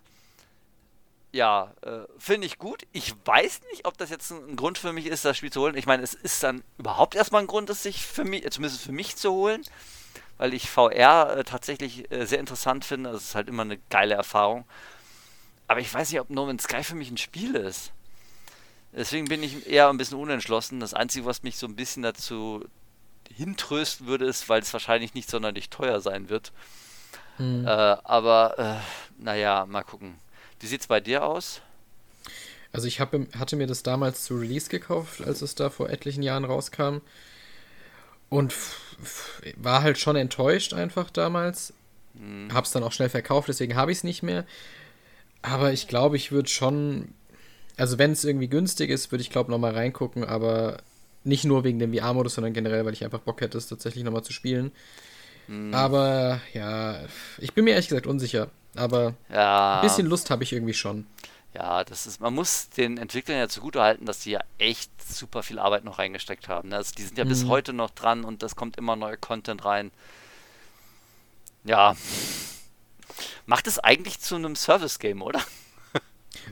[1.31, 2.83] Ja, äh, finde ich gut.
[2.93, 5.61] Ich weiß nicht, ob das jetzt ein, ein, Grund für mich ist, das Spiel zu
[5.61, 5.75] holen.
[5.75, 8.93] Ich meine, es ist dann überhaupt erstmal ein Grund, es sich für mich, zumindest für
[8.93, 9.61] mich zu holen,
[10.37, 13.11] weil ich VR äh, tatsächlich äh, sehr interessant finde.
[13.11, 14.65] Das ist halt immer eine geile Erfahrung.
[15.67, 17.91] Aber ich weiß nicht, ob No Man's Sky für mich ein Spiel ist.
[18.93, 20.79] Deswegen bin ich eher ein bisschen unentschlossen.
[20.79, 22.63] Das Einzige, was mich so ein bisschen dazu
[23.29, 26.53] hintrösten würde, ist, weil es wahrscheinlich nicht sonderlich teuer sein wird.
[27.37, 27.65] Mhm.
[27.65, 30.15] Äh, aber äh, naja, mal gucken.
[30.59, 31.61] Wie sieht es bei dir aus?
[32.71, 36.23] Also ich hab, hatte mir das damals zu Release gekauft, als es da vor etlichen
[36.23, 36.97] Jahren rauskam.
[38.29, 38.53] Und
[39.55, 41.73] war halt schon enttäuscht einfach damals.
[42.13, 42.53] Mhm.
[42.53, 44.45] Hab's dann auch schnell verkauft, deswegen habe ich es nicht mehr.
[45.41, 47.09] Aber ich glaube, ich würde schon,
[47.77, 50.79] also wenn es irgendwie günstig ist, würde ich glaube nochmal reingucken, aber
[51.23, 54.23] nicht nur wegen dem VR-Modus, sondern generell, weil ich einfach Bock hätte, es tatsächlich nochmal
[54.23, 54.71] zu spielen.
[55.47, 55.73] Hm.
[55.73, 56.99] Aber ja,
[57.37, 58.49] ich bin mir ehrlich gesagt unsicher.
[58.75, 59.77] Aber ja.
[59.79, 61.07] ein bisschen Lust habe ich irgendwie schon.
[61.53, 65.57] Ja, das ist, man muss den Entwicklern ja zugutehalten, dass die ja echt super viel
[65.57, 66.69] Arbeit noch reingesteckt haben.
[66.69, 66.75] Ne?
[66.75, 67.29] Also die sind ja mhm.
[67.29, 69.91] bis heute noch dran und das kommt immer neuer Content rein.
[71.63, 71.95] Ja.
[73.45, 75.39] Macht es eigentlich zu einem Service-Game, oder?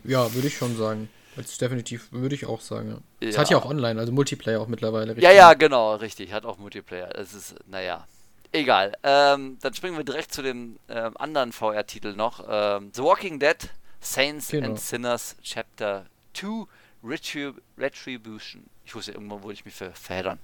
[0.05, 1.09] ja, würde ich schon sagen.
[1.35, 3.03] Das definitiv, würde ich auch sagen.
[3.19, 3.27] Ja.
[3.27, 5.09] Es hat ja auch online, also Multiplayer auch mittlerweile.
[5.09, 5.23] Richtig.
[5.23, 6.31] Ja, ja, genau, richtig.
[6.31, 7.13] Hat auch Multiplayer.
[7.15, 8.07] Es ist, naja.
[8.53, 8.93] Egal.
[9.01, 12.45] Ähm, dann springen wir direkt zu dem ähm, anderen VR-Titel noch.
[12.47, 13.57] Ähm, The Walking Dead
[13.99, 14.67] Saints genau.
[14.67, 16.65] and Sinners Chapter 2
[17.03, 18.69] Retrib Retribution.
[18.85, 20.37] Ich wusste irgendwo, wo ich mich ver verheddern.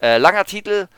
[0.00, 0.88] Äh, langer Titel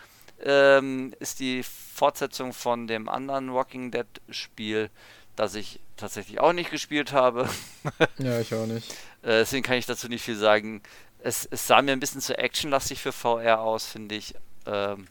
[0.45, 4.91] ähm, ist die Fortsetzung von dem anderen Walking Dead Spiel,
[5.37, 7.49] das ich tatsächlich auch nicht gespielt habe.
[8.19, 8.93] ja, ich auch nicht.
[9.23, 10.83] Äh, deswegen kann ich dazu nicht viel sagen.
[11.21, 14.35] Es, es sah mir ein bisschen zu actionlastig für VR aus, finde ich.
[14.67, 15.09] Ähm,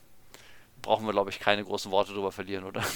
[0.83, 2.83] brauchen wir, glaube ich, keine großen Worte drüber verlieren, oder?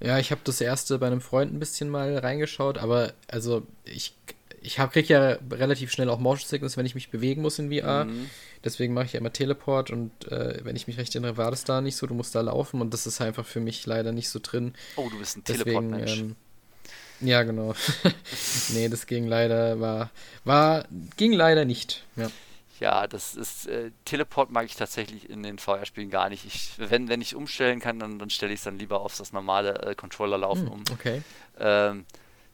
[0.00, 4.14] Ja, ich habe das erste bei einem Freund ein bisschen mal reingeschaut, aber also ich,
[4.62, 7.70] ich hab, krieg ja relativ schnell auch Motion Sickness, wenn ich mich bewegen muss in
[7.70, 8.04] VR.
[8.04, 8.30] Mhm.
[8.64, 11.64] Deswegen mache ich ja immer Teleport und äh, wenn ich mich recht erinnere, war das
[11.64, 12.06] da nicht so.
[12.06, 14.72] Du musst da laufen und das ist einfach für mich leider nicht so drin.
[14.96, 16.20] Oh, du bist ein Teleport-Mensch.
[16.20, 16.36] Ähm,
[17.20, 17.74] ja, genau.
[18.72, 20.10] nee, das ging leider, war,
[20.44, 20.86] war,
[21.16, 22.04] ging leider nicht.
[22.16, 22.30] Ja.
[22.80, 26.44] Ja, das ist, äh, Teleport mag ich tatsächlich in den VR-Spielen gar nicht.
[26.44, 29.32] Ich, wenn, wenn ich umstellen kann, dann, dann stelle ich es dann lieber auf das
[29.32, 30.84] normale äh, Controller-Laufen hm, um.
[30.92, 31.22] Okay.
[31.58, 32.04] Ähm,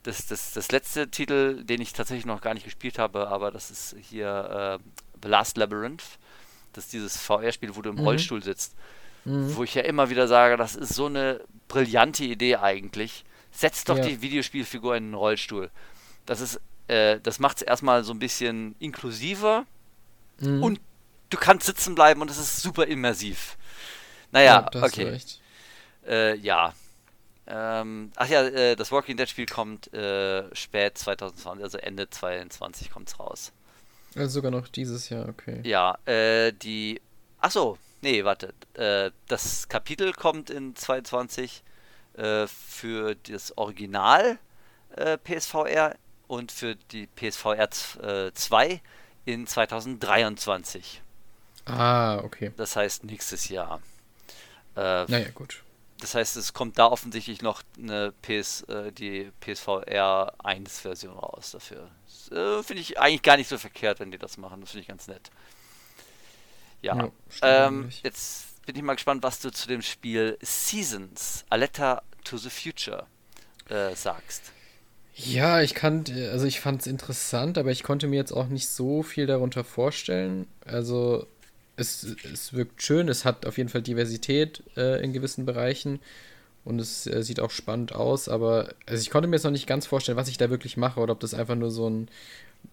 [0.03, 3.71] das, das, das letzte Titel, den ich tatsächlich noch gar nicht gespielt habe, aber das
[3.71, 6.03] ist hier äh, The Last Labyrinth.
[6.73, 8.03] Das ist dieses VR-Spiel, wo du im mhm.
[8.03, 8.75] Rollstuhl sitzt.
[9.25, 9.57] Mhm.
[9.57, 13.25] Wo ich ja immer wieder sage, das ist so eine brillante Idee eigentlich.
[13.51, 14.05] Setz doch ja.
[14.05, 15.71] die Videospielfigur in einen Rollstuhl.
[16.27, 19.67] Das ist, äh, das macht es erstmal so ein bisschen inklusiver
[20.41, 20.63] Mhm.
[20.63, 20.81] Und
[21.31, 23.57] du kannst sitzen bleiben und es ist super immersiv.
[24.31, 25.19] Naja, ja, okay.
[26.07, 26.75] Äh, ja.
[27.47, 32.91] Ähm, ach ja, äh, das Walking Dead Spiel kommt äh, spät 2020, also Ende 2022
[32.91, 33.53] kommt es raus.
[34.17, 35.61] Also sogar noch dieses Jahr, okay.
[35.65, 37.01] Ja, äh, die.
[37.41, 38.55] Achso, nee, warte.
[38.75, 41.63] Äh, das Kapitel kommt in 2022
[42.15, 44.39] äh, für das Original
[45.25, 45.97] PSVR
[46.29, 48.81] und für die PSVR 2
[49.25, 51.03] in 2023.
[51.67, 52.53] Ah, okay.
[52.57, 53.81] Das heißt nächstes Jahr.
[54.77, 55.63] Äh, naja, gut.
[56.01, 61.53] Das heißt, es kommt da offensichtlich noch eine PS, äh, die PSVR 1 Version raus
[61.53, 61.91] dafür.
[62.31, 64.61] Äh, finde ich eigentlich gar nicht so verkehrt, wenn die das machen.
[64.61, 65.31] Das finde ich ganz nett.
[66.83, 66.97] Ja.
[66.97, 67.11] ja
[67.43, 72.37] ähm, jetzt bin ich mal gespannt, was du zu dem Spiel Seasons, A Letter to
[72.37, 73.07] the Future
[73.69, 74.54] äh, sagst.
[75.17, 78.69] Ja, ich kann, also ich fand es interessant, aber ich konnte mir jetzt auch nicht
[78.69, 80.47] so viel darunter vorstellen.
[80.65, 81.27] Also
[81.77, 86.01] es, es wirkt schön, es hat auf jeden Fall Diversität äh, in gewissen Bereichen
[86.65, 89.67] und es äh, sieht auch spannend aus, aber also ich konnte mir jetzt noch nicht
[89.67, 92.09] ganz vorstellen, was ich da wirklich mache oder ob das einfach nur so ein,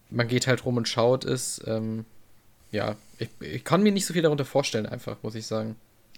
[0.10, 1.62] man geht halt rum und schaut ist.
[1.68, 2.06] Ähm,
[2.72, 5.76] ja, ich, ich kann mir nicht so viel darunter vorstellen, einfach, muss ich sagen.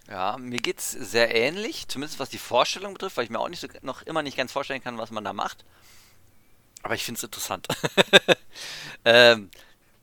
[0.07, 3.49] Ja, mir geht es sehr ähnlich, zumindest was die Vorstellung betrifft, weil ich mir auch
[3.49, 5.65] nicht so, noch immer nicht ganz vorstellen kann, was man da macht.
[6.83, 7.67] Aber ich finde es interessant.
[9.05, 9.49] ähm,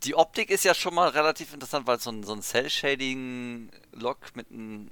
[0.02, 4.50] die Optik ist ja schon mal relativ interessant, weil so ein, so ein Cell-Shading-Look mit
[4.50, 4.90] einem,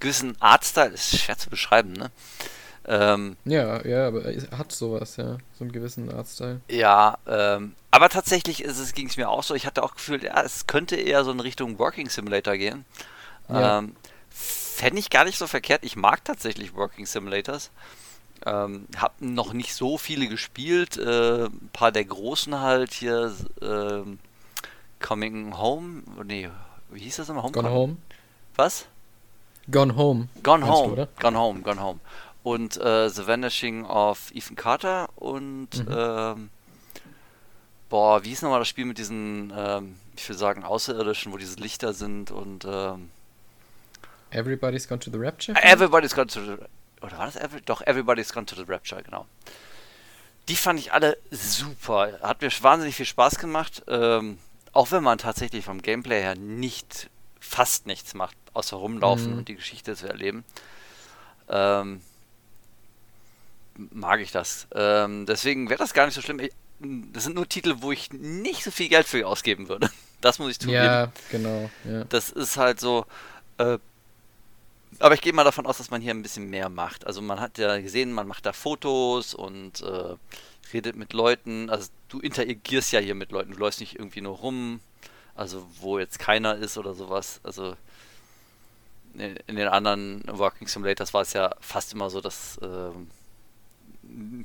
[0.00, 2.10] gewissen Artstyle ist schwer zu beschreiben, ne?
[2.86, 6.60] Ähm, ja, ja, aber er hat sowas, ja, so einen gewissen Artstyle.
[6.68, 8.64] Ja, ähm, aber tatsächlich
[8.94, 11.40] ging es mir auch so, ich hatte auch gefühlt, ja, es könnte eher so in
[11.40, 12.84] Richtung Working Simulator gehen.
[13.48, 13.78] Ja.
[13.78, 13.94] Ähm,
[14.30, 17.70] Fände ich gar nicht so verkehrt, ich mag tatsächlich Working Simulators.
[18.46, 20.96] Ähm, hab noch nicht so viele gespielt.
[20.96, 23.34] Äh, ein paar der großen halt hier.
[23.60, 24.02] Äh,
[25.00, 26.02] Coming Home.
[26.24, 26.48] Nee,
[26.90, 27.44] wie hieß das nochmal?
[27.44, 27.96] Home Gone Home.
[28.54, 28.86] Was?
[29.70, 30.28] Gone Home.
[30.42, 30.96] Gone Home.
[30.96, 32.00] Du, Gone Home, Gone Home.
[32.42, 35.88] Und äh, The Vanishing of Ethan Carter und mhm.
[35.90, 36.50] ähm,
[37.88, 41.56] boah, wie hieß nochmal das Spiel mit diesen, ähm, ich will sagen, Außerirdischen, wo diese
[41.56, 43.10] Lichter sind und ähm,
[44.30, 45.58] Everybody's Gone to the Rapture?
[45.62, 46.56] Everybody's Gone to the
[47.00, 49.26] oder war das Every doch Everybody's Gone to the Rapture, genau.
[50.48, 52.18] Die fand ich alle super.
[52.22, 53.82] Hat mir wahnsinnig viel Spaß gemacht.
[53.86, 54.38] Ähm,
[54.72, 57.08] auch wenn man tatsächlich vom Gameplay her nicht,
[57.40, 59.38] fast nichts macht, außer rumlaufen mhm.
[59.38, 60.44] und die Geschichte zu erleben.
[61.48, 62.00] Ähm,
[63.76, 64.66] mag ich das.
[64.74, 66.40] Ähm, deswegen wäre das gar nicht so schlimm.
[67.12, 69.90] Das sind nur Titel, wo ich nicht so viel Geld für ausgeben würde.
[70.22, 70.84] Das muss ich zugeben.
[70.84, 71.70] Ja, genau.
[71.82, 72.04] Ja.
[72.04, 73.06] Das ist halt so.
[73.56, 73.78] Äh,
[75.00, 77.06] Aber ich gehe mal davon aus, dass man hier ein bisschen mehr macht.
[77.06, 80.16] Also man hat ja gesehen, man macht da Fotos und äh,
[80.72, 81.70] redet mit Leuten.
[81.70, 83.52] Also du interagierst ja hier mit Leuten.
[83.52, 84.80] Du läufst nicht irgendwie nur rum,
[85.34, 87.40] also wo jetzt keiner ist oder sowas.
[87.42, 87.76] Also
[89.14, 92.90] in, in den anderen Working Simulators war es ja fast immer so, dass äh,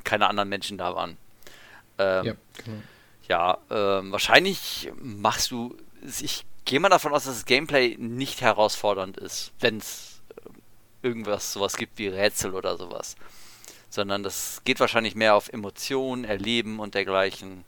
[0.05, 1.17] keine anderen Menschen da waren.
[1.97, 2.33] Ähm, ja,
[2.63, 2.77] genau.
[3.27, 9.17] ja ähm, wahrscheinlich machst du, ich gehe mal davon aus, dass das Gameplay nicht herausfordernd
[9.17, 10.14] ist, wenn es äh,
[11.05, 13.15] irgendwas sowas gibt wie Rätsel oder sowas.
[13.89, 17.63] Sondern das geht wahrscheinlich mehr auf Emotionen, Erleben und dergleichen.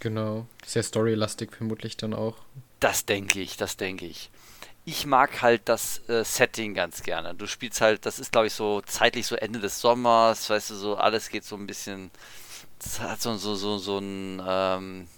[0.00, 0.46] Genau.
[0.66, 2.36] Sehr storylastig vermutlich dann auch.
[2.80, 4.30] Das denke ich, das denke ich.
[4.84, 7.34] Ich mag halt das äh, Setting ganz gerne.
[7.34, 10.74] Du spielst halt, das ist glaube ich so zeitlich so Ende des Sommers, weißt du,
[10.74, 12.10] so alles geht so ein bisschen,
[12.78, 15.08] das hat so, so, so, so ein, ähm,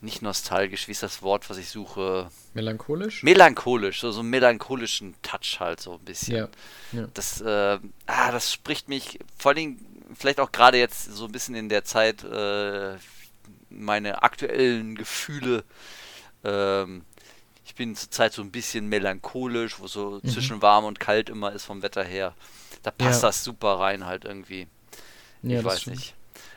[0.00, 2.30] nicht nostalgisch, wie ist das Wort, was ich suche?
[2.54, 3.22] Melancholisch?
[3.22, 6.36] Melancholisch, so, so einen melancholischen Touch halt so ein bisschen.
[6.36, 6.48] Ja.
[6.92, 7.08] ja.
[7.14, 9.78] Das, äh, ah, das spricht mich vor allem,
[10.14, 12.96] vielleicht auch gerade jetzt so ein bisschen in der Zeit, äh,
[13.70, 15.64] meine aktuellen Gefühle.
[16.44, 17.04] Ähm,
[17.64, 20.28] ich bin zurzeit so ein bisschen melancholisch, wo so mhm.
[20.28, 22.34] zwischen warm und kalt immer ist vom Wetter her.
[22.82, 23.28] Da passt ja.
[23.28, 24.68] das super rein halt irgendwie.
[25.42, 25.96] Ja, ich weiß stimmt.
[25.96, 26.14] nicht.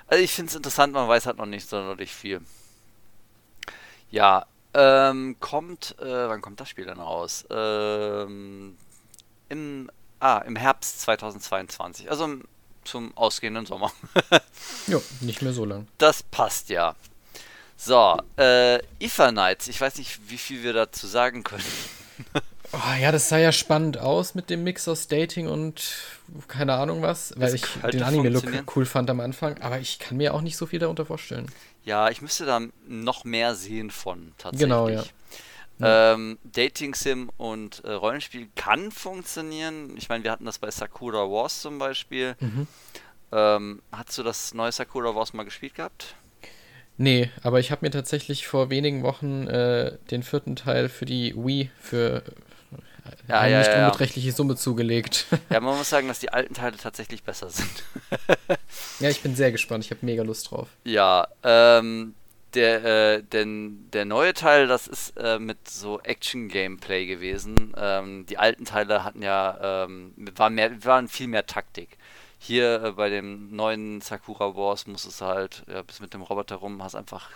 [0.07, 2.41] Also ich finde es interessant, man weiß halt noch nicht sonderlich viel.
[4.11, 7.45] Ja, ähm, kommt, äh, wann kommt das Spiel denn raus?
[7.49, 8.77] Ähm,
[9.49, 9.89] im,
[10.19, 12.37] ah, im Herbst 2022, also
[12.83, 13.91] zum ausgehenden Sommer.
[14.87, 15.87] jo, nicht mehr so lang.
[15.97, 16.95] Das passt ja.
[17.77, 21.63] So, äh, Ether Knights, ich weiß nicht, wie viel wir dazu sagen können.
[22.73, 25.91] Oh, ja, das sah ja spannend aus mit dem Mix aus Dating und
[26.47, 28.45] keine Ahnung was, weil das ich den Anime-Look
[28.77, 31.51] cool fand am Anfang, aber ich kann mir auch nicht so viel darunter vorstellen.
[31.83, 34.69] Ja, ich müsste da noch mehr sehen von tatsächlich.
[34.69, 35.03] Genau, ja.
[35.83, 39.97] Ähm, Dating Sim und äh, Rollenspiel kann funktionieren.
[39.97, 42.35] Ich meine, wir hatten das bei Sakura Wars zum Beispiel.
[42.39, 42.67] Mhm.
[43.31, 46.15] Ähm, hast du das neue Sakura Wars mal gespielt gehabt?
[46.97, 51.33] Nee, aber ich habe mir tatsächlich vor wenigen Wochen äh, den vierten Teil für die
[51.35, 52.23] Wii für
[53.27, 55.25] ja, eine ja, nicht ja, unbeträchtliche Summe zugelegt.
[55.49, 57.83] Ja, man muss sagen, dass die alten Teile tatsächlich besser sind.
[58.99, 59.85] ja, ich bin sehr gespannt.
[59.85, 60.67] Ich habe mega Lust drauf.
[60.83, 62.13] Ja, ähm,
[62.53, 67.73] der, äh, denn der neue Teil, das ist äh, mit so Action-Gameplay gewesen.
[67.77, 71.97] Ähm, die alten Teile hatten ja, ähm, waren, mehr, waren viel mehr Taktik.
[72.39, 76.57] Hier äh, bei dem neuen Sakura Wars muss es halt, ja, bis mit dem Roboter
[76.57, 77.29] rum, hast einfach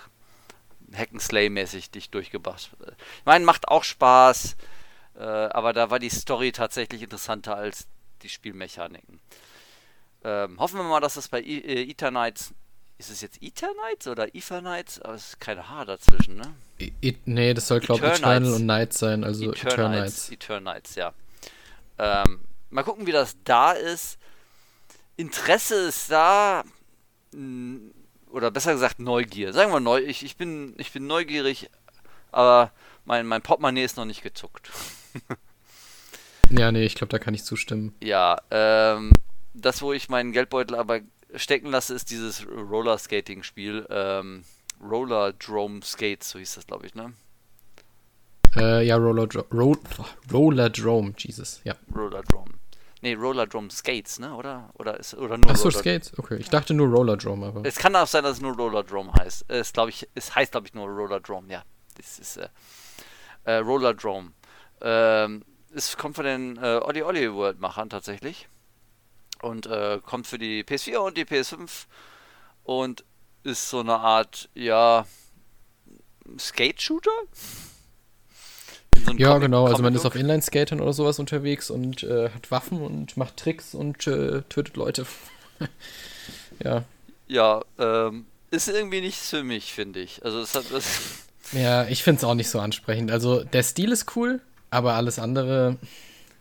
[0.94, 2.72] Hackenslay-mäßig dich durchgebracht.
[3.20, 4.56] Ich meine, macht auch Spaß.
[5.18, 7.88] Äh, aber da war die Story tatsächlich interessanter als
[8.22, 9.20] die Spielmechaniken.
[10.24, 12.54] Ähm, hoffen wir mal, dass das bei e äh, Eternites.
[12.98, 15.02] Ist es jetzt Eternites oder Eternites?
[15.02, 16.54] Aber es ist kein H dazwischen, ne?
[16.80, 20.32] E nee, das soll, glaube ich, Eternal und Night sein, also Eternites.
[20.32, 21.14] Eternites, ja.
[21.98, 24.18] Ähm, mal gucken, wie das da ist.
[25.18, 26.64] Interesse ist da.
[28.32, 29.54] Oder besser gesagt, Neugier.
[29.54, 30.00] Sagen wir neu.
[30.00, 31.70] Ich, ich, bin, ich bin neugierig,
[32.32, 32.72] aber
[33.06, 34.72] mein, mein Portemonnaie ist noch nicht gezuckt.
[36.50, 37.96] ja, nee, ich glaube, da kann ich zustimmen.
[38.02, 39.12] Ja, ähm,
[39.54, 41.02] das, wo ich meinen Geldbeutel aber
[41.36, 43.88] stecken lasse, ist dieses Roller-Skating-Spiel.
[43.90, 44.44] Ähm,
[44.82, 47.14] Roller Drome Skates, so hieß das, glaube ich, ne?
[48.56, 49.76] Äh, ja, Roller, Ro
[50.32, 51.76] Roller Drome, Jesus, ja.
[51.94, 52.52] Roller Drome.
[53.02, 54.34] Nee, Roller Drum Skates, ne?
[54.34, 56.18] Oder, oder, ist, oder nur Achso, Skates?
[56.18, 57.64] Okay, ich dachte nur Roller Drum, aber.
[57.64, 59.46] Es kann auch sein, dass es nur Roller Drum heißt.
[59.48, 61.64] Es, glaub ich, es heißt, glaube ich, nur Roller Drum, ja.
[61.98, 62.48] Das ist äh,
[63.44, 64.34] äh, Roller Drum.
[64.82, 65.44] Ähm,
[65.74, 68.48] es kommt von den äh, Olli Olli World Machern tatsächlich.
[69.42, 71.86] Und äh, kommt für die PS4 und die PS5.
[72.64, 73.04] Und
[73.44, 75.06] ist so eine Art, ja,
[76.40, 77.12] Skate-Shooter?
[79.06, 79.68] So ja, Comic genau.
[79.68, 83.76] Also man ist auf Inline-Skatern oder sowas unterwegs und äh, hat Waffen und macht Tricks
[83.76, 85.06] und äh, tötet Leute.
[86.64, 86.84] ja.
[87.28, 90.24] Ja, ähm, ist irgendwie nichts für mich, finde ich.
[90.24, 90.86] Also es hat das.
[91.52, 93.12] Ja, ich finde es auch nicht so ansprechend.
[93.12, 94.42] Also der Stil ist cool,
[94.76, 95.78] aber alles andere,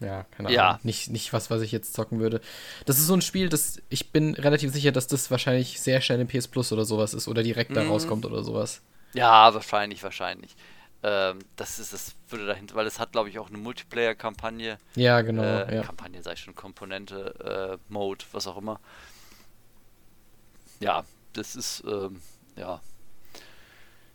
[0.00, 0.56] ja, keine Ahnung.
[0.56, 0.80] Ja.
[0.82, 2.40] Nicht, nicht was, was ich jetzt zocken würde.
[2.86, 6.20] Das ist so ein Spiel, das ich bin relativ sicher, dass das wahrscheinlich sehr schnell
[6.20, 7.74] im PS Plus oder sowas ist oder direkt mhm.
[7.74, 8.82] da rauskommt oder sowas.
[9.14, 10.56] Ja, wahrscheinlich, wahrscheinlich.
[11.02, 14.78] Ähm, das ist, das würde dahinter, weil es hat, glaube ich, auch eine Multiplayer-Kampagne.
[14.96, 15.42] Ja, genau.
[15.42, 15.82] Äh, ja.
[15.82, 18.80] Kampagne, ich schon, Komponente, äh, Mode, was auch immer.
[20.80, 21.04] Ja,
[21.34, 22.20] das ist, ähm,
[22.56, 22.80] ja,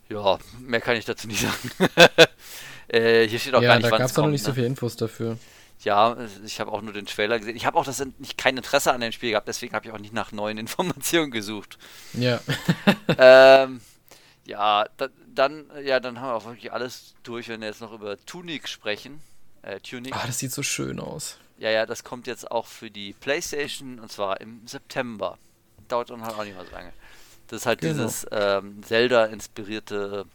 [0.10, 1.72] ja, mehr kann ich dazu nicht sagen.
[2.90, 4.00] Äh, hier steht auch ja, gar nicht, wann es kommt.
[4.00, 4.48] da gab es noch nicht ne?
[4.48, 5.38] so viele Infos dafür.
[5.82, 7.56] Ja, ich habe auch nur den Trailer gesehen.
[7.56, 10.00] Ich habe auch das nicht kein Interesse an dem Spiel gehabt, deswegen habe ich auch
[10.00, 11.78] nicht nach neuen Informationen gesucht.
[12.14, 12.42] Ja.
[13.18, 13.80] ähm,
[14.46, 17.94] ja, da, dann, ja, dann haben wir auch wirklich alles durch, wenn wir jetzt noch
[17.94, 19.22] über Tunic sprechen.
[19.62, 20.16] Äh, Tunic.
[20.16, 21.38] Ah, das sieht so schön aus.
[21.60, 25.38] Ja, ja, das kommt jetzt auch für die PlayStation und zwar im September.
[25.88, 26.94] Dauert dann halt auch nicht mehr so lange.
[27.48, 27.94] Das ist halt genau.
[27.94, 30.26] dieses ähm, Zelda-inspirierte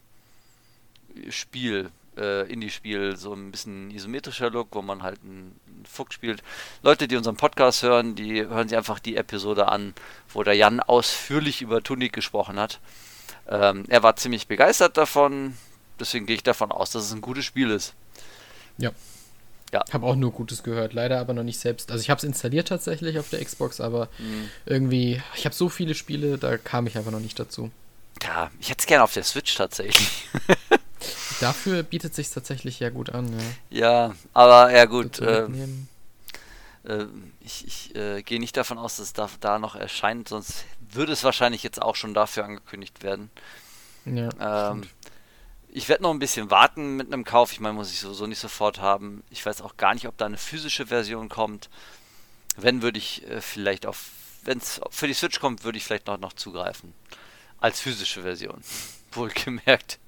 [1.30, 6.42] Spiel, äh, Indie-Spiel, so ein bisschen isometrischer Look, wo man halt einen, Fuchs spielt.
[6.82, 9.94] Leute, die unseren Podcast hören, die hören sich einfach die Episode an,
[10.32, 12.80] wo der Jan ausführlich über Tunic gesprochen hat.
[13.48, 15.54] Ähm, er war ziemlich begeistert davon,
[16.00, 17.94] deswegen gehe ich davon aus, dass es ein gutes Spiel ist.
[18.78, 18.92] Ja.
[19.72, 19.84] Ja.
[19.92, 21.90] Habe auch nur Gutes gehört, leider aber noch nicht selbst.
[21.90, 24.48] Also ich habe es installiert tatsächlich auf der Xbox, aber mhm.
[24.66, 27.72] irgendwie, ich habe so viele Spiele, da kam ich einfach noch nicht dazu.
[28.22, 30.28] Ja, ich hätte es gerne auf der Switch tatsächlich.
[31.40, 33.32] Dafür bietet sich tatsächlich ja gut an.
[33.70, 35.20] Ja, ja aber ja gut.
[35.20, 35.46] Äh,
[36.84, 37.06] äh,
[37.40, 41.12] ich, ich äh, gehe nicht davon aus, dass es da, da noch erscheint, sonst würde
[41.12, 43.30] es wahrscheinlich jetzt auch schon dafür angekündigt werden.
[44.04, 44.82] Ja, ähm,
[45.68, 47.52] ich werde noch ein bisschen warten mit einem Kauf.
[47.52, 49.24] Ich meine, muss ich sowieso nicht sofort haben.
[49.30, 51.68] Ich weiß auch gar nicht, ob da eine physische Version kommt.
[52.56, 54.10] Wenn, würde ich äh, vielleicht auf,
[54.44, 56.94] wenn es für die Switch kommt, würde ich vielleicht noch, noch zugreifen.
[57.58, 58.62] Als physische Version.
[59.12, 59.98] Wohlgemerkt.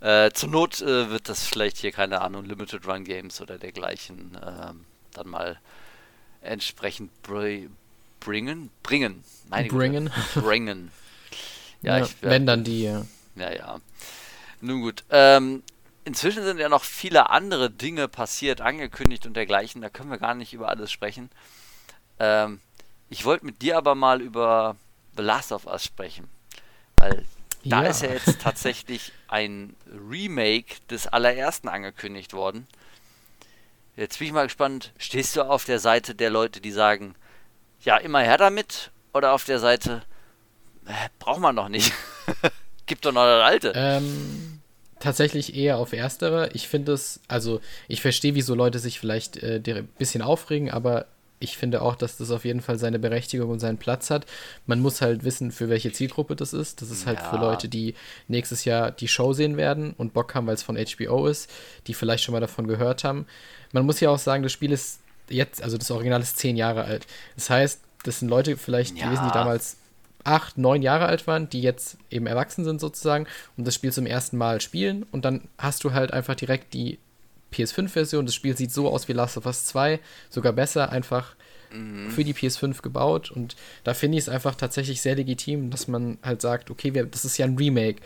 [0.00, 4.38] Äh, zur Not äh, wird das vielleicht hier, keine Ahnung, Limited Run Games oder dergleichen
[4.44, 5.58] ähm, dann mal
[6.40, 7.68] entsprechend br
[8.20, 8.70] bringen.
[8.82, 9.24] Bringen.
[9.48, 10.10] Meine bringen.
[10.34, 10.46] Güte.
[10.46, 10.92] Bringen.
[11.80, 13.04] Ja, ja ich, wenn dann die, ja.
[13.36, 13.80] Ja, ja.
[14.60, 15.04] Nun gut.
[15.10, 15.62] Ähm,
[16.04, 19.80] inzwischen sind ja noch viele andere Dinge passiert, angekündigt und dergleichen.
[19.80, 21.30] Da können wir gar nicht über alles sprechen.
[22.18, 22.60] Ähm,
[23.10, 24.74] ich wollte mit dir aber mal über
[25.16, 26.28] The Last of Us sprechen.
[26.96, 27.24] Weil
[27.64, 27.88] da ja.
[27.88, 32.66] ist ja jetzt tatsächlich ein Remake des allerersten angekündigt worden.
[33.96, 37.14] Jetzt bin ich mal gespannt, stehst du auf der Seite der Leute, die sagen,
[37.82, 38.92] ja, immer her damit?
[39.12, 40.02] Oder auf der Seite,
[40.86, 41.92] äh, braucht man noch nicht?
[42.86, 43.72] Gibt doch noch das alte.
[43.74, 44.60] Ähm,
[45.00, 46.50] tatsächlich eher auf erstere.
[46.52, 51.06] Ich finde es, also ich verstehe, wieso Leute sich vielleicht äh, ein bisschen aufregen, aber
[51.40, 54.26] ich finde auch, dass das auf jeden Fall seine Berechtigung und seinen Platz hat.
[54.66, 56.82] Man muss halt wissen, für welche Zielgruppe das ist.
[56.82, 57.30] Das ist halt ja.
[57.30, 57.94] für Leute, die
[58.26, 61.50] nächstes Jahr die Show sehen werden und Bock haben, weil es von HBO ist,
[61.86, 63.26] die vielleicht schon mal davon gehört haben.
[63.72, 66.84] Man muss ja auch sagen, das Spiel ist jetzt, also das Original ist zehn Jahre
[66.84, 67.06] alt.
[67.36, 69.06] Das heißt, das sind Leute vielleicht ja.
[69.06, 69.76] gewesen, die damals
[70.24, 74.06] acht, neun Jahre alt waren, die jetzt eben erwachsen sind sozusagen und das Spiel zum
[74.06, 76.98] ersten Mal spielen und dann hast du halt einfach direkt die
[77.52, 78.26] PS5-Version.
[78.26, 80.00] Das Spiel sieht so aus wie Last of Us 2,
[80.30, 81.34] sogar besser, einfach
[81.72, 82.10] mhm.
[82.10, 86.18] für die PS5 gebaut und da finde ich es einfach tatsächlich sehr legitim, dass man
[86.22, 88.00] halt sagt, okay, wir, das ist ja ein Remake.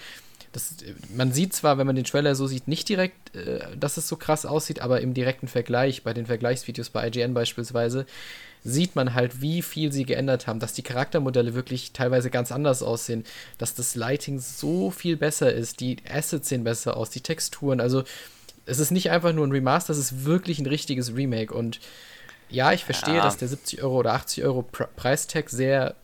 [0.52, 0.74] Das,
[1.16, 4.16] man sieht zwar, wenn man den Trailer so sieht, nicht direkt, äh, dass es so
[4.16, 8.04] krass aussieht, aber im direkten Vergleich, bei den Vergleichsvideos bei IGN beispielsweise,
[8.64, 12.82] sieht man halt, wie viel sie geändert haben, dass die Charaktermodelle wirklich teilweise ganz anders
[12.82, 13.24] aussehen,
[13.58, 18.04] dass das Lighting so viel besser ist, die Assets sehen besser aus, die Texturen, also
[18.66, 21.80] es ist nicht einfach nur ein Remaster, es ist wirklich ein richtiges Remake und
[22.48, 23.22] ja, ich verstehe, ja.
[23.22, 25.94] dass der 70 Euro oder 80 Euro Preistag sehr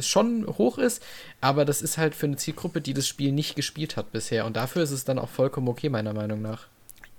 [0.00, 1.02] schon hoch ist,
[1.40, 4.56] aber das ist halt für eine Zielgruppe, die das Spiel nicht gespielt hat bisher und
[4.56, 6.66] dafür ist es dann auch vollkommen okay, meiner Meinung nach.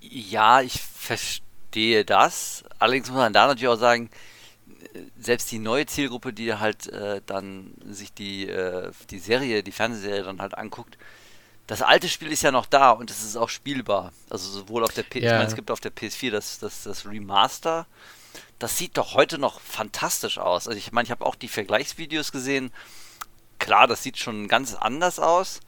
[0.02, 2.64] Ja, ich verstehe das.
[2.80, 4.10] Allerdings muss man da natürlich auch sagen,
[5.18, 10.24] selbst die neue Zielgruppe, die halt äh, dann sich die, äh, die Serie, die Fernsehserie
[10.24, 10.98] dann halt anguckt,
[11.68, 14.12] das alte Spiel ist ja noch da und es ist auch spielbar.
[14.30, 17.06] Also sowohl auf der PS, ich meine, es gibt auf der PS4 das, das, das
[17.06, 17.86] Remaster.
[18.60, 20.68] Das sieht doch heute noch fantastisch aus.
[20.68, 22.72] Also ich meine, ich habe auch die Vergleichsvideos gesehen.
[23.60, 25.62] Klar, das sieht schon ganz anders aus.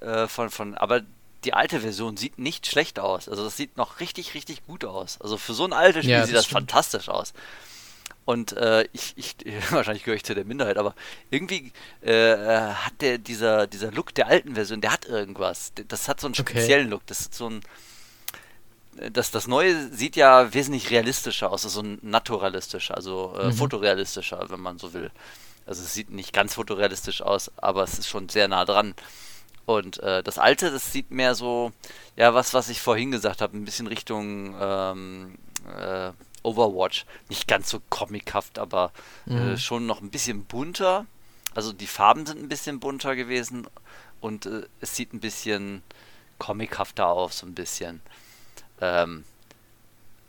[0.00, 1.02] Äh, von, von, aber
[1.44, 3.28] die alte Version sieht nicht schlecht aus.
[3.28, 5.20] Also das sieht noch richtig, richtig gut aus.
[5.20, 6.70] Also für so ein altes Spiel ja, sieht das stimmt.
[6.70, 7.32] fantastisch aus.
[8.24, 9.36] Und äh, ich, ich,
[9.70, 10.94] wahrscheinlich gehöre ich zu der Minderheit, aber
[11.30, 11.72] irgendwie
[12.02, 15.72] äh, hat der dieser, dieser Look der alten Version, der hat irgendwas.
[15.88, 16.90] Das hat so einen speziellen okay.
[16.90, 17.06] Look.
[17.06, 17.60] Das ist so ein.
[19.12, 23.52] Das, das Neue sieht ja wesentlich realistischer aus, also so ein naturalistischer, also äh, mhm.
[23.52, 25.10] fotorealistischer, wenn man so will.
[25.64, 28.94] Also es sieht nicht ganz fotorealistisch aus, aber es ist schon sehr nah dran.
[29.64, 31.70] Und äh, das alte, das sieht mehr so,
[32.16, 35.38] ja, was, was ich vorhin gesagt habe, ein bisschen Richtung ähm,
[35.78, 36.10] äh,
[36.42, 37.06] Overwatch.
[37.28, 38.92] Nicht ganz so comichaft, aber
[39.26, 39.48] äh, mhm.
[39.52, 41.06] äh, schon noch ein bisschen bunter.
[41.54, 43.66] Also die Farben sind ein bisschen bunter gewesen
[44.20, 45.82] und äh, es sieht ein bisschen
[46.38, 48.00] comichafter aus, so ein bisschen.
[48.80, 49.24] Ähm,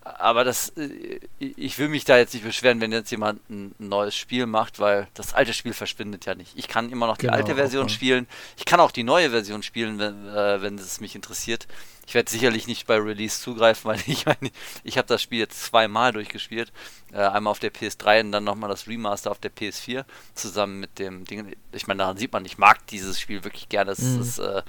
[0.04, 4.16] aber das, äh, ich will mich da jetzt nicht beschweren, wenn jetzt jemand ein neues
[4.16, 6.54] Spiel macht, weil das alte Spiel verschwindet ja nicht.
[6.56, 7.94] Ich kann immer noch die genau, alte Version okay.
[7.94, 8.28] spielen.
[8.58, 11.68] Ich kann auch die neue Version spielen, wenn, äh, wenn es mich interessiert.
[12.08, 14.50] Ich werde sicherlich nicht bei Release zugreifen, weil ich meine,
[14.84, 16.74] ich habe das Spiel jetzt zweimal durchgespielt.
[17.14, 20.04] Äh, einmal auf der PS3 und dann nochmal das Remaster auf der PS4
[20.34, 21.56] zusammen mit dem Ding.
[21.74, 23.92] Ich meine, daran sieht man, ich mag dieses Spiel wirklich gerne.
[23.92, 24.22] Es mhm.
[24.22, 24.64] ist äh,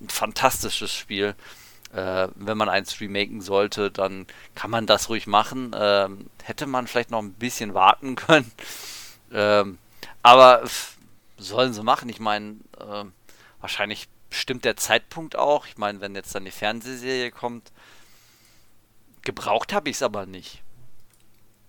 [0.00, 1.34] ein fantastisches Spiel.
[1.92, 5.72] Äh, wenn man eins remaken sollte, dann kann man das ruhig machen.
[5.74, 8.50] Ähm, hätte man vielleicht noch ein bisschen warten können.
[9.32, 9.78] Ähm,
[10.22, 10.62] aber
[11.36, 12.08] sollen sie machen.
[12.08, 13.04] Ich meine, äh,
[13.60, 15.66] wahrscheinlich stimmt der Zeitpunkt auch.
[15.66, 17.72] Ich meine, wenn jetzt dann die Fernsehserie kommt,
[19.22, 20.62] gebraucht habe ich es aber nicht.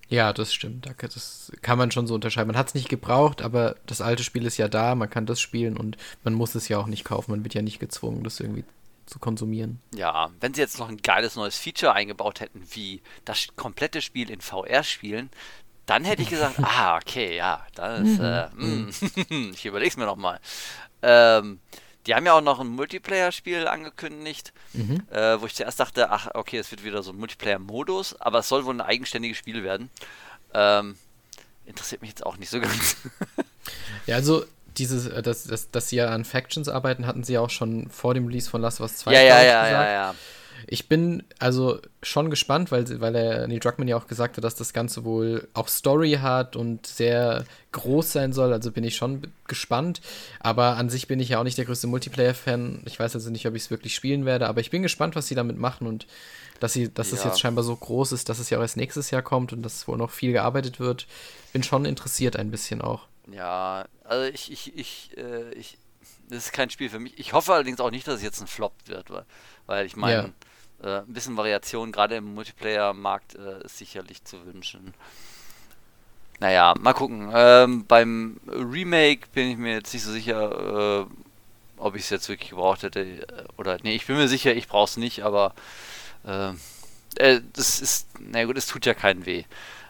[0.10, 0.88] Ja, das stimmt.
[1.00, 2.48] Das kann man schon so unterscheiden.
[2.48, 5.42] Man hat es nicht gebraucht, aber das alte Spiel ist ja da, man kann das
[5.42, 7.32] spielen und man muss es ja auch nicht kaufen.
[7.32, 8.64] Man wird ja nicht gezwungen, das irgendwie
[9.06, 9.82] zu konsumieren.
[9.94, 14.30] Ja, wenn sie jetzt noch ein geiles neues Feature eingebaut hätten, wie das komplette Spiel
[14.30, 15.30] in VR spielen,
[15.86, 18.20] dann hätte ich gesagt, ah, okay, ja, das, mhm.
[18.22, 20.40] äh, mm, ich überleg's mir nochmal.
[21.02, 21.60] Ähm,
[22.06, 25.04] die haben ja auch noch ein Multiplayer-Spiel angekündigt, mhm.
[25.10, 28.50] äh, wo ich zuerst dachte, ach, okay, es wird wieder so ein Multiplayer-Modus, aber es
[28.50, 29.90] soll wohl ein eigenständiges Spiel werden.
[30.54, 30.98] Ähm,
[31.66, 32.98] interessiert mich jetzt auch nicht so ganz.
[34.06, 34.46] ja, also
[34.78, 37.90] dieses, äh, dass, dass, dass sie ja an Factions arbeiten, hatten sie ja auch schon
[37.90, 39.72] vor dem Release von Last of Us 2 ja, ja, ja, gesagt.
[39.72, 40.16] Ja, ja,
[40.68, 44.56] Ich bin also schon gespannt, weil, weil er Neil Druckmann ja auch gesagt hat, dass
[44.56, 48.54] das Ganze wohl auch Story hat und sehr groß sein soll.
[48.54, 50.02] Also bin ich schon gespannt.
[50.40, 52.84] Aber an sich bin ich ja auch nicht der größte Multiplayer-Fan.
[52.86, 55.28] Ich weiß also nicht, ob ich es wirklich spielen werde, aber ich bin gespannt, was
[55.28, 56.08] sie damit machen und
[56.60, 57.18] dass sie, dass ja.
[57.18, 59.64] es jetzt scheinbar so groß ist, dass es ja auch erst nächstes Jahr kommt und
[59.64, 61.08] dass wohl noch viel gearbeitet wird.
[61.52, 63.08] Bin schon interessiert ein bisschen auch.
[63.32, 65.78] Ja, also ich, ich, ich, äh, ich,
[66.30, 67.18] das ist kein Spiel für mich.
[67.18, 69.26] Ich hoffe allerdings auch nicht, dass es jetzt ein Flop wird, weil,
[69.66, 70.34] weil ich meine,
[70.84, 71.00] ja.
[71.00, 74.94] äh, ein bisschen Variation gerade im Multiplayer-Markt äh, ist sicherlich zu wünschen.
[76.40, 77.32] Naja, mal gucken.
[77.34, 81.06] Ähm, beim Remake bin ich mir jetzt nicht so sicher, äh,
[81.78, 83.26] ob ich es jetzt wirklich gebraucht hätte äh,
[83.58, 85.54] oder nee, ich bin mir sicher, ich brauche es nicht, aber
[86.26, 86.52] äh,
[87.16, 89.44] äh, das ist, na gut, es tut ja keinen weh.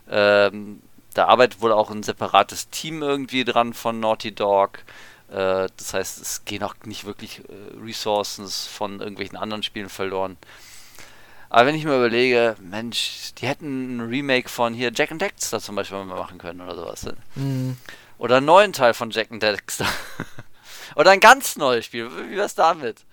[0.09, 0.81] Ähm,
[1.13, 4.79] da arbeitet wohl auch ein separates Team irgendwie dran von Naughty Dog.
[5.29, 10.37] Äh, das heißt, es gehen auch nicht wirklich äh, Ressourcen von irgendwelchen anderen Spielen verloren.
[11.49, 15.59] Aber wenn ich mir überlege, Mensch, die hätten ein Remake von hier Jack and Dexter
[15.59, 17.03] zum Beispiel mal machen können oder sowas.
[17.03, 17.15] Ne?
[17.35, 17.77] Mhm.
[18.17, 19.85] Oder einen neuen Teil von Jack and Dexter.
[20.95, 22.09] oder ein ganz neues Spiel.
[22.29, 23.05] Wie wär's damit?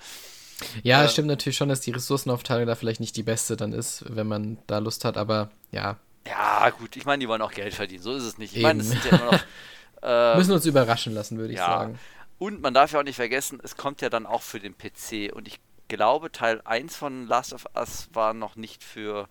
[0.83, 3.73] Ja, äh, es stimmt natürlich schon, dass die Ressourcenaufteilung da vielleicht nicht die beste dann
[3.73, 5.97] ist, wenn man da Lust hat, aber ja,
[6.31, 8.57] ja, gut, ich meine, die wollen auch Geld verdienen, so ist es nicht.
[8.57, 9.45] Ich meine, sind ja immer noch.
[10.03, 11.67] Ähm, Müssen uns überraschen lassen, würde ich ja.
[11.67, 11.99] sagen.
[12.39, 15.31] Und man darf ja auch nicht vergessen, es kommt ja dann auch für den PC.
[15.31, 19.29] Und ich glaube, Teil 1 von Last of Us war noch nicht für.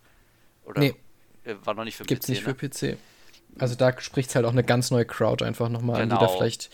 [0.63, 0.95] Oder nee.
[1.43, 2.45] Äh, war noch nicht für Gibt's PC.
[2.45, 2.91] Gibt's nicht ne?
[2.91, 2.97] für PC.
[3.57, 6.03] Also da spricht halt auch eine ganz neue Crowd einfach nochmal genau.
[6.03, 6.37] an, die da genau.
[6.37, 6.69] vielleicht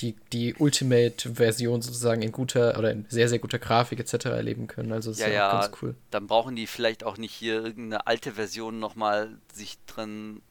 [0.00, 4.26] die, die Ultimate-Version sozusagen in guter oder in sehr, sehr guter Grafik etc.
[4.26, 4.92] erleben können.
[4.92, 5.94] Also das ja, ist ja, ja ganz cool.
[6.10, 10.42] Dann brauchen die vielleicht auch nicht hier irgendeine alte Version nochmal sich drin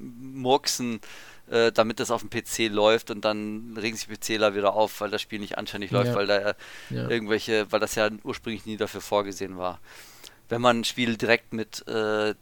[0.00, 1.00] rummurksen,
[1.50, 5.10] äh, damit das auf dem PC läuft und dann regen sich PCler wieder auf, weil
[5.10, 6.14] das Spiel nicht anständig läuft, ja.
[6.14, 6.54] weil da
[6.90, 7.08] ja.
[7.08, 9.80] irgendwelche, weil das ja ursprünglich nie dafür vorgesehen war.
[10.48, 12.34] Wenn man ein Spiel direkt mit äh,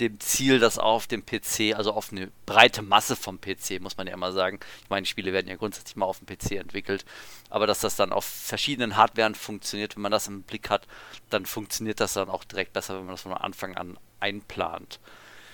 [0.00, 4.06] dem Ziel, das auf dem PC, also auf eine breite Masse vom PC, muss man
[4.06, 4.60] ja immer sagen.
[4.82, 7.04] Ich meine, Spiele werden ja grundsätzlich mal auf dem PC entwickelt,
[7.50, 10.86] aber dass das dann auf verschiedenen Hardwaren funktioniert, wenn man das im Blick hat,
[11.30, 15.00] dann funktioniert das dann auch direkt besser, wenn man das von Anfang an einplant.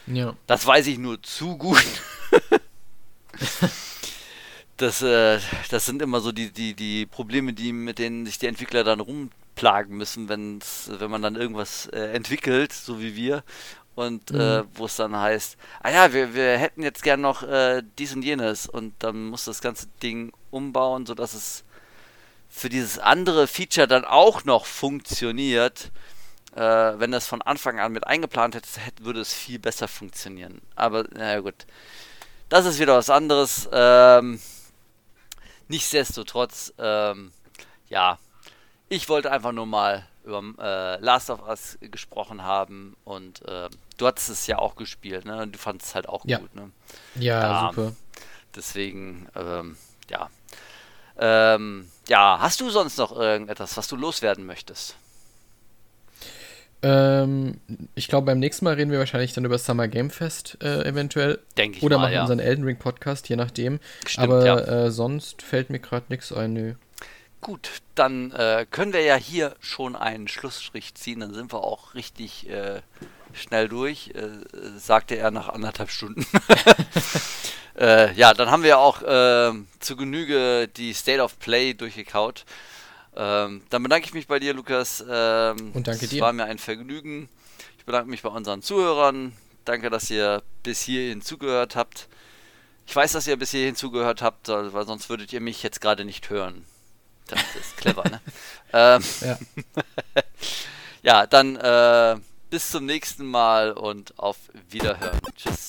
[0.06, 0.36] Ja.
[0.46, 1.84] Das weiß ich nur zu gut.
[4.76, 5.40] das, äh,
[5.70, 9.00] das sind immer so die, die, die Probleme, die, mit denen sich die Entwickler dann
[9.00, 10.60] rumplagen müssen, wenn
[11.10, 13.44] man dann irgendwas äh, entwickelt, so wie wir,
[13.94, 14.40] und mhm.
[14.40, 18.14] äh, wo es dann heißt, ah ja, wir, wir hätten jetzt gern noch äh, dies
[18.14, 21.64] und jenes und dann muss das ganze Ding umbauen, sodass es
[22.48, 25.90] für dieses andere Feature dann auch noch funktioniert.
[26.54, 28.68] Äh, wenn das von Anfang an mit eingeplant hätte,
[29.00, 30.60] würde es viel besser funktionieren.
[30.76, 31.66] Aber naja gut,
[32.48, 33.68] das ist wieder was anderes.
[33.72, 34.40] Ähm,
[35.66, 37.32] nichtsdestotrotz, ähm,
[37.88, 38.18] ja,
[38.88, 44.06] ich wollte einfach nur mal über äh, Last of Us gesprochen haben und äh, du
[44.06, 45.42] hattest es ja auch gespielt, ne?
[45.42, 46.38] Und du fandest es halt auch ja.
[46.38, 46.70] gut, ne?
[47.16, 47.92] Ja, ja super.
[48.56, 49.76] Deswegen, ähm,
[50.10, 50.30] ja.
[51.16, 54.96] Ähm, ja, hast du sonst noch irgendetwas, was du loswerden möchtest?
[56.82, 57.60] Ähm,
[57.94, 61.38] ich glaube, beim nächsten Mal reden wir wahrscheinlich dann über Summer Game Fest äh, eventuell.
[61.56, 62.22] Denke ich Oder mal, machen ja.
[62.22, 63.80] unseren Elden Ring Podcast, je nachdem.
[64.06, 64.59] Stimmt, Aber ja.
[64.59, 66.74] äh, sonst fällt mir gerade nichts ein, nö.
[67.44, 71.20] Gut, dann äh, können wir ja hier schon einen Schlussstrich ziehen.
[71.20, 72.80] Dann sind wir auch richtig äh,
[73.34, 76.26] schnell durch, äh, sagte er nach anderthalb Stunden.
[77.76, 82.44] Äh, ja, dann haben wir auch ähm, zu Genüge die State of Play durchgekaut.
[83.16, 85.04] Ähm, dann bedanke ich mich bei dir, Lukas.
[85.10, 86.18] Ähm, Und danke dir.
[86.18, 87.28] Es war mir ein Vergnügen.
[87.76, 89.32] Ich bedanke mich bei unseren Zuhörern.
[89.64, 92.06] Danke, dass ihr bis hierhin zugehört habt.
[92.86, 96.04] Ich weiß, dass ihr bis hierhin zugehört habt, weil sonst würdet ihr mich jetzt gerade
[96.04, 96.64] nicht hören.
[97.26, 98.20] Das ist clever, ne?
[98.72, 99.38] ähm, ja.
[101.02, 102.16] ja, dann äh,
[102.51, 104.36] bis zum nächsten Mal und auf
[104.70, 105.20] Wiederhören.
[105.36, 105.66] Tschüss.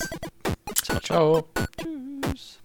[0.82, 1.00] Ciao.
[1.00, 1.48] ciao.
[1.54, 1.66] ciao.
[1.76, 2.58] Tschüss.